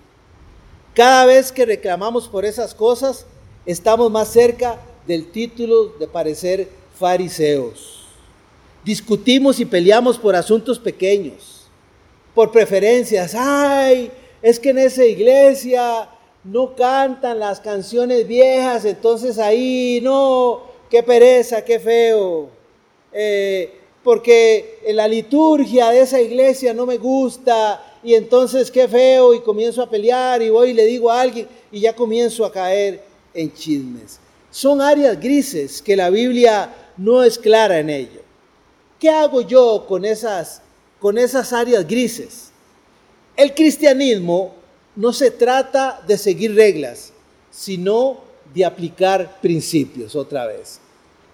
Cada 0.96 1.28
vez 1.28 1.52
que 1.52 1.64
reclamamos 1.64 2.28
por 2.28 2.44
esas 2.44 2.74
cosas, 2.74 3.28
estamos 3.68 4.10
más 4.10 4.30
cerca 4.30 4.80
del 5.06 5.30
título 5.30 5.90
de 6.00 6.08
parecer 6.08 6.70
fariseos. 6.98 8.08
Discutimos 8.84 9.60
y 9.60 9.66
peleamos 9.66 10.18
por 10.18 10.36
asuntos 10.36 10.80
pequeños, 10.80 11.57
por 12.38 12.52
preferencias. 12.52 13.34
Ay, 13.34 14.12
es 14.44 14.60
que 14.60 14.70
en 14.70 14.78
esa 14.78 15.04
iglesia 15.04 16.08
no 16.44 16.76
cantan 16.76 17.40
las 17.40 17.60
canciones 17.60 18.28
viejas, 18.28 18.86
entonces 18.86 19.40
ahí 19.40 20.00
no, 20.04 20.62
qué 20.88 21.02
pereza, 21.02 21.66
qué 21.66 21.80
feo. 21.80 22.50
Eh, 23.12 23.74
porque 24.04 24.82
la 24.90 25.08
liturgia 25.08 25.90
de 25.90 26.02
esa 26.02 26.22
iglesia 26.22 26.76
no 26.76 26.86
me 26.86 27.00
gusta 27.00 27.84
y 28.04 28.14
entonces 28.14 28.70
qué 28.70 28.88
feo 28.88 29.34
y 29.34 29.40
comienzo 29.40 29.82
a 29.82 29.90
pelear 29.90 30.40
y 30.44 30.52
voy 30.52 30.70
y 30.70 30.74
le 30.74 30.86
digo 30.86 31.10
a 31.10 31.20
alguien 31.20 31.48
y 31.72 31.80
ya 31.80 31.96
comienzo 31.96 32.46
a 32.46 32.52
caer 32.52 33.04
en 33.34 33.52
chismes. 33.52 34.20
Son 34.52 34.80
áreas 34.80 35.20
grises 35.20 35.82
que 35.82 35.96
la 35.96 36.12
Biblia 36.12 36.72
no 36.98 37.24
es 37.24 37.40
clara 37.40 37.80
en 37.80 37.90
ello. 37.90 38.22
¿Qué 39.00 39.10
hago 39.10 39.42
yo 39.42 39.86
con 39.88 40.06
esas, 40.06 40.62
con 41.00 41.18
esas 41.18 41.54
áreas 41.54 41.88
grises? 41.88 42.50
El 43.36 43.54
cristianismo 43.54 44.56
no 44.96 45.14
se 45.14 45.32
trata 45.32 46.02
de 46.08 46.18
seguir 46.18 46.56
reglas, 46.56 47.14
sino 47.52 48.20
de 48.54 48.66
aplicar 48.66 49.40
principios 49.42 50.16
otra 50.16 50.48
vez. 50.48 50.80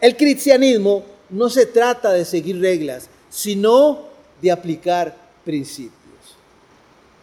El 0.01 0.17
cristianismo 0.17 1.03
no 1.29 1.49
se 1.49 1.65
trata 1.65 2.11
de 2.11 2.25
seguir 2.25 2.59
reglas, 2.59 3.09
sino 3.29 4.03
de 4.41 4.51
aplicar 4.51 5.15
principios. 5.45 5.93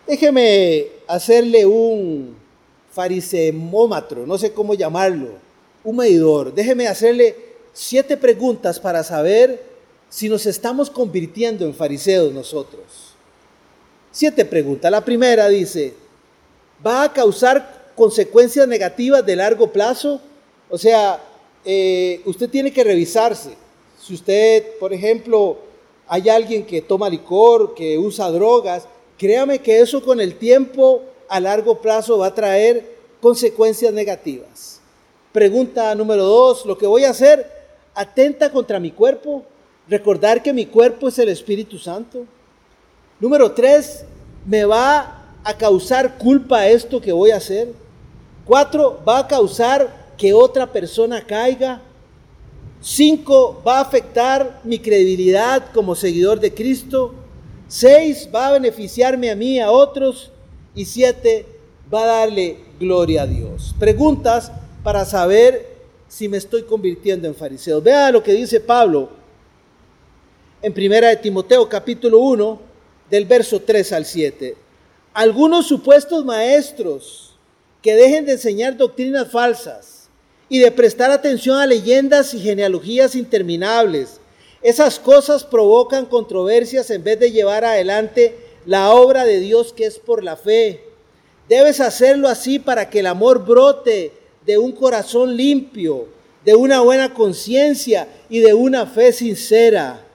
Déjeme 0.07 0.87
hacerle 1.07 1.67
un 1.67 2.35
farisemómetro, 2.91 4.27
no 4.27 4.39
sé 4.39 4.53
cómo 4.53 4.75
llamarlo, 4.75 5.29
un 5.85 5.97
medidor. 5.97 6.53
Déjeme 6.53 6.89
hacerle 6.89 7.37
siete 7.73 8.17
preguntas 8.17 8.81
para 8.81 9.05
saber 9.05 9.70
si 10.11 10.29
nos 10.29 10.45
estamos 10.45 10.91
convirtiendo 10.91 11.65
en 11.65 11.75
fariseos 11.75 12.33
nosotros. 12.33 12.83
Siete 14.11 14.45
preguntas. 14.45 14.91
La 14.91 15.03
primera 15.03 15.49
dice, 15.49 15.95
¿va 16.87 17.05
a 17.05 17.13
causar 17.13 17.93
consecuencias 17.97 18.69
negativas 18.69 19.25
de 19.25 19.37
largo 19.37 19.73
plazo? 19.73 20.21
O 20.69 20.77
sea, 20.77 21.23
eh, 21.65 22.21
usted 22.27 22.51
tiene 22.51 22.71
que 22.71 22.85
revisarse. 22.85 23.55
Si 23.99 24.13
usted, 24.13 24.79
por 24.79 24.93
ejemplo, 24.93 25.57
hay 26.07 26.29
alguien 26.29 26.67
que 26.67 26.83
toma 26.83 27.09
licor, 27.09 27.75
que 27.75 27.97
usa 27.97 28.31
drogas, 28.31 28.87
Créame 29.21 29.59
que 29.59 29.81
eso 29.81 30.03
con 30.03 30.19
el 30.19 30.37
tiempo 30.37 31.03
a 31.29 31.41
largo 31.41 31.83
plazo 31.83 32.17
va 32.17 32.29
a 32.29 32.35
traer 32.35 32.97
consecuencias 33.21 33.93
negativas. 33.93 34.81
Pregunta 35.31 35.95
número 35.95 36.25
dos, 36.25 36.65
lo 36.65 36.79
que 36.79 36.87
voy 36.87 37.05
a 37.05 37.11
hacer 37.11 37.47
atenta 37.95 38.51
contra 38.51 38.81
mi 38.81 38.93
cuerpo, 38.93 39.45
recordar 39.91 40.41
que 40.41 40.53
mi 40.53 40.67
cuerpo 40.67 41.09
es 41.09 41.19
el 41.19 41.29
Espíritu 41.29 41.77
Santo. 41.77 42.25
Número 43.19 43.51
tres, 43.51 44.05
me 44.47 44.65
va 44.65 45.35
a 45.43 45.55
causar 45.55 46.17
culpa 46.17 46.69
esto 46.69 47.01
que 47.01 47.13
voy 47.13 47.33
a 47.33 47.37
hacer. 47.37 47.73
Cuatro, 48.47 49.01
va 49.07 49.19
a 49.19 49.27
causar 49.27 50.13
que 50.17 50.33
otra 50.33 50.71
persona 50.73 51.27
caiga. 51.27 51.83
Cinco, 52.81 53.61
va 53.67 53.79
a 53.79 53.83
afectar 53.83 54.61
mi 54.63 54.79
credibilidad 54.79 55.73
como 55.73 55.97
seguidor 55.97 56.39
de 56.39 56.55
Cristo. 56.55 57.13
Seis, 57.67 58.29
va 58.33 58.49
a 58.49 58.53
beneficiarme 58.53 59.31
a 59.31 59.37
mí, 59.37 59.59
a 59.59 59.73
otros. 59.73 60.31
Y 60.75 60.85
siete, 60.85 61.47
va 61.93 62.05
a 62.05 62.19
darle 62.21 62.59
gloria 62.79 63.23
a 63.23 63.27
Dios. 63.27 63.75
Preguntas 63.79 64.53
para 64.85 65.05
saber 65.05 65.69
si 66.07 66.29
me 66.29 66.37
estoy 66.37 66.63
convirtiendo 66.63 67.27
en 67.27 67.35
fariseo. 67.35 67.83
Vea 67.83 68.13
lo 68.13 68.23
que 68.23 68.33
dice 68.33 68.61
Pablo 68.61 69.20
en 70.63 70.73
primera 70.75 71.09
de 71.09 71.17
Timoteo 71.17 71.69
capítulo 71.69 72.19
1 72.19 72.61
del 73.11 73.25
verso 73.25 73.61
3 73.61 73.93
al 73.93 74.05
7. 74.05 74.57
Algunos 75.15 75.67
supuestos 75.67 76.25
maestros 76.25 77.35
que 77.83 77.95
dejen 77.95 78.27
de 78.27 78.33
enseñar 78.33 78.77
doctrinas 78.77 79.31
falsas 79.31 80.09
y 80.49 80.59
de 80.59 80.71
prestar 80.71 81.11
atención 81.11 81.59
a 81.59 81.67
leyendas 81.67 82.35
y 82.35 82.41
genealogías 82.41 83.15
interminables 83.15 84.21
esas 84.63 84.99
cosas 84.99 85.45
provocan 85.45 86.05
controversias 86.05 86.91
en 86.91 87.03
vez 87.03 87.19
de 87.19 87.33
llevar 87.33 87.65
adelante 87.65 88.37
la 88.67 88.91
obra 88.91 89.25
de 89.25 89.41
Dios 89.41 89.73
que 89.73 89.87
es 89.87 89.99
por 89.99 90.23
la 90.23 90.37
fe. 90.37 90.85
Debes 91.49 91.81
hacerlo 91.81 92.29
así 92.29 92.59
para 92.59 92.91
que 92.91 93.01
el 93.01 93.07
amor 93.07 93.47
brote 93.47 94.13
de 94.45 94.59
un 94.59 94.73
corazón 94.73 95.35
limpio, 95.35 96.09
de 96.45 96.55
una 96.55 96.81
buena 96.81 97.15
conciencia 97.15 98.07
y 98.29 98.41
de 98.41 98.53
una 98.53 98.87
fe 98.87 99.13
sincera. 99.13 100.07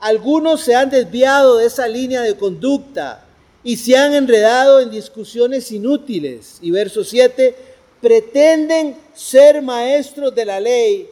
Algunos 0.00 0.60
se 0.60 0.74
han 0.74 0.90
desviado 0.90 1.58
de 1.58 1.66
esa 1.66 1.88
línea 1.88 2.22
de 2.22 2.36
conducta 2.36 3.24
y 3.64 3.76
se 3.76 3.96
han 3.96 4.14
enredado 4.14 4.80
en 4.80 4.90
discusiones 4.90 5.72
inútiles. 5.72 6.58
Y 6.60 6.70
verso 6.70 7.02
7, 7.02 7.54
pretenden 8.00 8.96
ser 9.14 9.60
maestros 9.62 10.34
de 10.34 10.44
la 10.44 10.60
ley, 10.60 11.08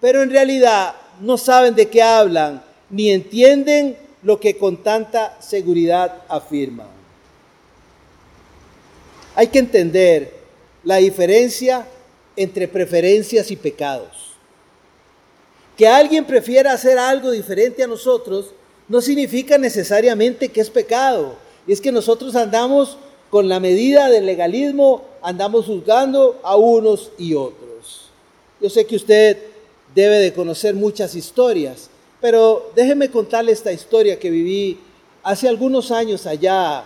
pero 0.00 0.22
en 0.22 0.30
realidad 0.30 0.94
no 1.20 1.36
saben 1.36 1.74
de 1.74 1.88
qué 1.88 2.02
hablan, 2.02 2.62
ni 2.88 3.10
entienden 3.10 3.96
lo 4.22 4.40
que 4.40 4.56
con 4.56 4.82
tanta 4.82 5.40
seguridad 5.40 6.22
afirman. 6.28 6.88
Hay 9.34 9.48
que 9.48 9.58
entender 9.58 10.34
la 10.82 10.96
diferencia 10.96 11.86
entre 12.36 12.68
preferencias 12.68 13.50
y 13.50 13.56
pecados. 13.56 14.29
Que 15.80 15.88
alguien 15.88 16.26
prefiera 16.26 16.74
hacer 16.74 16.98
algo 16.98 17.30
diferente 17.30 17.82
a 17.82 17.86
nosotros 17.86 18.50
no 18.86 19.00
significa 19.00 19.56
necesariamente 19.56 20.50
que 20.50 20.60
es 20.60 20.68
pecado. 20.68 21.36
Y 21.66 21.72
es 21.72 21.80
que 21.80 21.90
nosotros 21.90 22.36
andamos 22.36 22.98
con 23.30 23.48
la 23.48 23.60
medida 23.60 24.10
del 24.10 24.26
legalismo, 24.26 25.04
andamos 25.22 25.64
juzgando 25.64 26.38
a 26.42 26.54
unos 26.56 27.12
y 27.16 27.32
otros. 27.32 28.10
Yo 28.60 28.68
sé 28.68 28.84
que 28.84 28.96
usted 28.96 29.38
debe 29.94 30.18
de 30.18 30.34
conocer 30.34 30.74
muchas 30.74 31.14
historias, 31.14 31.88
pero 32.20 32.72
déjeme 32.76 33.10
contarle 33.10 33.52
esta 33.52 33.72
historia 33.72 34.18
que 34.18 34.28
viví 34.28 34.78
hace 35.22 35.48
algunos 35.48 35.90
años 35.90 36.26
allá, 36.26 36.84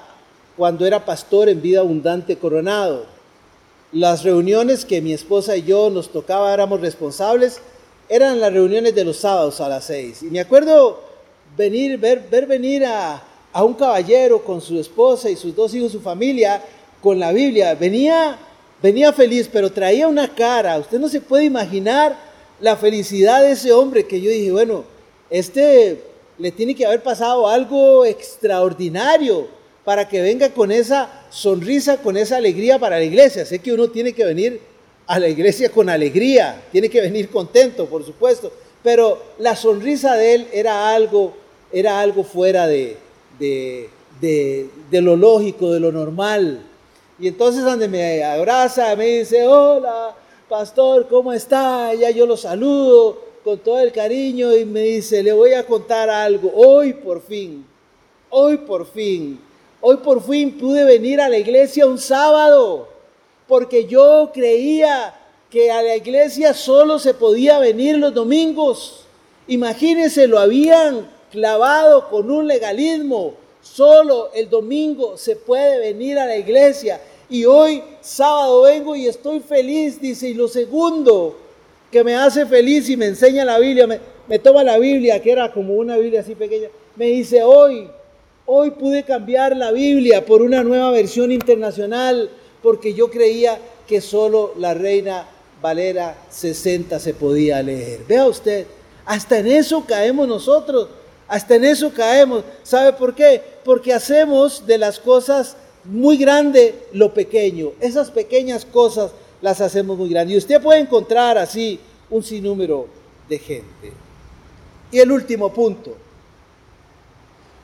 cuando 0.56 0.86
era 0.86 1.04
pastor 1.04 1.48
en 1.48 1.60
Vida 1.60 1.80
Abundante 1.80 2.38
Coronado. 2.38 3.06
Las 3.90 4.22
reuniones 4.22 4.84
que 4.84 5.02
mi 5.02 5.12
esposa 5.12 5.56
y 5.56 5.64
yo 5.64 5.90
nos 5.90 6.12
tocaba, 6.12 6.54
éramos 6.54 6.80
responsables, 6.80 7.60
eran 8.08 8.40
las 8.40 8.52
reuniones 8.52 8.94
de 8.94 9.04
los 9.04 9.16
sábados 9.16 9.60
a 9.60 9.68
las 9.68 9.84
seis. 9.84 10.22
Y 10.22 10.26
me 10.26 10.40
acuerdo 10.40 11.00
venir, 11.56 11.98
ver, 11.98 12.22
ver 12.30 12.46
venir 12.46 12.84
a, 12.84 13.22
a 13.52 13.64
un 13.64 13.74
caballero 13.74 14.42
con 14.42 14.60
su 14.60 14.78
esposa 14.78 15.30
y 15.30 15.36
sus 15.36 15.54
dos 15.54 15.74
hijos, 15.74 15.92
su 15.92 16.00
familia, 16.00 16.62
con 17.00 17.18
la 17.18 17.32
Biblia. 17.32 17.74
Venía, 17.74 18.38
venía 18.82 19.12
feliz, 19.12 19.48
pero 19.52 19.70
traía 19.70 20.08
una 20.08 20.34
cara. 20.34 20.78
Usted 20.78 20.98
no 20.98 21.08
se 21.08 21.20
puede 21.20 21.44
imaginar 21.44 22.18
la 22.60 22.76
felicidad 22.76 23.42
de 23.42 23.52
ese 23.52 23.72
hombre 23.72 24.06
que 24.06 24.20
yo 24.20 24.30
dije, 24.30 24.52
bueno, 24.52 24.84
este 25.30 26.02
le 26.38 26.50
tiene 26.50 26.74
que 26.74 26.84
haber 26.84 27.02
pasado 27.02 27.48
algo 27.48 28.04
extraordinario 28.04 29.46
para 29.84 30.08
que 30.08 30.20
venga 30.20 30.48
con 30.50 30.72
esa 30.72 31.26
sonrisa, 31.30 31.98
con 31.98 32.16
esa 32.16 32.38
alegría 32.38 32.78
para 32.78 32.98
la 32.98 33.04
iglesia. 33.04 33.44
Sé 33.44 33.58
que 33.58 33.72
uno 33.72 33.88
tiene 33.88 34.12
que 34.12 34.24
venir 34.24 34.60
a 35.06 35.18
la 35.18 35.28
iglesia 35.28 35.70
con 35.70 35.88
alegría, 35.88 36.62
tiene 36.72 36.88
que 36.88 37.00
venir 37.00 37.28
contento, 37.28 37.86
por 37.86 38.04
supuesto, 38.04 38.50
pero 38.82 39.18
la 39.38 39.56
sonrisa 39.56 40.14
de 40.14 40.34
él 40.34 40.48
era 40.52 40.94
algo, 40.94 41.34
era 41.72 42.00
algo 42.00 42.24
fuera 42.24 42.66
de, 42.66 42.96
de, 43.38 43.88
de, 44.20 45.00
lo 45.00 45.16
lógico, 45.16 45.72
de 45.72 45.80
lo 45.80 45.92
normal. 45.92 46.60
Y 47.18 47.28
entonces 47.28 47.64
donde 47.64 47.88
me 47.88 48.22
abraza, 48.22 48.94
me 48.96 49.06
dice, 49.06 49.46
hola, 49.46 50.14
pastor, 50.48 51.06
¿cómo 51.08 51.32
está? 51.32 51.94
Ya 51.94 52.10
yo 52.10 52.26
lo 52.26 52.36
saludo 52.36 53.22
con 53.44 53.58
todo 53.58 53.78
el 53.80 53.92
cariño 53.92 54.54
y 54.56 54.64
me 54.64 54.80
dice, 54.80 55.22
le 55.22 55.32
voy 55.32 55.52
a 55.52 55.66
contar 55.66 56.08
algo, 56.08 56.50
hoy 56.54 56.94
por 56.94 57.22
fin, 57.22 57.64
hoy 58.30 58.56
por 58.58 58.86
fin, 58.86 59.38
hoy 59.80 59.98
por 59.98 60.22
fin 60.22 60.58
pude 60.58 60.84
venir 60.84 61.20
a 61.20 61.28
la 61.28 61.36
iglesia 61.36 61.86
un 61.86 61.98
sábado, 61.98 62.88
porque 63.46 63.86
yo 63.86 64.30
creía 64.32 65.14
que 65.50 65.70
a 65.70 65.82
la 65.82 65.96
iglesia 65.96 66.54
solo 66.54 66.98
se 66.98 67.14
podía 67.14 67.58
venir 67.58 67.98
los 67.98 68.12
domingos. 68.12 69.04
Imagínense, 69.46 70.26
lo 70.26 70.38
habían 70.38 71.08
clavado 71.30 72.08
con 72.08 72.30
un 72.30 72.46
legalismo. 72.46 73.34
Solo 73.60 74.30
el 74.34 74.50
domingo 74.50 75.16
se 75.16 75.36
puede 75.36 75.78
venir 75.78 76.18
a 76.18 76.26
la 76.26 76.36
iglesia. 76.36 77.00
Y 77.28 77.44
hoy, 77.44 77.82
sábado, 78.00 78.62
vengo 78.62 78.96
y 78.96 79.06
estoy 79.06 79.40
feliz, 79.40 80.00
dice. 80.00 80.28
Y 80.28 80.34
lo 80.34 80.48
segundo 80.48 81.36
que 81.94 82.02
me 82.02 82.16
hace 82.16 82.44
feliz 82.44 82.90
y 82.90 82.96
me 82.96 83.06
enseña 83.06 83.44
la 83.44 83.56
Biblia, 83.60 83.86
me, 83.86 84.38
toma 84.40 84.64
la 84.64 84.78
Biblia, 84.78 85.22
que 85.22 85.30
era 85.30 85.52
como 85.52 85.74
una 85.74 85.96
Biblia 85.96 86.22
así 86.22 86.34
pequeña, 86.34 86.66
me 86.96 87.06
dice, 87.06 87.44
hoy, 87.44 87.88
hoy 88.46 88.72
pude 88.72 89.04
cambiar 89.04 89.56
la 89.56 89.70
Biblia 89.70 90.26
por 90.26 90.42
una 90.42 90.64
nueva 90.64 90.90
versión 90.90 91.30
internacional, 91.30 92.28
porque 92.64 92.94
yo 92.94 93.10
creía 93.10 93.60
que 93.86 94.00
solo 94.00 94.54
la 94.56 94.72
Reina 94.72 95.28
Valera 95.60 96.16
60 96.30 96.98
se 96.98 97.12
podía 97.12 97.62
leer. 97.62 98.00
Vea 98.08 98.24
usted, 98.26 98.66
hasta 99.04 99.38
en 99.38 99.48
eso 99.48 99.84
caemos 99.84 100.26
nosotros. 100.26 100.88
Hasta 101.28 101.56
en 101.56 101.64
eso 101.64 101.92
caemos. 101.92 102.42
¿Sabe 102.62 102.94
por 102.94 103.14
qué? 103.14 103.42
Porque 103.64 103.92
hacemos 103.92 104.66
de 104.66 104.78
las 104.78 104.98
cosas 104.98 105.58
muy 105.84 106.16
grande 106.16 106.74
lo 106.94 107.12
pequeño. 107.12 107.72
Esas 107.80 108.10
pequeñas 108.10 108.64
cosas 108.64 109.10
las 109.42 109.60
hacemos 109.60 109.98
muy 109.98 110.08
grandes. 110.08 110.34
Y 110.34 110.38
usted 110.38 110.62
puede 110.62 110.80
encontrar 110.80 111.36
así 111.36 111.78
un 112.08 112.22
sinnúmero 112.22 112.88
de 113.28 113.38
gente. 113.38 113.92
Y 114.90 115.00
el 115.00 115.12
último 115.12 115.52
punto. 115.52 115.94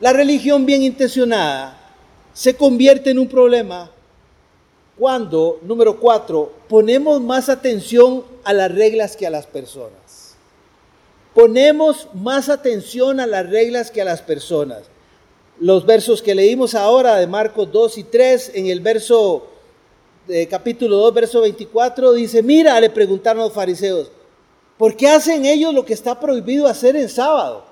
La 0.00 0.12
religión 0.12 0.66
bien 0.66 0.82
intencionada 0.82 1.90
se 2.34 2.54
convierte 2.54 3.10
en 3.10 3.18
un 3.18 3.28
problema 3.28 3.90
cuando, 5.00 5.58
número 5.62 5.98
cuatro, 5.98 6.52
ponemos 6.68 7.20
más 7.20 7.48
atención 7.48 8.22
a 8.44 8.52
las 8.52 8.72
reglas 8.72 9.16
que 9.16 9.26
a 9.26 9.30
las 9.30 9.46
personas 9.46 10.20
ponemos 11.34 12.08
más 12.14 12.48
atención 12.48 13.20
a 13.20 13.26
las 13.26 13.48
reglas 13.48 13.90
que 13.90 14.02
a 14.02 14.04
las 14.04 14.22
personas. 14.22 14.82
Los 15.58 15.84
versos 15.84 16.22
que 16.22 16.34
leímos 16.34 16.74
ahora 16.74 17.16
de 17.16 17.26
Marcos 17.26 17.70
2 17.70 17.98
y 17.98 18.04
3, 18.04 18.52
en 18.54 18.66
el 18.66 18.80
verso 18.80 19.46
de 20.26 20.46
capítulo 20.48 20.96
2, 20.96 21.14
verso 21.14 21.40
24, 21.42 22.12
dice, 22.14 22.42
mira, 22.42 22.80
le 22.80 22.90
preguntaron 22.90 23.42
los 23.42 23.52
fariseos, 23.52 24.10
¿por 24.78 24.96
qué 24.96 25.08
hacen 25.08 25.44
ellos 25.44 25.74
lo 25.74 25.84
que 25.84 25.92
está 25.92 26.18
prohibido 26.18 26.66
hacer 26.66 26.96
en 26.96 27.08
sábado? 27.08 27.64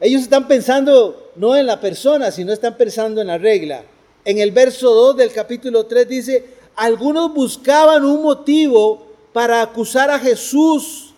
Ellos 0.00 0.22
están 0.22 0.46
pensando 0.46 1.30
no 1.34 1.56
en 1.56 1.66
la 1.66 1.80
persona, 1.80 2.30
sino 2.30 2.52
están 2.52 2.76
pensando 2.76 3.20
en 3.20 3.26
la 3.26 3.38
regla. 3.38 3.82
En 4.28 4.38
el 4.38 4.50
verso 4.50 4.92
2 4.92 5.16
del 5.16 5.32
capítulo 5.32 5.86
3 5.86 6.06
dice, 6.06 6.44
algunos 6.76 7.32
buscaban 7.32 8.04
un 8.04 8.22
motivo 8.22 9.06
para 9.32 9.62
acusar 9.62 10.10
a 10.10 10.18
Jesús 10.18 11.14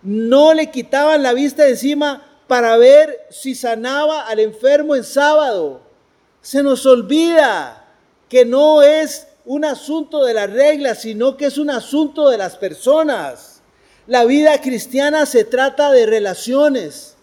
no 0.00 0.54
le 0.54 0.70
quitaban 0.70 1.22
la 1.22 1.34
vista 1.34 1.68
encima 1.68 2.22
para 2.46 2.78
ver 2.78 3.26
si 3.28 3.54
sanaba 3.54 4.22
al 4.22 4.38
enfermo 4.38 4.96
en 4.96 5.04
sábado. 5.04 5.82
Se 6.40 6.62
nos 6.62 6.86
olvida 6.86 7.84
que 8.30 8.46
no 8.46 8.80
es 8.80 9.26
un 9.44 9.66
asunto 9.66 10.24
de 10.24 10.32
las 10.32 10.50
reglas, 10.50 11.02
sino 11.02 11.36
que 11.36 11.44
es 11.44 11.58
un 11.58 11.68
asunto 11.68 12.30
de 12.30 12.38
las 12.38 12.56
personas. 12.56 13.60
La 14.06 14.24
vida 14.24 14.62
cristiana 14.62 15.26
se 15.26 15.44
trata 15.44 15.92
de 15.92 16.06
relaciones, 16.06 17.16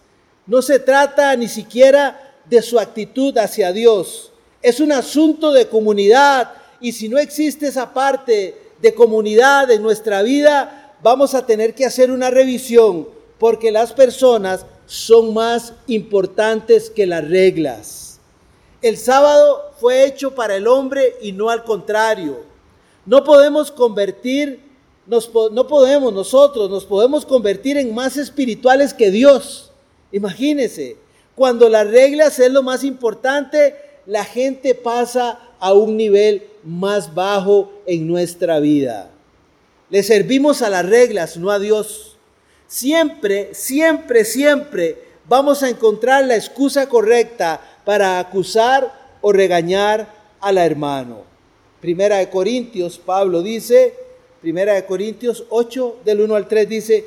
no 0.46 0.62
se 0.62 0.78
trata 0.78 1.34
ni 1.34 1.48
siquiera 1.48 2.36
de 2.44 2.62
su 2.62 2.78
actitud 2.78 3.36
hacia 3.36 3.72
Dios. 3.72 4.30
Es 4.64 4.80
un 4.80 4.92
asunto 4.92 5.52
de 5.52 5.68
comunidad 5.68 6.52
y 6.80 6.92
si 6.92 7.06
no 7.10 7.18
existe 7.18 7.66
esa 7.66 7.92
parte 7.92 8.56
de 8.80 8.94
comunidad 8.94 9.70
en 9.70 9.82
nuestra 9.82 10.22
vida, 10.22 10.94
vamos 11.02 11.34
a 11.34 11.44
tener 11.44 11.74
que 11.74 11.84
hacer 11.84 12.10
una 12.10 12.30
revisión 12.30 13.06
porque 13.38 13.70
las 13.70 13.92
personas 13.92 14.64
son 14.86 15.34
más 15.34 15.74
importantes 15.86 16.88
que 16.88 17.04
las 17.04 17.28
reglas. 17.28 18.20
El 18.80 18.96
sábado 18.96 19.74
fue 19.78 20.06
hecho 20.06 20.34
para 20.34 20.56
el 20.56 20.66
hombre 20.66 21.14
y 21.20 21.32
no 21.32 21.50
al 21.50 21.62
contrario. 21.64 22.40
No 23.04 23.22
podemos 23.22 23.70
convertir, 23.70 24.62
no 25.06 25.66
podemos 25.66 26.10
nosotros, 26.10 26.70
nos 26.70 26.86
podemos 26.86 27.26
convertir 27.26 27.76
en 27.76 27.94
más 27.94 28.16
espirituales 28.16 28.94
que 28.94 29.10
Dios. 29.10 29.72
Imagínense, 30.10 30.96
cuando 31.34 31.68
las 31.68 31.86
reglas 31.86 32.38
es 32.38 32.50
lo 32.50 32.62
más 32.62 32.82
importante, 32.82 33.92
la 34.06 34.24
gente 34.24 34.74
pasa 34.74 35.38
a 35.58 35.72
un 35.72 35.96
nivel 35.96 36.42
más 36.62 37.14
bajo 37.14 37.72
en 37.86 38.06
nuestra 38.06 38.60
vida. 38.60 39.10
Le 39.90 40.02
servimos 40.02 40.62
a 40.62 40.70
las 40.70 40.86
reglas, 40.86 41.36
no 41.36 41.50
a 41.50 41.58
Dios. 41.58 42.16
Siempre, 42.66 43.54
siempre, 43.54 44.24
siempre 44.24 44.98
vamos 45.28 45.62
a 45.62 45.68
encontrar 45.68 46.24
la 46.24 46.36
excusa 46.36 46.88
correcta 46.88 47.60
para 47.84 48.18
acusar 48.18 49.16
o 49.20 49.32
regañar 49.32 50.12
al 50.40 50.58
hermano. 50.58 51.22
Primera 51.80 52.18
de 52.18 52.30
Corintios, 52.30 52.98
Pablo 52.98 53.42
dice, 53.42 53.94
Primera 54.40 54.74
de 54.74 54.84
Corintios 54.84 55.44
8, 55.48 56.00
del 56.04 56.20
1 56.20 56.34
al 56.34 56.48
3 56.48 56.68
dice, 56.68 57.04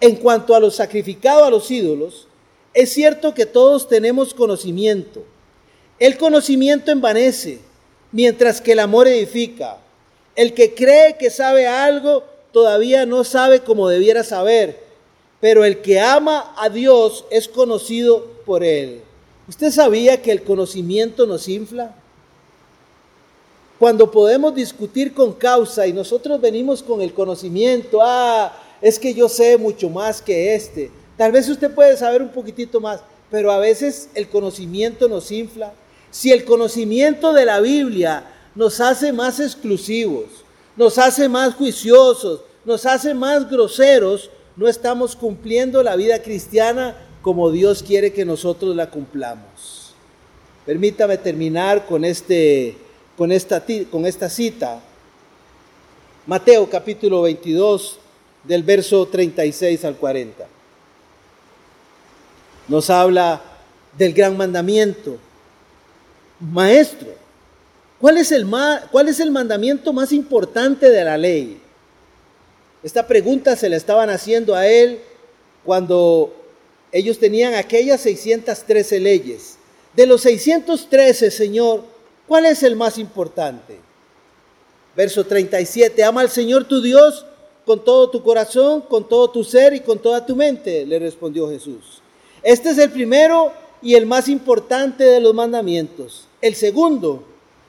en 0.00 0.16
cuanto 0.16 0.54
a 0.54 0.60
lo 0.60 0.70
sacrificado 0.70 1.44
a 1.44 1.50
los 1.50 1.70
ídolos, 1.70 2.28
es 2.74 2.92
cierto 2.92 3.34
que 3.34 3.46
todos 3.46 3.88
tenemos 3.88 4.34
conocimiento. 4.34 5.24
El 5.98 6.18
conocimiento 6.18 6.90
envanece, 6.90 7.58
mientras 8.12 8.60
que 8.60 8.72
el 8.72 8.80
amor 8.80 9.08
edifica. 9.08 9.78
El 10.34 10.52
que 10.52 10.74
cree 10.74 11.16
que 11.16 11.30
sabe 11.30 11.66
algo 11.66 12.22
todavía 12.52 13.06
no 13.06 13.24
sabe 13.24 13.60
como 13.60 13.88
debiera 13.88 14.22
saber, 14.22 14.78
pero 15.40 15.64
el 15.64 15.80
que 15.80 15.98
ama 15.98 16.54
a 16.58 16.68
Dios 16.68 17.24
es 17.30 17.48
conocido 17.48 18.26
por 18.44 18.62
él. 18.62 19.00
¿Usted 19.48 19.70
sabía 19.70 20.20
que 20.20 20.32
el 20.32 20.42
conocimiento 20.42 21.26
nos 21.26 21.48
infla? 21.48 21.94
Cuando 23.78 24.10
podemos 24.10 24.54
discutir 24.54 25.14
con 25.14 25.32
causa 25.32 25.86
y 25.86 25.92
nosotros 25.92 26.40
venimos 26.40 26.82
con 26.82 27.00
el 27.00 27.14
conocimiento, 27.14 28.00
ah, 28.02 28.52
es 28.82 28.98
que 28.98 29.14
yo 29.14 29.28
sé 29.28 29.56
mucho 29.56 29.88
más 29.88 30.20
que 30.20 30.54
este. 30.54 30.90
Tal 31.16 31.32
vez 31.32 31.48
usted 31.48 31.74
puede 31.74 31.96
saber 31.96 32.20
un 32.20 32.30
poquitito 32.30 32.80
más, 32.80 33.00
pero 33.30 33.50
a 33.50 33.58
veces 33.58 34.08
el 34.14 34.28
conocimiento 34.28 35.08
nos 35.08 35.30
infla. 35.30 35.72
Si 36.16 36.32
el 36.32 36.46
conocimiento 36.46 37.34
de 37.34 37.44
la 37.44 37.60
Biblia 37.60 38.24
nos 38.54 38.80
hace 38.80 39.12
más 39.12 39.38
exclusivos, 39.38 40.24
nos 40.74 40.96
hace 40.96 41.28
más 41.28 41.54
juiciosos, 41.54 42.40
nos 42.64 42.86
hace 42.86 43.12
más 43.12 43.50
groseros, 43.50 44.30
no 44.56 44.66
estamos 44.66 45.14
cumpliendo 45.14 45.82
la 45.82 45.94
vida 45.94 46.22
cristiana 46.22 46.96
como 47.20 47.50
Dios 47.50 47.82
quiere 47.82 48.14
que 48.14 48.24
nosotros 48.24 48.74
la 48.74 48.88
cumplamos. 48.88 49.92
Permítame 50.64 51.18
terminar 51.18 51.84
con, 51.84 52.02
este, 52.02 52.78
con, 53.18 53.30
esta, 53.30 53.62
con 53.90 54.06
esta 54.06 54.30
cita. 54.30 54.80
Mateo 56.26 56.66
capítulo 56.70 57.20
22, 57.20 57.98
del 58.42 58.62
verso 58.62 59.04
36 59.04 59.84
al 59.84 59.96
40. 59.96 60.46
Nos 62.68 62.88
habla 62.88 63.42
del 63.98 64.14
gran 64.14 64.34
mandamiento. 64.34 65.18
Maestro, 66.40 67.14
¿Cuál 68.00 68.18
es, 68.18 68.30
el 68.30 68.46
¿Cuál 68.90 69.08
es 69.08 69.20
el 69.20 69.30
mandamiento 69.30 69.92
más 69.92 70.12
importante 70.12 70.90
de 70.90 71.02
la 71.02 71.16
ley? 71.16 71.60
Esta 72.82 73.06
pregunta 73.06 73.56
se 73.56 73.68
la 73.68 73.76
estaban 73.76 74.10
haciendo 74.10 74.54
a 74.54 74.66
él 74.66 75.00
cuando 75.64 76.34
ellos 76.92 77.18
tenían 77.18 77.54
aquellas 77.54 78.02
613 78.02 79.00
leyes. 79.00 79.56
De 79.94 80.06
los 80.06 80.20
613, 80.22 81.30
Señor, 81.30 81.84
¿cuál 82.28 82.44
es 82.44 82.62
el 82.62 82.76
más 82.76 82.98
importante? 82.98 83.78
Verso 84.94 85.24
37, 85.24 86.04
ama 86.04 86.20
al 86.20 86.30
Señor 86.30 86.64
tu 86.64 86.82
Dios 86.82 87.24
con 87.64 87.82
todo 87.82 88.10
tu 88.10 88.22
corazón, 88.22 88.82
con 88.82 89.08
todo 89.08 89.30
tu 89.30 89.42
ser 89.42 89.74
y 89.74 89.80
con 89.80 89.98
toda 89.98 90.24
tu 90.24 90.36
mente, 90.36 90.86
le 90.86 90.98
respondió 90.98 91.48
Jesús. 91.48 92.02
Este 92.42 92.70
es 92.70 92.78
el 92.78 92.90
primero 92.90 93.52
y 93.86 93.94
el 93.94 94.04
más 94.04 94.28
importante 94.28 95.04
de 95.04 95.20
los 95.20 95.32
mandamientos. 95.32 96.26
El 96.40 96.56
segundo 96.56 97.22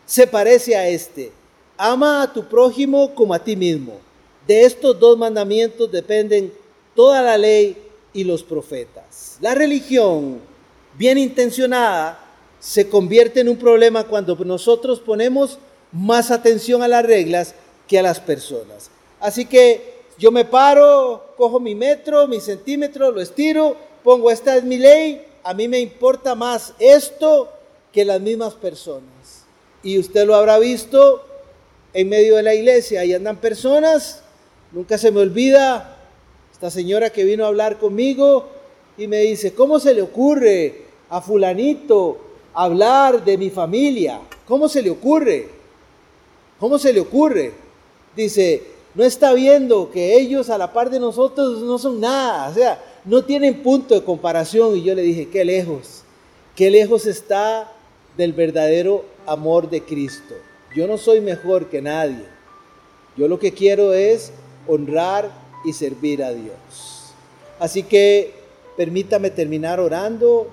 se 0.04 0.26
parece 0.26 0.76
a 0.76 0.90
este. 0.90 1.32
Ama 1.78 2.24
a 2.24 2.34
tu 2.34 2.46
prójimo 2.46 3.14
como 3.14 3.36
a 3.36 3.44
ti 3.44 3.56
mismo. 3.56 4.00
De 4.48 4.64
estos 4.64 5.00
dos 5.00 5.16
mandamientos 5.16 5.92
dependen 5.92 6.52
toda 6.96 7.22
la 7.22 7.38
ley 7.38 7.78
y 8.14 8.24
los 8.24 8.42
profetas. 8.42 9.38
La 9.42 9.54
religión 9.54 10.40
bien 10.98 11.20
intencionada 11.20 12.20
se 12.60 12.90
convierte 12.90 13.42
en 13.42 13.50
un 13.50 13.58
problema 13.58 14.04
cuando 14.04 14.36
nosotros 14.44 15.00
ponemos 15.00 15.60
más 15.92 16.32
atención 16.32 16.82
a 16.82 16.88
las 16.88 17.06
reglas 17.06 17.54
que 17.88 18.00
a 18.00 18.02
las 18.02 18.20
personas. 18.20 18.90
Así 19.20 19.46
que 19.46 20.00
yo 20.18 20.32
me 20.32 20.46
paro, 20.46 21.36
cojo 21.38 21.60
mi 21.60 21.76
metro, 21.76 22.28
mi 22.28 22.42
centímetro, 22.42 23.12
lo 23.12 23.22
estiro, 23.22 23.78
pongo 24.04 24.32
esta 24.32 24.58
es 24.58 24.64
mi 24.64 24.80
ley, 24.80 25.27
a 25.48 25.54
mí 25.54 25.70
me 25.70 25.80
importa 25.80 26.36
más 26.36 26.74
esto 26.78 27.50
que 27.94 28.04
las 28.04 28.20
mismas 28.20 28.54
personas. 28.54 29.46
Y 29.82 29.98
usted 29.98 30.28
lo 30.28 30.36
habrá 30.36 30.60
visto 30.60 31.24
en 31.94 32.10
medio 32.10 32.36
de 32.36 32.44
la 32.44 32.54
iglesia, 32.54 33.00
ahí 33.00 33.14
andan 33.14 33.38
personas, 33.38 34.24
nunca 34.74 34.98
se 34.98 35.10
me 35.10 35.22
olvida 35.22 36.00
esta 36.52 36.70
señora 36.70 37.12
que 37.12 37.24
vino 37.24 37.46
a 37.46 37.48
hablar 37.48 37.80
conmigo 37.80 38.50
y 38.98 39.08
me 39.08 39.20
dice, 39.20 39.54
¿cómo 39.54 39.80
se 39.80 39.94
le 39.94 40.02
ocurre 40.02 40.82
a 41.10 41.22
fulanito 41.22 42.20
hablar 42.54 43.24
de 43.24 43.38
mi 43.38 43.50
familia? 43.50 44.20
¿Cómo 44.46 44.68
se 44.68 44.82
le 44.82 44.90
ocurre? 44.90 45.48
¿Cómo 46.60 46.78
se 46.78 46.92
le 46.92 47.00
ocurre? 47.00 47.54
Dice, 48.18 48.64
no 48.96 49.04
está 49.06 49.32
viendo 49.32 49.92
que 49.92 50.20
ellos 50.20 50.50
a 50.50 50.58
la 50.58 50.74
par 50.74 50.90
de 50.90 51.00
nosotros 51.00 51.62
no 51.62 51.78
son 51.78 52.02
nada, 52.02 52.50
o 52.50 52.54
sea, 52.54 52.84
no 53.08 53.24
tienen 53.24 53.64
punto 53.64 53.96
de 53.96 54.04
comparación. 54.04 54.78
Y 54.78 54.84
yo 54.84 54.94
le 54.94 55.02
dije, 55.02 55.30
qué 55.30 55.44
lejos, 55.44 56.04
qué 56.56 56.70
lejos 56.70 57.06
está 57.06 57.72
del 58.16 58.34
verdadero 58.34 59.06
amor 59.26 59.70
de 59.70 59.82
Cristo. 59.82 60.36
Yo 60.76 60.88
no 60.88 60.98
soy 60.98 61.22
mejor 61.22 61.70
que 61.70 61.82
nadie. 61.82 62.26
Yo 63.16 63.28
lo 63.28 63.40
que 63.40 63.52
quiero 63.52 63.94
es 63.94 64.32
honrar 64.68 65.32
y 65.66 65.74
servir 65.74 66.24
a 66.24 66.32
Dios. 66.32 67.14
Así 67.60 67.84
que 67.84 68.34
permítame 68.76 69.32
terminar 69.32 69.80
orando 69.80 70.48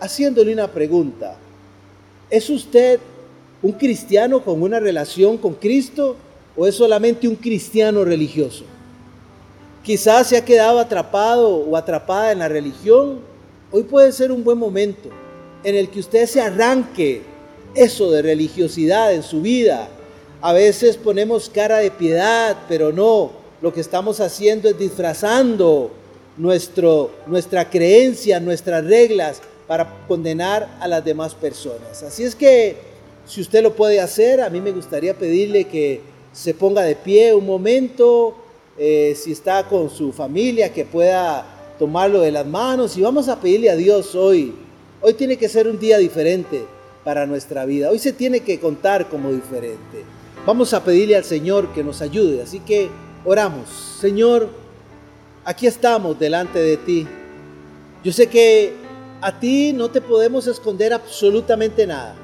haciéndole 0.00 0.52
una 0.52 0.68
pregunta. 0.68 1.36
¿Es 2.30 2.48
usted 2.48 3.00
un 3.60 3.72
cristiano 3.72 4.42
con 4.44 4.62
una 4.62 4.80
relación 4.80 5.36
con 5.36 5.54
Cristo 5.54 6.16
o 6.56 6.66
es 6.66 6.74
solamente 6.74 7.28
un 7.28 7.36
cristiano 7.36 8.04
religioso? 8.04 8.64
Quizás 9.88 10.26
se 10.26 10.36
ha 10.36 10.44
quedado 10.44 10.80
atrapado 10.80 11.48
o 11.48 11.74
atrapada 11.74 12.32
en 12.32 12.40
la 12.40 12.48
religión. 12.48 13.20
Hoy 13.72 13.84
puede 13.84 14.12
ser 14.12 14.30
un 14.30 14.44
buen 14.44 14.58
momento 14.58 15.08
en 15.64 15.76
el 15.76 15.88
que 15.88 16.00
usted 16.00 16.26
se 16.26 16.42
arranque 16.42 17.22
eso 17.74 18.10
de 18.10 18.20
religiosidad 18.20 19.14
en 19.14 19.22
su 19.22 19.40
vida. 19.40 19.88
A 20.42 20.52
veces 20.52 20.98
ponemos 20.98 21.48
cara 21.48 21.78
de 21.78 21.90
piedad, 21.90 22.54
pero 22.68 22.92
no, 22.92 23.30
lo 23.62 23.72
que 23.72 23.80
estamos 23.80 24.20
haciendo 24.20 24.68
es 24.68 24.78
disfrazando 24.78 25.90
nuestra 26.36 27.70
creencia, 27.70 28.40
nuestras 28.40 28.84
reglas 28.84 29.40
para 29.66 30.04
condenar 30.06 30.68
a 30.80 30.86
las 30.86 31.02
demás 31.02 31.34
personas. 31.34 32.02
Así 32.02 32.24
es 32.24 32.34
que 32.34 32.76
si 33.24 33.40
usted 33.40 33.62
lo 33.62 33.74
puede 33.74 34.02
hacer, 34.02 34.42
a 34.42 34.50
mí 34.50 34.60
me 34.60 34.72
gustaría 34.72 35.14
pedirle 35.14 35.64
que 35.64 36.02
se 36.34 36.52
ponga 36.52 36.82
de 36.82 36.94
pie 36.94 37.32
un 37.32 37.46
momento, 37.46 38.36
eh, 38.78 39.14
si 39.16 39.32
está 39.32 39.66
con 39.66 39.90
su 39.90 40.12
familia, 40.12 40.72
que 40.72 40.84
pueda 40.84 41.74
tomarlo 41.78 42.20
de 42.20 42.32
las 42.32 42.46
manos 42.46 42.96
y 42.96 43.02
vamos 43.02 43.28
a 43.28 43.40
pedirle 43.40 43.70
a 43.70 43.76
Dios 43.76 44.14
hoy. 44.14 44.54
Hoy 45.00 45.14
tiene 45.14 45.36
que 45.36 45.48
ser 45.48 45.68
un 45.68 45.78
día 45.78 45.98
diferente 45.98 46.64
para 47.04 47.26
nuestra 47.26 47.64
vida. 47.64 47.90
Hoy 47.90 47.98
se 47.98 48.12
tiene 48.12 48.40
que 48.40 48.58
contar 48.60 49.08
como 49.08 49.30
diferente. 49.32 50.04
Vamos 50.44 50.72
a 50.74 50.82
pedirle 50.82 51.16
al 51.16 51.24
Señor 51.24 51.72
que 51.72 51.84
nos 51.84 52.02
ayude. 52.02 52.42
Así 52.42 52.60
que 52.60 52.88
oramos. 53.24 53.68
Señor, 54.00 54.48
aquí 55.44 55.66
estamos 55.66 56.18
delante 56.18 56.58
de 56.58 56.76
ti. 56.76 57.06
Yo 58.04 58.12
sé 58.12 58.28
que 58.28 58.74
a 59.20 59.38
ti 59.38 59.72
no 59.72 59.90
te 59.90 60.00
podemos 60.00 60.46
esconder 60.46 60.92
absolutamente 60.92 61.86
nada. 61.86 62.14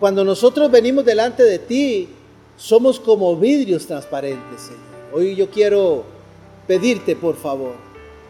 Cuando 0.00 0.24
nosotros 0.24 0.70
venimos 0.70 1.04
delante 1.04 1.42
de 1.42 1.58
ti, 1.58 2.08
somos 2.56 2.98
como 2.98 3.36
vidrios 3.36 3.86
transparentes, 3.86 4.60
Señor. 4.60 4.87
Hoy 5.12 5.34
yo 5.34 5.50
quiero 5.50 6.04
pedirte, 6.66 7.16
por 7.16 7.36
favor, 7.36 7.72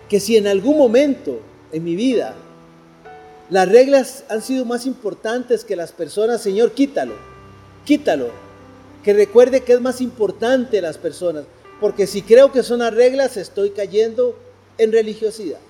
que 0.08 0.20
si 0.20 0.36
en 0.36 0.46
algún 0.46 0.78
momento 0.78 1.40
en 1.72 1.82
mi 1.82 1.96
vida 1.96 2.36
las 3.50 3.68
reglas 3.68 4.24
han 4.28 4.42
sido 4.42 4.64
más 4.64 4.86
importantes 4.86 5.64
que 5.64 5.74
las 5.74 5.90
personas, 5.90 6.40
Señor, 6.40 6.72
quítalo, 6.72 7.14
quítalo. 7.84 8.28
Que 9.02 9.12
recuerde 9.12 9.62
que 9.62 9.72
es 9.72 9.80
más 9.80 10.00
importante 10.00 10.80
las 10.80 10.98
personas, 10.98 11.44
porque 11.80 12.06
si 12.06 12.22
creo 12.22 12.52
que 12.52 12.62
son 12.62 12.80
las 12.80 12.94
reglas, 12.94 13.36
estoy 13.36 13.70
cayendo 13.70 14.36
en 14.76 14.92
religiosidad. 14.92 15.60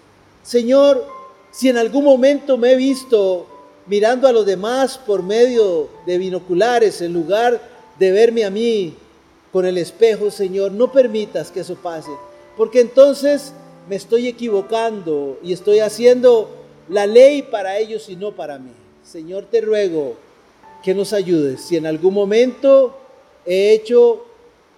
Señor, 0.42 1.06
si 1.50 1.68
en 1.68 1.78
algún 1.78 2.04
momento 2.04 2.59
me 2.59 2.72
he 2.72 2.76
visto 2.76 3.46
mirando 3.86 4.28
a 4.28 4.32
los 4.32 4.44
demás 4.44 4.98
por 4.98 5.22
medio 5.22 5.88
de 6.04 6.18
binoculares 6.18 7.00
en 7.00 7.14
lugar 7.14 7.61
de 7.98 8.12
verme 8.12 8.44
a 8.44 8.50
mí 8.50 8.94
el 9.64 9.78
espejo, 9.78 10.30
Señor, 10.30 10.72
no 10.72 10.92
permitas 10.92 11.50
que 11.50 11.61
eso 11.61 11.76
pase, 11.76 12.11
porque 12.56 12.80
entonces 12.80 13.52
me 13.88 13.96
estoy 13.96 14.28
equivocando 14.28 15.38
y 15.42 15.52
estoy 15.52 15.80
haciendo 15.80 16.50
la 16.88 17.06
ley 17.06 17.42
para 17.42 17.78
ellos 17.78 18.09
y 18.09 18.16
no 18.16 18.32
para 18.32 18.59
mí. 18.59 18.72
Señor, 19.02 19.46
te 19.50 19.61
ruego 19.61 20.16
que 20.82 20.94
nos 20.94 21.12
ayudes. 21.12 21.62
Si 21.62 21.76
en 21.76 21.86
algún 21.86 22.14
momento 22.14 22.96
he 23.46 23.72
hecho 23.72 24.24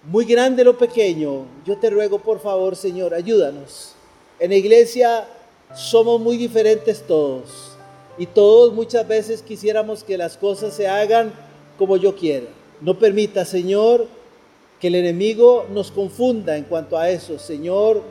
muy 0.03 0.25
grande 0.25 0.63
lo 0.63 0.77
pequeño, 0.77 1.45
yo 1.65 1.77
te 1.77 1.89
ruego 1.89 2.19
por 2.19 2.39
favor, 2.39 2.75
Señor, 2.75 3.13
ayúdanos. 3.13 3.93
En 4.39 4.51
la 4.51 4.55
iglesia 4.55 5.27
somos 5.75 6.19
muy 6.19 6.37
diferentes 6.37 7.05
todos 7.05 7.71
y 8.17 8.25
todos 8.25 8.73
muchas 8.73 9.07
veces 9.07 9.41
quisiéramos 9.41 10.03
que 10.03 10.17
las 10.17 10.37
cosas 10.37 10.73
se 10.73 10.87
hagan 10.87 11.33
como 11.77 11.97
yo 11.97 12.15
quiera. 12.15 12.47
No 12.81 12.97
permita, 12.97 13.45
Señor, 13.45 14.07
que 14.81 14.87
el 14.87 14.95
enemigo 14.95 15.67
nos 15.71 15.91
confunda 15.91 16.57
en 16.57 16.63
cuanto 16.63 16.97
a 16.97 17.07
eso. 17.11 17.37
Señor, 17.37 18.01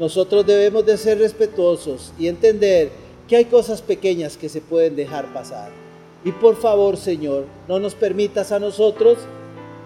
nosotros 0.00 0.44
debemos 0.44 0.84
de 0.84 0.96
ser 0.96 1.20
respetuosos 1.20 2.12
y 2.18 2.26
entender 2.26 2.90
que 3.28 3.36
hay 3.36 3.44
cosas 3.44 3.80
pequeñas 3.80 4.36
que 4.36 4.48
se 4.48 4.60
pueden 4.60 4.96
dejar 4.96 5.32
pasar. 5.32 5.70
Y 6.24 6.32
por 6.32 6.56
favor, 6.56 6.96
Señor, 6.96 7.44
no 7.68 7.78
nos 7.78 7.94
permitas 7.94 8.50
a 8.50 8.58
nosotros 8.58 9.18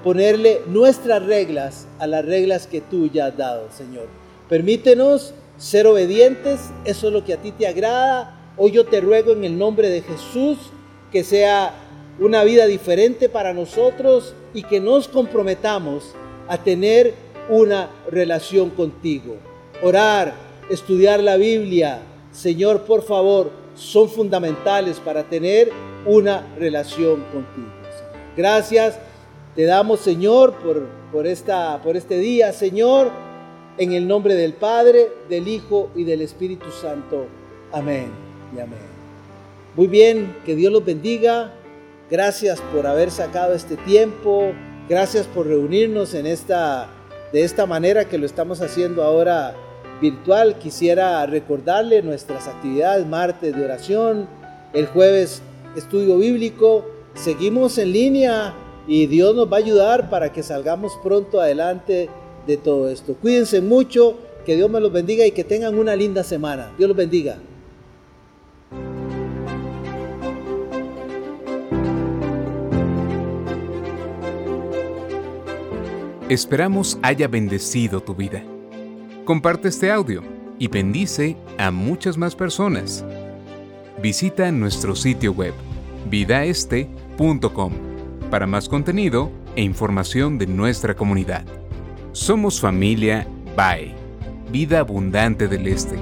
ponerle 0.02 0.62
nuestras 0.66 1.22
reglas 1.26 1.86
a 1.98 2.06
las 2.06 2.24
reglas 2.24 2.66
que 2.66 2.80
tú 2.80 3.08
ya 3.08 3.26
has 3.26 3.36
dado, 3.36 3.68
Señor. 3.70 4.06
Permítenos 4.48 5.34
ser 5.58 5.86
obedientes, 5.86 6.58
eso 6.86 7.08
es 7.08 7.12
lo 7.12 7.22
que 7.22 7.34
a 7.34 7.42
ti 7.42 7.52
te 7.52 7.66
agrada. 7.66 8.54
Hoy 8.56 8.70
yo 8.70 8.86
te 8.86 9.02
ruego 9.02 9.32
en 9.32 9.44
el 9.44 9.58
nombre 9.58 9.90
de 9.90 10.00
Jesús 10.00 10.56
que 11.12 11.22
sea 11.22 11.74
una 12.18 12.44
vida 12.44 12.64
diferente 12.64 13.28
para 13.28 13.52
nosotros 13.52 14.34
y 14.54 14.62
que 14.62 14.80
nos 14.80 15.06
comprometamos 15.06 16.14
a 16.50 16.58
tener 16.58 17.14
una 17.48 17.88
relación 18.10 18.70
contigo. 18.70 19.36
Orar, 19.82 20.34
estudiar 20.68 21.22
la 21.22 21.36
Biblia, 21.36 22.02
Señor, 22.32 22.82
por 22.82 23.02
favor, 23.02 23.50
son 23.76 24.08
fundamentales 24.08 24.98
para 24.98 25.22
tener 25.22 25.70
una 26.04 26.44
relación 26.58 27.22
contigo. 27.32 27.70
Gracias 28.36 28.98
te 29.54 29.64
damos, 29.64 30.00
Señor, 30.00 30.54
por, 30.54 30.86
por, 31.12 31.26
esta, 31.26 31.80
por 31.82 31.96
este 31.96 32.18
día, 32.18 32.52
Señor, 32.52 33.10
en 33.78 33.92
el 33.92 34.08
nombre 34.08 34.34
del 34.34 34.52
Padre, 34.52 35.08
del 35.28 35.46
Hijo 35.46 35.90
y 35.94 36.04
del 36.04 36.20
Espíritu 36.22 36.70
Santo. 36.70 37.26
Amén 37.72 38.10
y 38.56 38.60
amén. 38.60 38.78
Muy 39.76 39.86
bien, 39.86 40.36
que 40.44 40.56
Dios 40.56 40.72
los 40.72 40.84
bendiga. 40.84 41.52
Gracias 42.10 42.60
por 42.72 42.86
haber 42.86 43.12
sacado 43.12 43.54
este 43.54 43.76
tiempo. 43.76 44.52
Gracias 44.90 45.28
por 45.28 45.46
reunirnos 45.46 46.14
en 46.14 46.26
esta, 46.26 46.88
de 47.32 47.44
esta 47.44 47.64
manera 47.64 48.06
que 48.06 48.18
lo 48.18 48.26
estamos 48.26 48.60
haciendo 48.60 49.04
ahora 49.04 49.54
virtual. 50.02 50.56
Quisiera 50.58 51.24
recordarle 51.26 52.02
nuestras 52.02 52.48
actividades, 52.48 53.06
martes 53.06 53.54
de 53.54 53.64
oración, 53.64 54.26
el 54.72 54.86
jueves 54.86 55.42
estudio 55.76 56.18
bíblico. 56.18 56.84
Seguimos 57.14 57.78
en 57.78 57.92
línea 57.92 58.52
y 58.88 59.06
Dios 59.06 59.36
nos 59.36 59.46
va 59.46 59.58
a 59.58 59.60
ayudar 59.60 60.10
para 60.10 60.32
que 60.32 60.42
salgamos 60.42 60.98
pronto 61.04 61.40
adelante 61.40 62.08
de 62.48 62.56
todo 62.56 62.88
esto. 62.88 63.14
Cuídense 63.14 63.60
mucho, 63.60 64.18
que 64.44 64.56
Dios 64.56 64.68
me 64.68 64.80
los 64.80 64.92
bendiga 64.92 65.24
y 65.24 65.30
que 65.30 65.44
tengan 65.44 65.78
una 65.78 65.94
linda 65.94 66.24
semana. 66.24 66.72
Dios 66.76 66.88
los 66.88 66.96
bendiga. 66.96 67.36
Esperamos 76.30 76.96
haya 77.02 77.26
bendecido 77.26 78.00
tu 78.00 78.14
vida. 78.14 78.44
Comparte 79.24 79.66
este 79.66 79.90
audio 79.90 80.22
y 80.60 80.68
bendice 80.68 81.36
a 81.58 81.72
muchas 81.72 82.16
más 82.16 82.36
personas. 82.36 83.04
Visita 84.00 84.52
nuestro 84.52 84.94
sitio 84.94 85.32
web 85.32 85.52
vidaeste.com 86.08 87.72
para 88.30 88.46
más 88.46 88.68
contenido 88.68 89.32
e 89.56 89.62
información 89.62 90.38
de 90.38 90.46
nuestra 90.46 90.94
comunidad. 90.94 91.44
Somos 92.12 92.60
familia 92.60 93.26
BAE, 93.56 93.92
Vida 94.52 94.78
Abundante 94.78 95.48
del 95.48 95.66
Este 95.66 95.98